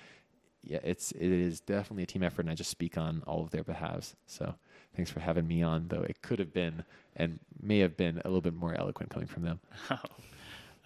[0.63, 3.51] yeah, it's it is definitely a team effort, and I just speak on all of
[3.51, 4.15] their behalves.
[4.25, 4.55] So
[4.95, 5.87] thanks for having me on.
[5.87, 6.83] Though it could have been
[7.15, 9.59] and may have been a little bit more eloquent coming from them.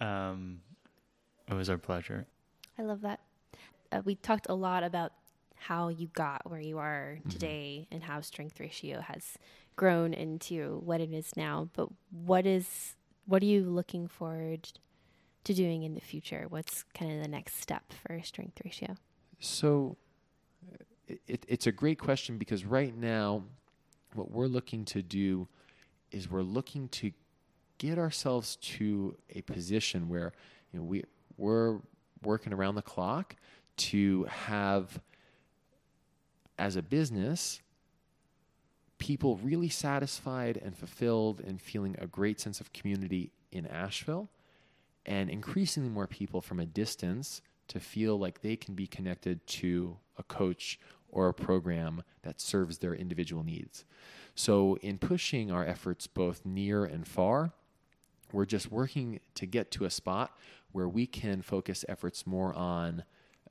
[0.06, 0.60] um,
[1.48, 2.26] it was our pleasure.
[2.78, 3.20] I love that.
[3.90, 5.12] Uh, we talked a lot about
[5.60, 7.94] how you got where you are today mm-hmm.
[7.94, 9.36] and how strength ratio has
[9.76, 11.68] grown into what it is now.
[11.74, 12.96] But what is
[13.26, 14.70] what are you looking forward
[15.44, 16.46] to doing in the future?
[16.48, 18.96] What's kind of the next step for strength ratio?
[19.38, 19.96] So
[21.06, 23.42] it, it's a great question because right now,
[24.14, 25.46] what we're looking to do
[26.10, 27.12] is we're looking to
[27.78, 30.32] get ourselves to a position where
[30.72, 31.04] you know we
[31.36, 31.78] we're
[32.22, 33.36] working around the clock
[33.76, 35.00] to have
[36.60, 37.60] as a business
[38.98, 44.28] people really satisfied and fulfilled and feeling a great sense of community in Asheville
[45.06, 49.96] and increasingly more people from a distance to feel like they can be connected to
[50.18, 50.78] a coach
[51.08, 53.86] or a program that serves their individual needs.
[54.34, 57.52] So, in pushing our efforts both near and far,
[58.32, 60.36] we're just working to get to a spot
[60.72, 63.04] where we can focus efforts more on,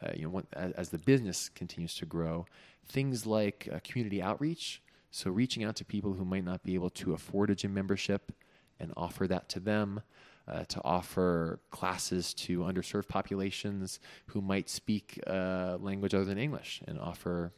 [0.03, 2.45] uh, you know, as, as, the business continues to grow,
[2.87, 4.81] things like uh, community outreach.
[5.11, 8.31] So, reaching out to people who might not be able to afford a gym membership
[8.79, 10.01] and offer that to them
[10.49, 16.81] uh, to offer classes to underserved populations who might speak a language other than English
[16.87, 17.51] and offer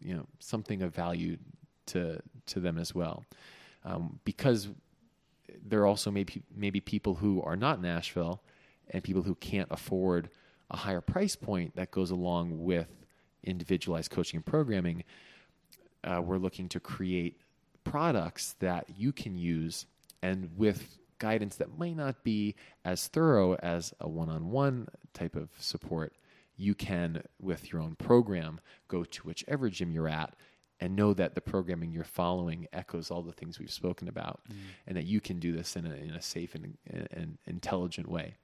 [0.00, 1.36] you know something of value
[1.86, 3.24] to to them as well
[3.84, 4.68] um, because
[5.66, 8.40] there are also maybe maybe people who are not in Asheville
[8.90, 10.30] and people who can't afford
[10.72, 12.88] a higher price point that goes along with
[13.44, 15.04] individualized coaching and programming
[16.04, 17.40] uh, we're looking to create
[17.84, 19.86] products that you can use
[20.22, 22.54] and with guidance that might not be
[22.84, 26.14] as thorough as a one on one type of support,
[26.56, 30.34] you can, with your own program, go to whichever gym you're at
[30.80, 34.56] and know that the programming you're following echoes all the things we've spoken about mm.
[34.86, 36.76] and that you can do this in a, in a safe and,
[37.12, 38.34] and intelligent way.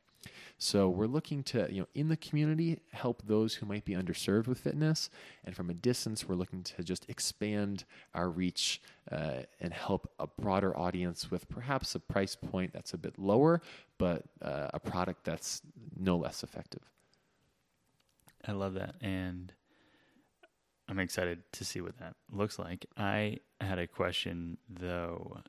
[0.59, 4.47] So we're looking to, you know, in the community, help those who might be underserved
[4.47, 5.11] with fitness.
[5.45, 7.85] And from a distance, we're looking to just expand
[8.15, 8.81] our reach
[9.11, 13.61] uh, and help a broader audience with perhaps a price point that's a bit lower,
[13.99, 15.63] but uh, a product that's
[15.97, 16.83] no less effective.
[18.47, 18.95] I love that.
[19.01, 19.53] And
[20.89, 22.87] I'm excited to see what that looks like.
[22.97, 25.43] I had a question though.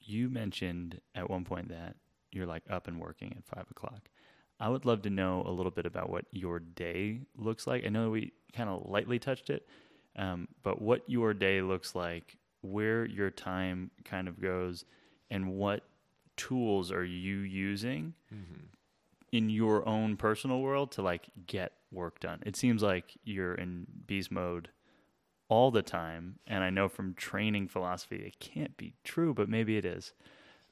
[0.00, 1.96] You mentioned at one point that
[2.30, 4.08] you're like up and working at five o'clock.
[4.64, 7.84] I would love to know a little bit about what your day looks like.
[7.84, 9.66] I know we kind of lightly touched it,
[10.16, 14.86] um, but what your day looks like, where your time kind of goes,
[15.30, 15.82] and what
[16.38, 18.64] tools are you using mm-hmm.
[19.32, 22.42] in your own personal world to like get work done?
[22.46, 24.70] It seems like you're in beast mode
[25.50, 29.76] all the time, and I know from training philosophy it can't be true, but maybe
[29.76, 30.14] it is.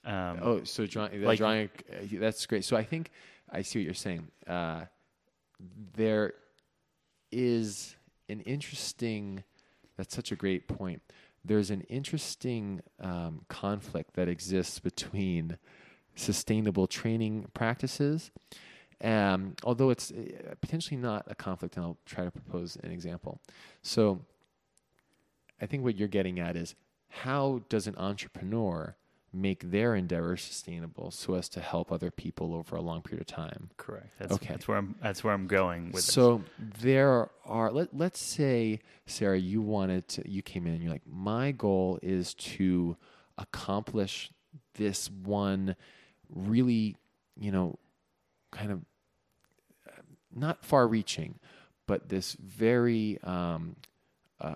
[0.05, 2.65] Um, oh, so drawing, like, drawing, uh, that's great.
[2.65, 3.11] So I think
[3.53, 4.29] I see what you're saying.
[4.47, 4.87] Uh,
[5.95, 6.35] there
[7.31, 7.97] is
[8.29, 9.45] an interesting.
[9.97, 11.03] That's such a great point.
[11.45, 15.59] There's an interesting um, conflict that exists between
[16.15, 18.31] sustainable training practices.
[19.03, 23.41] Um, although it's uh, potentially not a conflict, and I'll try to propose an example.
[23.83, 24.21] So,
[25.61, 26.75] I think what you're getting at is
[27.09, 28.97] how does an entrepreneur
[29.33, 33.27] make their endeavor sustainable so as to help other people over a long period of
[33.27, 33.71] time.
[33.77, 34.09] Correct.
[34.19, 34.49] That's, okay.
[34.51, 34.95] That's where I'm.
[35.03, 36.05] That's where I'm going with.
[36.05, 36.83] So this.
[36.83, 37.71] there are.
[37.71, 40.31] Let Let's say, Sarah, you wanted to.
[40.31, 42.97] You came in and you're like, my goal is to
[43.39, 44.31] accomplish
[44.75, 45.77] this one
[46.29, 46.97] really,
[47.39, 47.79] you know,
[48.51, 48.81] kind of
[50.35, 51.39] not far-reaching,
[51.87, 53.77] but this very um,
[54.41, 54.55] uh,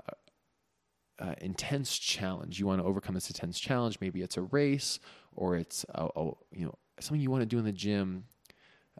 [1.18, 2.58] uh, intense challenge.
[2.58, 3.98] You want to overcome this intense challenge.
[4.00, 5.00] Maybe it's a race
[5.34, 8.24] or it's a, a you know something you want to do in the gym,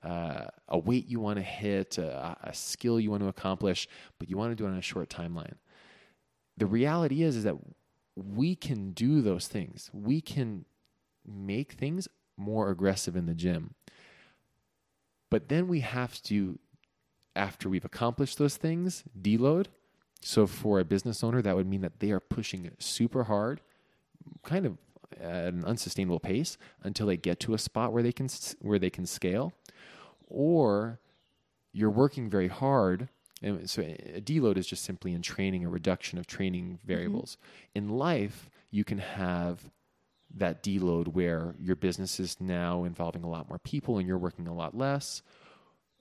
[0.03, 3.89] uh, a weight you want to hit, a, a, skill you want to accomplish,
[4.19, 5.55] but you want to do it on a short timeline.
[6.59, 7.57] The reality is is that
[8.17, 9.91] we can do those things.
[9.93, 10.65] We can
[11.27, 13.75] make things more aggressive in the gym.
[15.31, 16.59] But then we have to,
[17.35, 19.67] after we've accomplished those things, deload
[20.21, 23.61] so for a business owner, that would mean that they are pushing super hard,
[24.43, 24.79] kind of
[25.21, 28.29] at an unsustainable pace until they get to a spot where they can
[28.61, 29.53] where they can scale,
[30.27, 30.99] or
[31.73, 33.09] you're working very hard
[33.43, 36.87] And so a deload is just simply in training a reduction of training mm-hmm.
[36.87, 37.37] variables.
[37.75, 39.71] In life, you can have
[40.35, 44.49] that deload where your business is now involving a lot more people and you're working
[44.49, 45.23] a lot less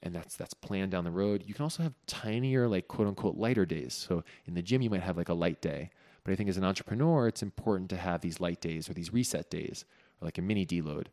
[0.06, 1.44] and that's that's planned down the road.
[1.46, 3.94] You can also have tinier like quote unquote lighter days.
[3.94, 5.90] So in the gym you might have like a light day.
[6.24, 9.12] But I think as an entrepreneur it's important to have these light days or these
[9.12, 9.84] reset days
[10.22, 11.08] or like a mini deload.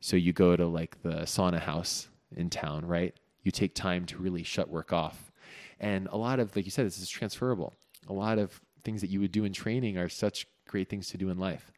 [0.00, 3.14] So you go to like the sauna house in town, right?
[3.42, 5.30] You take time to really shut work off.
[5.78, 7.76] And a lot of like you said this is transferable.
[8.08, 11.18] A lot of things that you would do in training are such great things to
[11.18, 11.70] do in life.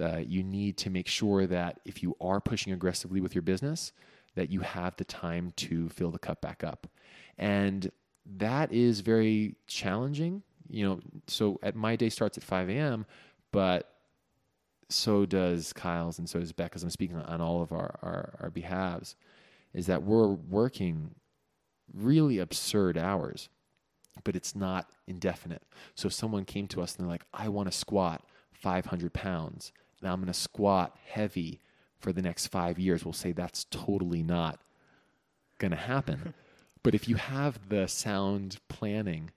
[0.00, 3.92] Uh, you need to make sure that if you are pushing aggressively with your business,
[4.38, 6.86] that you have the time to fill the cup back up.
[7.38, 7.90] And
[8.36, 10.44] that is very challenging.
[10.70, 13.04] You know, so at my day starts at 5 a.m.,
[13.50, 13.92] but
[14.88, 16.84] so does Kyle's and so does Becca's.
[16.84, 19.16] I'm speaking on all of our, our, our behalves,
[19.74, 21.16] is that we're working
[21.92, 23.48] really absurd hours,
[24.22, 25.64] but it's not indefinite.
[25.96, 29.72] So if someone came to us and they're like, I want to squat 500 pounds,
[30.00, 31.58] and I'm going to squat heavy
[31.98, 34.60] for the next five years, we'll say that's totally not
[35.58, 36.34] going to happen.
[36.82, 39.30] but if you have the sound planning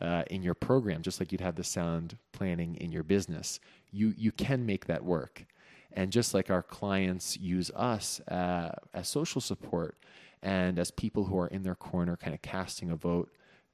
[0.00, 3.58] uh, in your program, just like you'd have the sound planning in your business,
[3.90, 5.44] you you can make that work.
[5.92, 9.96] And just like our clients use us uh, as social support
[10.42, 13.30] and as people who are in their corner, kind of casting a vote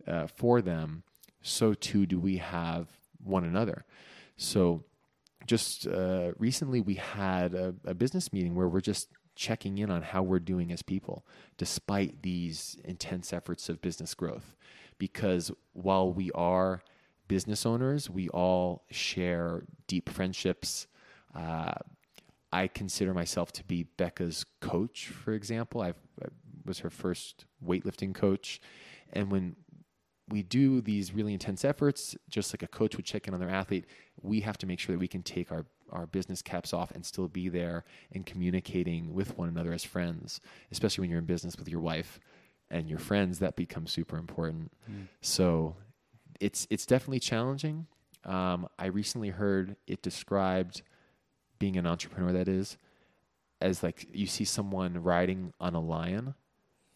[0.07, 1.03] uh, for them,
[1.43, 2.89] so too do we have
[3.23, 3.85] one another.
[4.37, 4.85] So
[5.47, 10.03] just uh, recently we had a, a, business meeting where we're just checking in on
[10.03, 11.27] how we're doing as people
[11.59, 14.55] despite these intense efforts of business growth.
[14.99, 16.83] Because while we are
[17.29, 20.87] business owners we all share deep friendships.
[21.35, 21.73] Uh,
[22.53, 25.81] i consider myself to be becca's coach for example.
[25.81, 26.27] I've, i
[26.65, 28.61] was her first weightlifting coach.
[29.13, 29.57] And when
[30.29, 33.51] we do these really intense efforts, just like a coach would check in on their
[33.51, 33.85] athlete,
[34.23, 37.05] we have to make sure that we can take our, our business caps off and
[37.05, 40.41] still be there and communicating with one another as friends,
[40.73, 42.21] especially when you're in business with your wife
[42.71, 44.73] and your friends, that becomes super important.
[44.91, 45.09] Mm.
[45.21, 45.77] So
[46.41, 47.87] it's, it's definitely challenging.
[48.25, 50.81] Um, I recently heard it described
[51.59, 52.79] being an entrepreneur, that is,
[53.61, 56.35] as like you see someone riding on a lion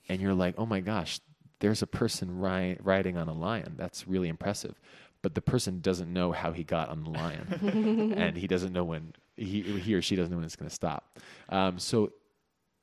[0.08, 1.20] and you're like, oh my gosh,
[1.60, 3.74] there's a person ri- riding on a lion.
[3.76, 4.80] That's really impressive.
[5.20, 8.84] But the person doesn't know how he got on the lion, and he doesn't know
[8.84, 11.18] when he, he or she doesn't know when it's going to stop.
[11.48, 12.12] Um, so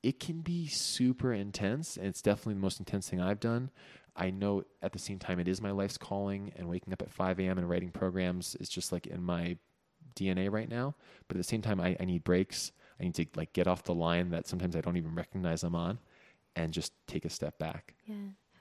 [0.04, 3.72] it can be super intense, and it's definitely the most intense thing I've done.
[4.18, 7.12] I know at the same time it is my life's calling, and waking up at
[7.12, 7.58] 5 a.m.
[7.58, 9.58] and writing programs is just like in my
[10.16, 10.96] DNA right now.
[11.28, 12.72] But at the same time, I, I need breaks.
[13.00, 15.76] I need to like get off the line that sometimes I don't even recognize I'm
[15.76, 16.00] on,
[16.56, 17.96] and just take a step back.
[18.06, 18.16] Yeah.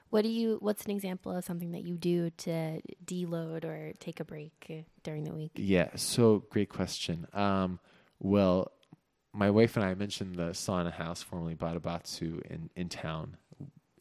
[0.09, 0.57] What do you?
[0.61, 5.23] What's an example of something that you do to deload or take a break during
[5.23, 5.51] the week?
[5.55, 5.89] Yeah.
[5.95, 7.27] So great question.
[7.33, 7.79] Um,
[8.19, 8.71] well,
[9.33, 13.37] my wife and I mentioned the sauna house, formerly Badabatsu, in in town.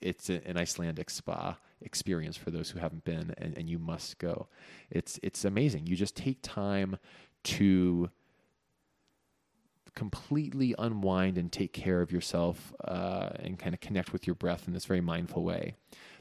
[0.00, 4.18] It's a, an Icelandic spa experience for those who haven't been, and, and you must
[4.18, 4.48] go.
[4.90, 5.86] It's it's amazing.
[5.86, 6.98] You just take time
[7.44, 8.10] to
[9.94, 14.66] completely unwind and take care of yourself uh, and kind of connect with your breath
[14.66, 15.76] in this very mindful way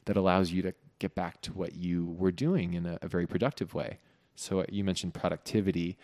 [0.06, 3.26] that allows you to get back to what you were doing in a, a very
[3.26, 4.00] productive way.
[4.36, 5.98] So uh, you mentioned productivity.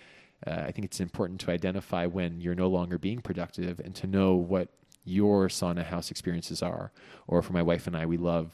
[0.46, 4.08] Uh, I think it's important to identify when you're no longer being productive and to
[4.08, 4.70] know what
[5.06, 6.92] your sauna house experiences are.
[7.28, 8.52] Or for my wife and I, we love,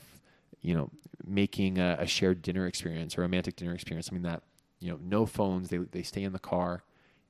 [0.61, 0.89] you know,
[1.25, 4.43] making a, a shared dinner experience, a romantic dinner experience, something that,
[4.79, 6.83] you know, no phones, they, they stay in the car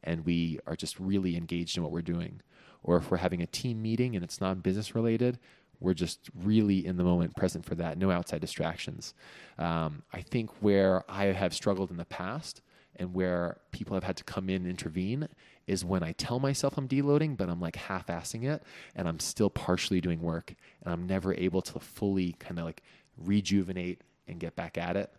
[0.05, 2.41] and we are just really engaged in what we're doing.
[2.83, 5.39] Or if we're having a team meeting and it's not business related,
[5.79, 9.13] we're just really in the moment, present for that, no outside distractions.
[9.57, 12.61] Um, I think where I have struggled in the past
[12.95, 15.27] and where people have had to come in and intervene
[15.67, 18.63] is when I tell myself I'm deloading, but I'm like half assing it
[18.95, 20.53] and I'm still partially doing work
[20.83, 22.83] and I'm never able to fully kind of like
[23.17, 25.11] rejuvenate and get back at it.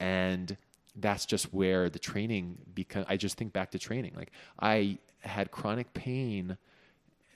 [0.00, 0.56] And
[0.96, 4.12] that's just where the training because I just think back to training.
[4.16, 6.58] Like I had chronic pain,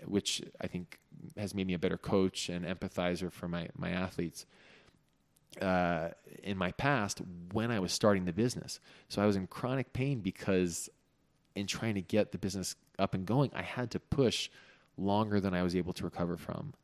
[0.05, 0.99] which I think
[1.37, 4.47] has made me a better coach and empathizer for my my athletes.
[5.61, 6.11] Uh,
[6.43, 7.23] in my past,
[7.53, 8.79] when I was starting the business,
[9.09, 10.91] so I was in chronic pain because
[11.55, 14.51] in trying to get the business up and going, I had to push
[14.99, 16.75] longer than I was able to recover from.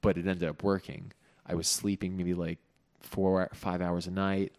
[0.00, 1.12] But it ended up working.
[1.44, 2.58] I was sleeping maybe like
[3.00, 4.54] four, five hours a night.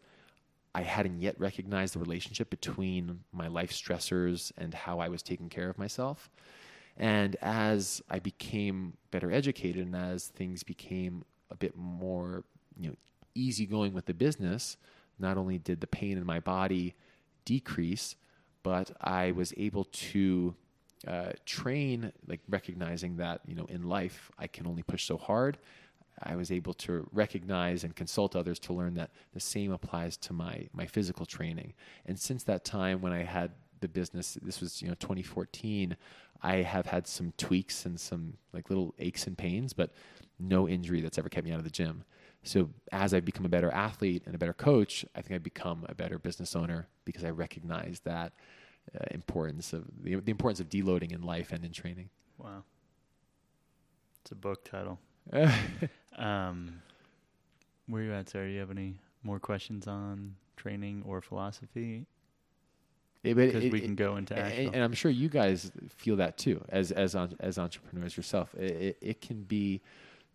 [0.74, 5.50] I hadn't yet recognized the relationship between my life stressors and how I was taking
[5.50, 6.30] care of myself.
[6.98, 12.44] And as I became better educated and as things became a bit more,
[12.80, 12.96] you know,
[13.36, 14.78] easygoing with the business,
[15.20, 16.96] not only did the pain in my body
[17.46, 18.16] decrease,
[18.64, 20.56] but I was able to
[21.08, 25.58] uh, train, like recognizing that you know in life I can only push so hard.
[26.24, 30.34] I was able to recognize and consult others to learn that the same applies to
[30.34, 31.74] my my physical training.
[32.06, 35.96] And since that time, when I had the business, this was you know 2014.
[36.44, 39.92] I have had some tweaks and some like little aches and pains, but
[40.40, 42.04] no injury that's ever kept me out of the gym.
[42.44, 45.86] So as I've become a better athlete and a better coach, I think I've become
[45.88, 48.34] a better business owner because I recognize that
[48.96, 52.10] uh, importance of the, the importance of deloading in life and in training.
[52.40, 52.64] Wow.
[54.24, 55.00] It's a book title.
[56.18, 56.82] um,
[57.88, 58.48] where are you at, Sarah?
[58.48, 62.06] Do you have any more questions on training or philosophy?
[63.24, 66.92] Because we can go into and, and I'm sure you guys feel that too as
[66.92, 68.54] as en- as entrepreneurs yourself.
[68.56, 69.82] It, it, it can be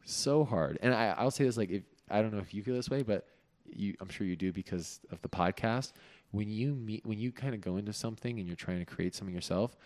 [0.05, 2.77] so hard, and I, I'll say this like if I don't know if you feel
[2.77, 3.27] this way, but
[3.69, 5.93] you I'm sure you do because of the podcast.
[6.31, 9.17] When you meet when you kind of go into something and you're trying to create
[9.17, 9.77] something yourself,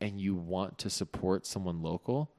[0.00, 2.32] and you want to support someone local,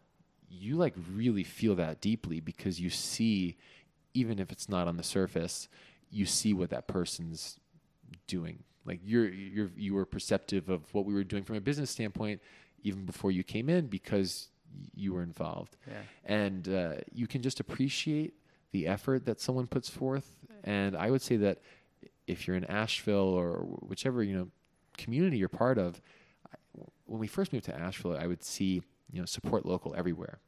[0.52, 3.58] you like really feel that deeply because you see,
[4.14, 5.70] even if it's not on the surface,
[6.10, 7.58] you see what that person's
[8.28, 8.64] doing.
[8.86, 12.42] Like you're you're you were perceptive of what we were doing from a business standpoint
[12.84, 14.50] even before you came in because
[14.96, 15.94] you were involved, yeah.
[16.26, 18.34] and uh, you can just appreciate
[18.72, 20.38] the effort that someone puts forth.
[20.64, 21.60] And I would say that
[22.26, 24.48] if you're in Asheville or whichever you know
[24.98, 26.02] community you're part of,
[27.06, 30.40] when we first moved to Asheville, I would see you know support local everywhere,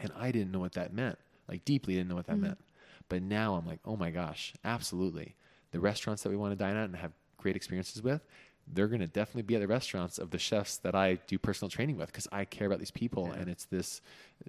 [0.00, 1.18] and I didn't know what that meant.
[1.48, 2.42] Like deeply didn't know what that Mhm.
[2.42, 2.58] meant.
[3.08, 5.34] But now I'm like, oh my gosh, absolutely.
[5.72, 8.24] The restaurants that we want to dine at and have great experiences with,
[8.66, 11.68] they're going to definitely be at the restaurants of the chefs that I do personal
[11.68, 13.40] training with because I care about these people Yeah.
[13.40, 14.00] and it's this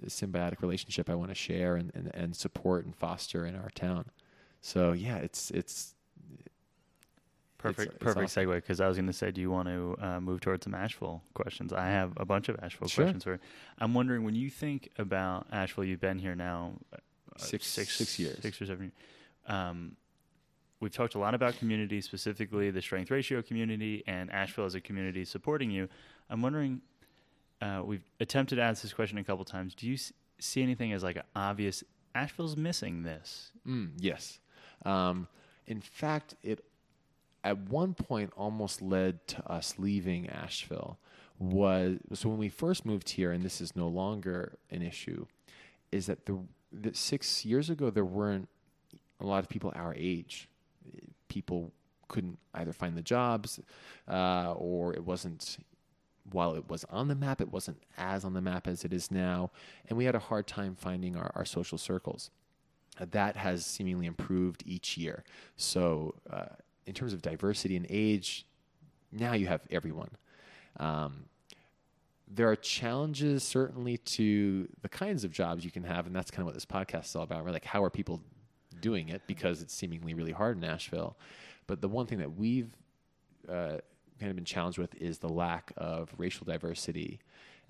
[0.06, 4.06] symbiotic relationship I want to share and, and, and support and foster in our town.
[4.60, 5.94] So yeah, it's it's
[7.64, 8.46] Perfect, it's perfect awesome.
[8.46, 8.54] segue.
[8.56, 11.22] Because I was going to say, do you want to uh, move towards some Asheville
[11.34, 11.72] questions?
[11.72, 13.04] I have a bunch of Asheville Sure.
[13.04, 13.24] questions.
[13.24, 13.40] For
[13.78, 16.98] I'm wondering when you think about Asheville, you've been here now uh,
[17.36, 18.38] Six- six years.
[18.40, 18.84] six or seven.
[18.84, 18.92] years.
[19.46, 19.96] Um,
[20.80, 24.80] we've talked a lot about community, specifically the strength ratio community, and Asheville as a
[24.80, 25.88] community supporting you.
[26.30, 26.80] I'm wondering.
[27.62, 29.74] Uh, we've attempted to ask this question a couple times.
[29.74, 31.82] Do you s- see anything as like an obvious?
[32.14, 33.50] Asheville's missing this.
[33.66, 34.38] Mm, yes.
[34.84, 35.26] Um,
[35.66, 36.62] in fact, it
[37.44, 40.98] at one point almost led to us leaving Asheville.
[41.38, 45.26] Was so when we first moved here, and this is no longer an issue,
[45.92, 46.38] is that the
[46.92, 48.48] six years ago there weren't
[49.20, 50.48] a lot of people our age.
[51.28, 51.72] People
[52.08, 53.60] couldn't either find the jobs,
[54.08, 55.58] uh, or it wasn't.
[56.30, 59.10] While it was on the map, it wasn't as on the map as it is
[59.10, 59.50] now,
[59.88, 62.30] and we had a hard time finding our, our social circles.
[62.98, 65.24] That has seemingly improved each year.
[65.56, 66.46] So, uh,
[66.86, 68.46] in terms of diversity and age,
[69.12, 70.10] now you have everyone.
[70.78, 71.26] Um,
[72.26, 76.40] there are challenges certainly to the kinds of jobs you can have, and that's kind
[76.40, 77.44] of what this podcast is all about.
[77.44, 77.52] Right?
[77.52, 78.20] Like, how are people
[78.80, 79.22] doing it?
[79.26, 81.16] Because it's seemingly really hard in Asheville.
[81.66, 82.74] But the one thing that we've
[83.48, 83.78] uh,
[84.18, 87.20] kind of been challenged with is the lack of racial diversity,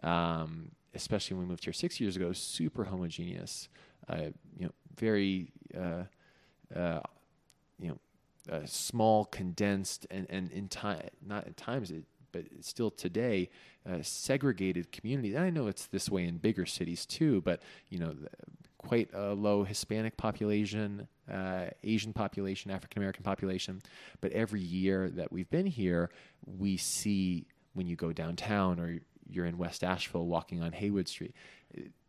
[0.03, 2.33] um, especially when we moved here six years ago.
[2.33, 3.69] Super homogeneous,
[4.09, 6.05] uh, you know, very, uh,
[6.75, 7.01] uh,
[7.79, 7.99] you know,
[8.51, 13.49] uh, small, condensed, and and in time, not at times, it, but still today,
[13.89, 15.35] uh, segregated community.
[15.35, 18.15] And I know it's this way in bigger cities too, but you know,
[18.79, 23.83] quite a low Hispanic population, uh, Asian population, African American population.
[24.21, 26.11] But every year that we've been here,
[26.45, 28.99] we see when you go downtown or
[29.29, 31.35] you're in West Asheville walking on Haywood Street,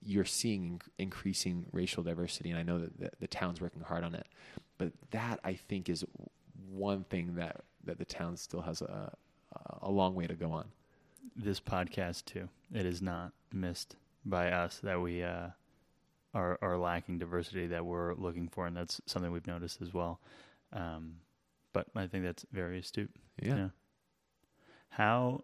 [0.04, 2.52] you're seeing increasing racial diversity.
[2.52, 4.28] And I know that the, the town's working hard on it.
[4.78, 6.04] But that, I think, is
[6.70, 9.12] one thing that, that the town still has a,
[9.82, 10.66] a long way to go on.
[11.36, 12.48] this podcast too.
[12.74, 13.96] It is not missed
[14.26, 15.48] by us that we uh,
[16.34, 20.20] are are lacking diversity that we're looking for, and that's something we've noticed as well.
[20.74, 21.18] Um,
[21.74, 23.12] but I think that's very astute.
[23.42, 23.70] Yeah.
[24.90, 25.44] How?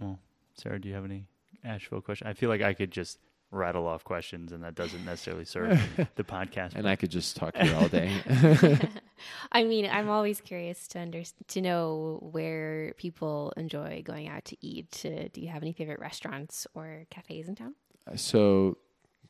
[0.00, 0.18] Well,
[0.54, 1.26] Sarah, do you have any
[1.64, 2.26] Asheville question?
[2.26, 3.18] I feel like I could just
[3.50, 5.80] rattle off questions, and that doesn't necessarily serve
[6.16, 6.74] the podcast.
[6.74, 8.10] And I could just talk to you all day.
[9.52, 14.56] I mean, I'm always curious to under, to know where people enjoy going out to
[14.66, 15.02] eat.
[15.04, 17.74] Uh, do you have any favorite restaurants or cafes in town?
[18.14, 18.76] so,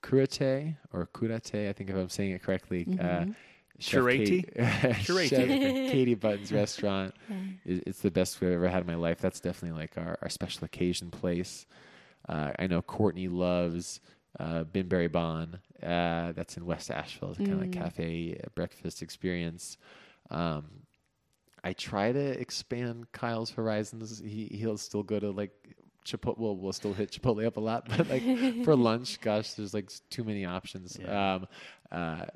[0.03, 2.87] Cúrate or Cúrate, I think if I'm saying it correctly.
[2.89, 3.35] Uh, Mhm.
[3.79, 4.27] Chef Cúrate?
[4.27, 4.55] Kate-
[5.05, 5.29] Cúrate.
[5.29, 5.47] Chef
[5.93, 7.15] Katie Button's restaurant.
[7.67, 9.19] is It's the best food I've ever had in my life.
[9.21, 11.67] That's definitely like our, our special occasion place.
[12.29, 14.01] Uh, I know Courtney loves
[14.39, 15.59] uh, Binberry Bon.
[15.83, 17.31] Uh, that's in West Asheville.
[17.31, 17.75] It's kind of like Mm.
[17.83, 19.79] cafe uh, breakfast experience.
[20.31, 20.65] Um,
[21.63, 24.21] I try to expand Kyle's horizons.
[24.25, 25.53] He he'll still go to like
[26.05, 26.39] Chipotle.
[26.39, 28.23] Well, we'll still hit Chipotle up a lot, but like
[28.65, 30.99] for lunch, gosh, there's like too many options.
[31.01, 31.35] Yeah.
[31.35, 31.47] Um,
[31.91, 32.27] uh,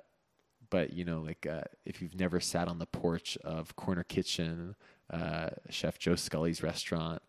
[0.69, 4.75] but you know, like uh, if you've never sat on the porch of Corner Kitchen,
[5.11, 7.23] uh, Chef Joe Scully's restaurant,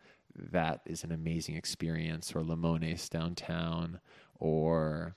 [0.52, 2.34] that is an amazing experience.
[2.36, 4.00] Or Limones downtown,
[4.40, 5.16] or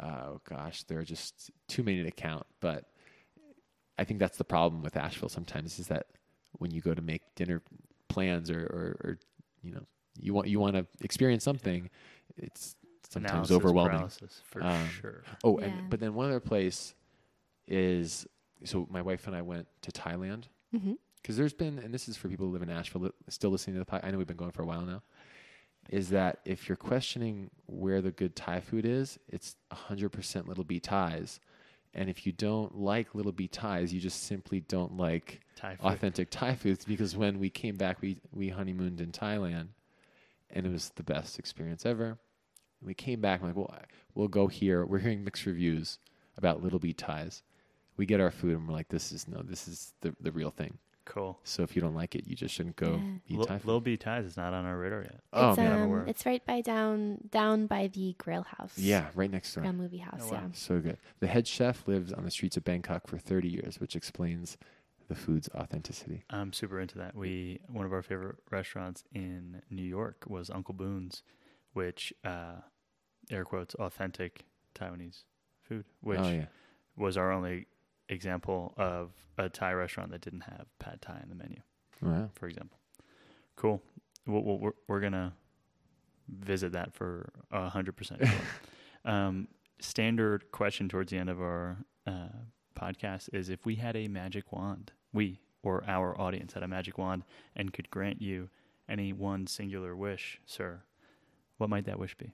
[0.00, 2.46] oh gosh, there are just too many to count.
[2.60, 2.84] But
[3.98, 6.06] I think that's the problem with Asheville sometimes is that
[6.52, 7.62] when you go to make dinner
[8.08, 9.18] plans or, or, or
[9.62, 9.82] you know
[10.18, 11.88] you want you want to experience something,
[12.36, 12.76] it's
[13.08, 13.96] sometimes Analysis overwhelming.
[13.98, 15.22] paralysis, for Um, sure.
[15.44, 15.66] Oh, Yeah.
[15.66, 16.94] and but then one other place
[17.66, 18.26] is
[18.64, 20.44] so my wife and I went to Thailand
[20.78, 20.92] hmm
[21.22, 23.80] because there's been and this is for people who live in Asheville still listening to
[23.80, 24.04] the podcast.
[24.04, 25.02] I know we've been going for a while now.
[25.88, 30.78] Is that if you're questioning where the good Thai food is, it's 100% Little Bee
[30.78, 31.40] Thai's.
[31.94, 36.30] And if you don't like Little Bee Thai's, you just simply don't like Thai authentic
[36.30, 39.68] Thai foods because when we came back, we, we honeymooned in Thailand
[40.50, 42.18] and it was the best experience ever.
[42.82, 43.74] We came back, I'm like, well,
[44.14, 44.84] we'll go here.
[44.86, 45.98] We're hearing mixed reviews
[46.36, 47.42] about Little Bee Thai's.
[47.96, 50.50] We get our food and we're like, this is no, this is the, the real
[50.50, 50.78] thing.
[51.10, 51.40] Cool.
[51.42, 53.18] So if you don't like it, you just shouldn't go Yeah.
[53.28, 53.82] eat Lil, Thai food.
[53.82, 55.20] Bee Thai's is not on our radar yet.
[55.32, 55.72] oh, it's, man.
[55.72, 56.04] Um, aware.
[56.06, 58.78] it's right by down down by the grill house.
[58.78, 59.62] yeah, right next door.
[59.62, 60.20] Grail Moviehouse.
[60.22, 60.42] Oh, wow.
[60.44, 60.48] Yeah.
[60.52, 60.98] So good.
[61.18, 64.56] The head chef lived on the streets of Bangkok for 30 years, which explains
[65.08, 66.22] the food's authenticity.
[66.30, 67.16] I'm super into that.
[67.16, 71.24] We one of our favorite restaurants in New York was Uncle Boons,
[71.72, 72.60] which uh,
[73.32, 74.44] air quotes authentic
[74.76, 75.24] Taiwanese
[75.62, 76.44] food, which oh, yeah.
[76.96, 77.66] was our only
[78.10, 81.60] example of a Thai restaurant that didn't have pad Thai in the menu,
[82.02, 82.28] Wow.
[82.34, 82.78] for example.
[83.56, 83.80] Cool.
[84.26, 85.32] We'll, we'll, we're we're gonna
[86.28, 88.22] visit that for a hundred percent.
[89.02, 89.48] Um,
[89.80, 92.28] standard question towards the end of our uh,
[92.78, 96.98] podcast is: if we had a magic wand, we or our audience had a magic
[96.98, 97.24] wand
[97.56, 98.50] and could grant you
[98.90, 100.82] any one singular wish, sir,
[101.56, 102.30] what might that wish be?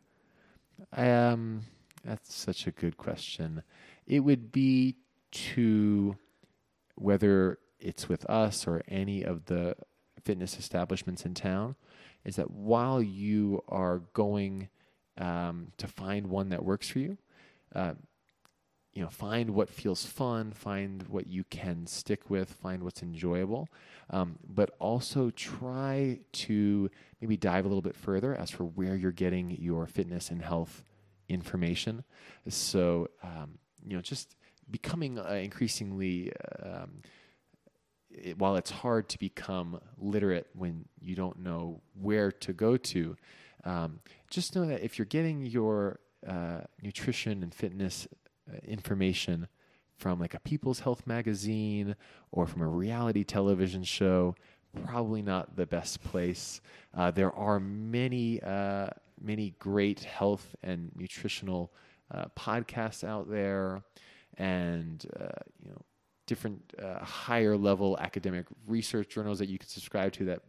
[0.92, 1.62] Um,
[2.04, 3.62] that's such a good question.
[4.06, 4.96] It would be
[5.32, 6.16] to
[6.94, 9.76] whether it's with us or any of the
[10.22, 11.76] fitness establishments in town,
[12.24, 14.68] is that while you are going
[15.18, 17.18] um, to find one that works for you,
[17.74, 17.94] uh,
[18.96, 23.68] you know, find what feels fun, find what you can stick with, find what's enjoyable,
[24.08, 26.90] um, but also try to
[27.20, 30.82] maybe dive a little bit further as for where you're getting your fitness and health
[31.28, 32.04] information.
[32.48, 34.34] So, um, you know, just
[34.70, 36.32] becoming uh, increasingly,
[36.62, 37.02] um,
[38.10, 43.16] it, while it's hard to become literate when you don't know where to go to,
[43.64, 48.06] um, just know that if you're getting your uh, nutrition and fitness
[48.50, 49.48] uh, information
[49.96, 51.96] from like a People's Health magazine
[52.30, 54.34] or from a reality television show,
[54.84, 56.60] probably not the best place.
[56.94, 58.88] Uh, there are many, uh,
[59.20, 61.72] many great health and nutritional
[62.10, 63.82] uh, podcasts out there,
[64.38, 65.28] and uh,
[65.62, 65.82] you know
[66.26, 70.42] different uh, higher level academic research journals that you can subscribe to that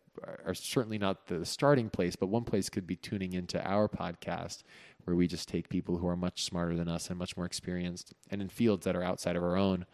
[0.46, 4.64] are, certainly not the starting place, but one place could be tuning into our podcast
[5.04, 8.14] where we just take people who are much smarter than us and much more experienced
[8.30, 9.86] and in fields that are outside of our own.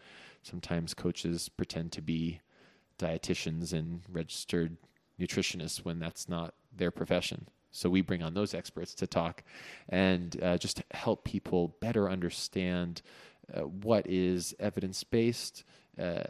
[0.42, 2.40] Sometimes coaches pretend to be
[2.98, 4.76] dietitians and registered
[5.20, 7.48] nutritionists when that's not their profession.
[7.70, 9.42] So we bring on those experts to talk
[9.88, 13.02] and uh, just help people better understand
[13.62, 15.64] what is evidence based
[15.98, 16.24] uh,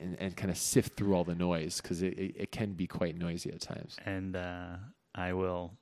[0.00, 2.86] and, and kind of sift through all the noise because it, it, it can be
[2.86, 3.96] quite noisy at times.
[4.04, 4.76] And uh,
[5.14, 5.72] I will.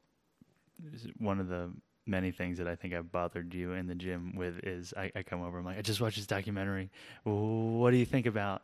[1.19, 1.71] One of the
[2.07, 5.23] many things that I think I've bothered you in the gym with is I, I
[5.23, 5.59] come over.
[5.59, 6.91] I'm like, I just watched this documentary.
[7.25, 8.63] What do you think about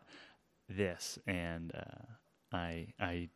[0.68, 1.18] this?
[1.26, 3.28] And uh, I I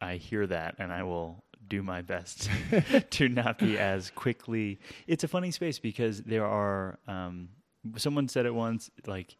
[0.00, 2.50] I hear that, and I will do my best
[3.10, 4.78] to not be as quickly.
[5.06, 6.98] It's a funny space because there are.
[7.08, 7.48] Um,
[7.96, 9.36] someone said it once, like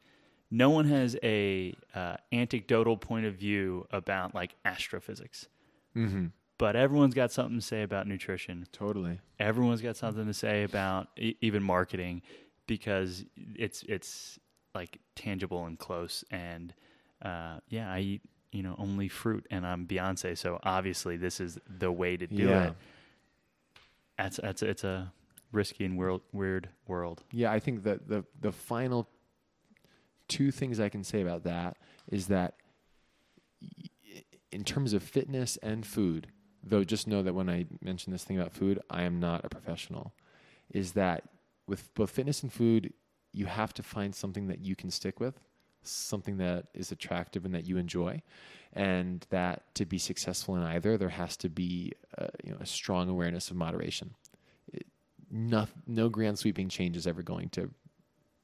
[0.51, 5.49] no one has a uh, anecdotal point of view about like astrophysics
[5.97, 6.27] Mm-hmm.
[6.59, 8.67] but everyone's got something to say about nutrition.
[8.73, 9.21] Totally.
[9.39, 12.23] Everyone's got something to say about e- even marketing
[12.67, 14.39] because it's it's
[14.75, 16.25] like tangible and close.
[16.33, 16.75] And
[17.23, 21.59] uh, yeah, I eat you know only fruit, and I'm Beyonce, so obviously this is
[21.69, 22.65] the way to do Yeah.
[22.69, 22.75] it.
[24.19, 25.13] That's that's it's a
[25.55, 27.23] risky and world, weird world.
[27.31, 29.09] Yeah, I think that the the final
[30.29, 31.77] two things I can say about that
[32.11, 32.55] is that
[34.51, 36.29] in terms of fitness and food,
[36.63, 39.49] though just know that when I mention this thing about food, I am not a
[39.49, 40.15] professional,
[40.71, 41.25] is that
[41.67, 42.93] with both fitness and food,
[43.33, 45.41] you have to find something that you can stick with,
[45.83, 48.23] something that is attractive and that you enjoy,
[48.73, 52.67] and that to be successful in either, there has to be uh, you know a
[52.67, 54.15] strong awareness of moderation.
[55.37, 57.69] No, no grand sweeping change is ever going to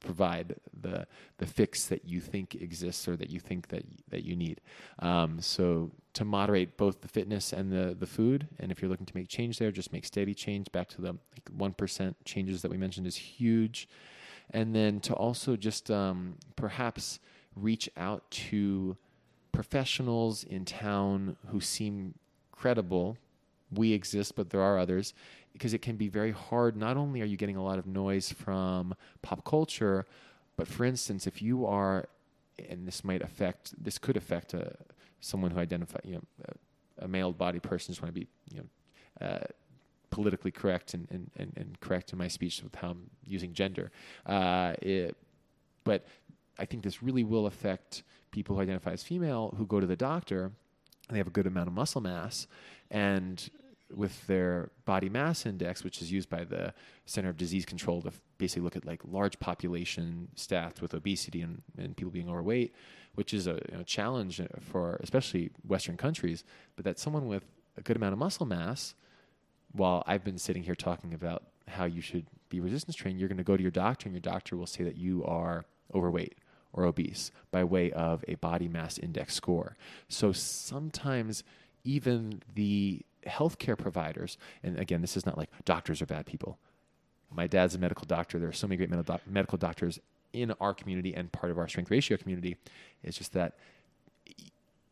[0.01, 1.07] provide the
[1.37, 4.59] the fix that you think exists or that you think that that you need.
[4.99, 9.05] Um, so to moderate both the fitness and the the food, and if you're looking
[9.05, 10.69] to make change there, just make steady change.
[10.73, 11.15] Back to the
[11.55, 13.87] one like changes that we mentioned is huge,
[14.49, 17.19] and then to also just um, perhaps
[17.55, 18.97] reach out to
[19.53, 22.15] professionals in town who seem
[22.51, 23.17] credible.
[23.73, 25.13] We exist, but there are others
[25.53, 26.75] because it can be very hard.
[26.75, 30.05] Not only are you getting a lot of noise from pop culture,
[30.57, 32.07] but for instance, if you are,
[32.69, 34.75] and this might affect, this could affect a,
[35.19, 36.23] someone who identify, you know,
[36.99, 39.39] a, a male body person, just want to be, you know, uh,
[40.09, 43.91] politically correct and, and, and, and, correct in my speech with how I'm using gender.
[44.25, 45.15] Uh, it,
[45.83, 46.05] but
[46.59, 49.95] I think this really will affect people who identify as female who go to the
[49.95, 50.51] doctor
[51.07, 52.47] and they have a good amount of muscle mass
[52.89, 53.49] and
[53.95, 56.73] with their body mass index, which is used by the
[57.05, 61.61] Center of Disease Control to basically look at like large population stats with obesity and,
[61.77, 62.73] and people being overweight,
[63.15, 66.43] which is a you know, challenge uh, for especially Western countries.
[66.75, 67.45] But that someone with
[67.77, 68.95] a good amount of muscle mass,
[69.71, 73.37] while I've been sitting here talking about how you should be resistance trained, you're going
[73.37, 76.35] to go to your doctor and your doctor will say that you are overweight
[76.73, 79.75] or obese by way of a body mass index score.
[80.07, 81.43] So sometimes
[81.83, 86.57] even the healthcare providers, and again, this is not like doctors are bad people.
[87.33, 88.39] My dad's a medical doctor.
[88.39, 88.89] There are so many great
[89.25, 89.99] medical doctors
[90.33, 92.57] in our community and part of our strength ratio community.
[93.03, 93.57] It's just that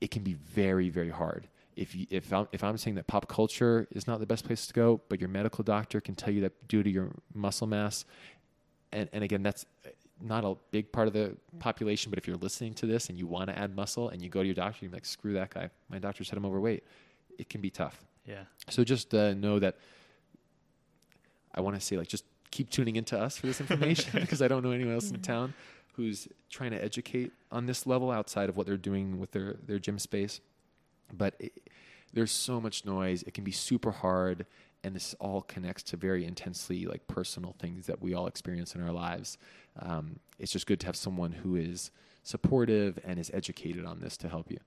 [0.02, 1.48] it can be very, very hard.
[1.76, 4.68] If you, if I'm, if I'm saying that pop culture is not the best place
[4.68, 8.06] to go, but your medical doctor can tell you that due to your muscle mass,
[8.92, 9.90] and, and again, that's uh,
[10.22, 13.28] not a big part of the population, but if you're listening to this and you
[13.28, 15.70] want to add muscle and you go to your doctor, you're like, screw that guy.
[15.90, 16.84] My doctor said I'm overweight.
[17.38, 18.04] It can be tough.
[18.26, 18.44] Yeah.
[18.70, 19.78] So just uh, know that
[21.54, 24.48] I want to say like just keep tuning into us for this information because I
[24.48, 25.54] don't know anyone else in town
[25.94, 29.80] who's trying to educate on this level outside of what they're doing with their their
[29.80, 30.40] gym space.
[31.12, 31.70] But it,
[32.14, 34.46] there's so much noise; it can be super hard,
[34.84, 38.84] and this all connects to very intensely like personal things that we all experience in
[38.84, 39.38] our lives.
[39.80, 41.92] Um, it's just good to have someone who is
[42.24, 44.60] supportive and is educated on this to help you.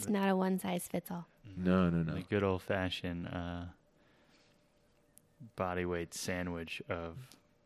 [0.00, 1.26] It's not a one size fits all.
[1.56, 2.14] No, no, no.
[2.14, 3.64] The good old fashioned uh,
[5.56, 7.16] body weight sandwich of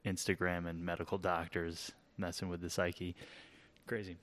[0.05, 3.15] Instagram and medical doctors messing with the psyche.
[3.86, 4.16] Crazy.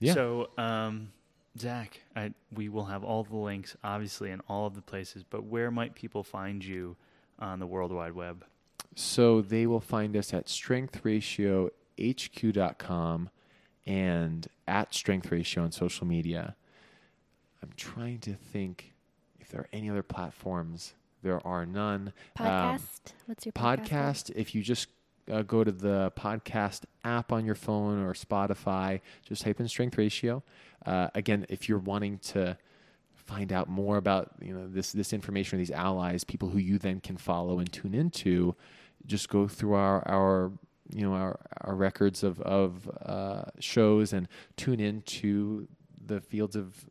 [0.00, 0.14] Yeah.
[0.14, 1.12] So, um,
[1.58, 5.44] Zach, I, we will have all the links, obviously, in all of the places, but
[5.44, 6.96] where might people find you
[7.38, 8.44] on the World Wide Web?
[8.96, 13.30] So they will find us at strengthratiohq.com
[13.86, 16.56] and at strengthratio on social media.
[17.64, 18.92] I'm trying to think
[19.40, 20.92] if there are any other platforms.
[21.22, 22.12] There are none.
[22.38, 22.74] Podcast.
[22.74, 22.80] Um,
[23.24, 23.88] What's your podcast?
[23.88, 24.88] podcast if you just
[25.32, 29.96] uh, go to the podcast app on your phone or Spotify, just type in strength
[29.96, 30.42] ratio.
[30.84, 32.58] Uh, again, if you're wanting to
[33.14, 36.76] find out more about you know this this information or these allies, people who you
[36.76, 38.54] then can follow and tune into,
[39.06, 40.52] just go through our our
[40.92, 44.28] you know our our records of of uh, shows and
[44.58, 45.66] tune into
[46.06, 46.84] the fields of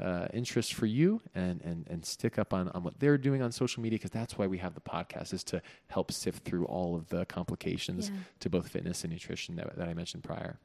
[0.00, 3.50] uh, interest for you and, and, and stick up on, on what they're doing on
[3.50, 6.94] social media because that's why we have the podcast is to help sift through all
[6.94, 8.20] of the complications yeah.
[8.40, 10.58] to both fitness and nutrition that, that I mentioned prior.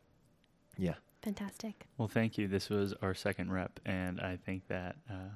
[0.78, 0.96] Yeah.
[1.22, 1.86] Fantastic.
[1.98, 2.48] Well, thank you.
[2.48, 5.30] This was our second rep, and I think that uh,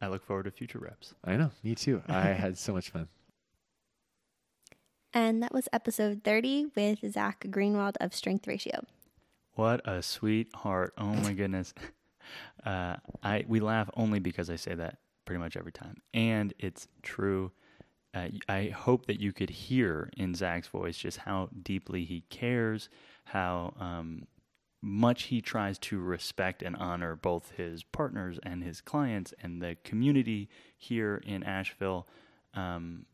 [0.00, 1.14] I look forward to future reps.
[1.24, 1.50] I know.
[1.64, 2.02] Me too.
[2.06, 3.08] I had so much fun.
[5.12, 8.84] And that was episode 30 with Zach Greenwald of Strength Ratio.
[9.54, 10.94] What a sweetheart.
[10.98, 11.74] Oh my goodness.
[12.64, 16.88] Uh, I we laugh only because I say that pretty much every time, and it's
[17.02, 17.52] true.
[18.14, 22.88] Uh, I hope that you could hear in Zach's voice just how deeply he cares,
[23.24, 24.28] how um,
[24.80, 29.76] much he tries to respect and honor both his partners and his clients and the
[29.82, 32.06] community here in Asheville.
[32.54, 33.06] Um,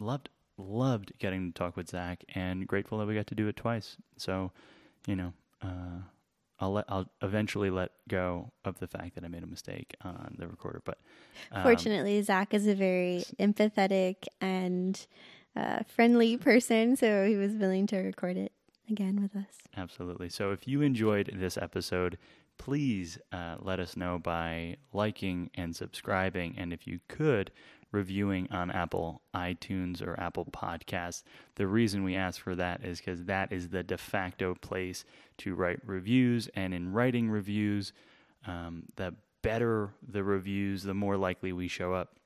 [0.00, 3.56] loved loved getting to talk with Zach, and grateful that we got to do it
[3.56, 3.96] twice.
[4.16, 4.50] So,
[5.06, 5.32] you know.
[5.62, 6.00] Uh,
[6.60, 10.36] I'll let I'll eventually let go of the fact that I made a mistake on
[10.38, 10.82] the recorder.
[10.84, 10.98] But
[11.52, 15.06] um, fortunately, Zach is a very empathetic and
[15.56, 18.52] uh, friendly person, so he was willing to record it
[18.90, 19.54] again with us.
[19.76, 20.28] Absolutely.
[20.28, 22.18] So if you enjoyed this episode,
[22.58, 27.50] please uh, let us know by liking and subscribing, and if you could
[27.92, 31.22] reviewing on Apple iTunes or Apple Podcasts.
[31.56, 35.04] The reason we ask for that is because that is the de facto place
[35.38, 36.48] to write reviews.
[36.54, 37.92] And in writing reviews,
[38.46, 42.18] um, the better the reviews, the more likely we show up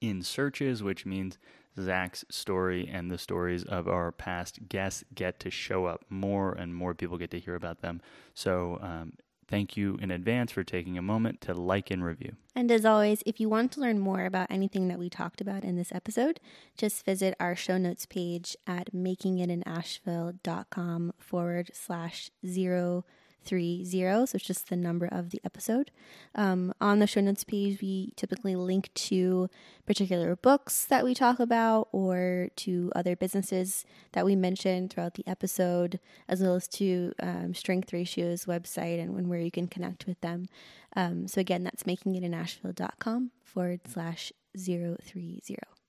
[0.00, 1.38] in searches, which means
[1.80, 6.74] Zach's story and the stories of our past guests get to show up more and
[6.74, 8.02] more people get to hear about them.
[8.34, 9.14] So, um,
[9.52, 12.36] thank you in advance for taking a moment to like and review.
[12.56, 15.62] And as always, if you want to learn more about anything that we talked about
[15.62, 16.40] in this episode,
[16.74, 23.04] just visit our show notes page at makingitinasheville.com forward slash zero
[23.44, 24.24] three zero.
[24.24, 25.90] So it's just the number of the episode.
[26.34, 29.48] Um, on the show notes page, we typically link to
[29.86, 35.26] particular books that we talk about or to other businesses that we mentioned throughout the
[35.26, 35.98] episode,
[36.28, 40.46] as well as to um, Strength Ratios website and, where you can connect with them.
[40.94, 45.81] Um, so again, that's makingitinasheville.com forward slash zero three zero.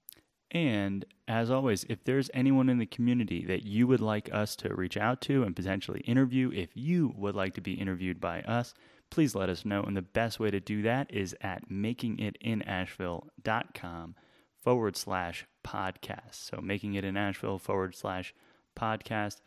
[0.53, 4.75] And as always, if there's anyone in the community that you would like us to
[4.75, 8.75] reach out to and potentially interview, if you would like to be interviewed by us,
[9.09, 9.81] please let us know.
[9.81, 14.15] And the best way to do that is at makingitinasheville.com
[14.61, 16.35] forward slash podcast.
[16.35, 18.35] So making it in Asheville forward slash
[18.77, 19.37] podcast.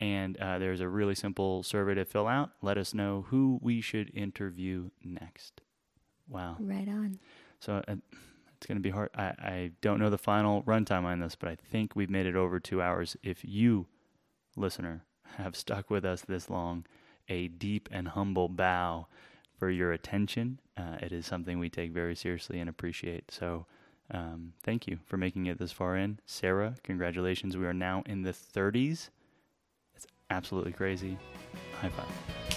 [0.00, 2.50] And uh, there's a really simple survey to fill out.
[2.60, 5.60] Let us know who we should interview next.
[6.28, 6.56] Wow.
[6.58, 7.20] Right on.
[7.60, 7.94] So uh,
[8.66, 9.10] it's going to be hard.
[9.14, 12.34] I, I don't know the final runtime on this, but I think we've made it
[12.34, 13.16] over two hours.
[13.22, 13.86] If you,
[14.56, 15.04] listener,
[15.36, 16.84] have stuck with us this long,
[17.28, 19.06] a deep and humble bow
[19.56, 20.58] for your attention.
[20.76, 23.30] Uh, it is something we take very seriously and appreciate.
[23.30, 23.66] So,
[24.10, 26.18] um, thank you for making it this far in.
[26.26, 27.56] Sarah, congratulations.
[27.56, 29.10] We are now in the 30s.
[29.94, 31.16] It's absolutely crazy.
[31.80, 32.55] High five.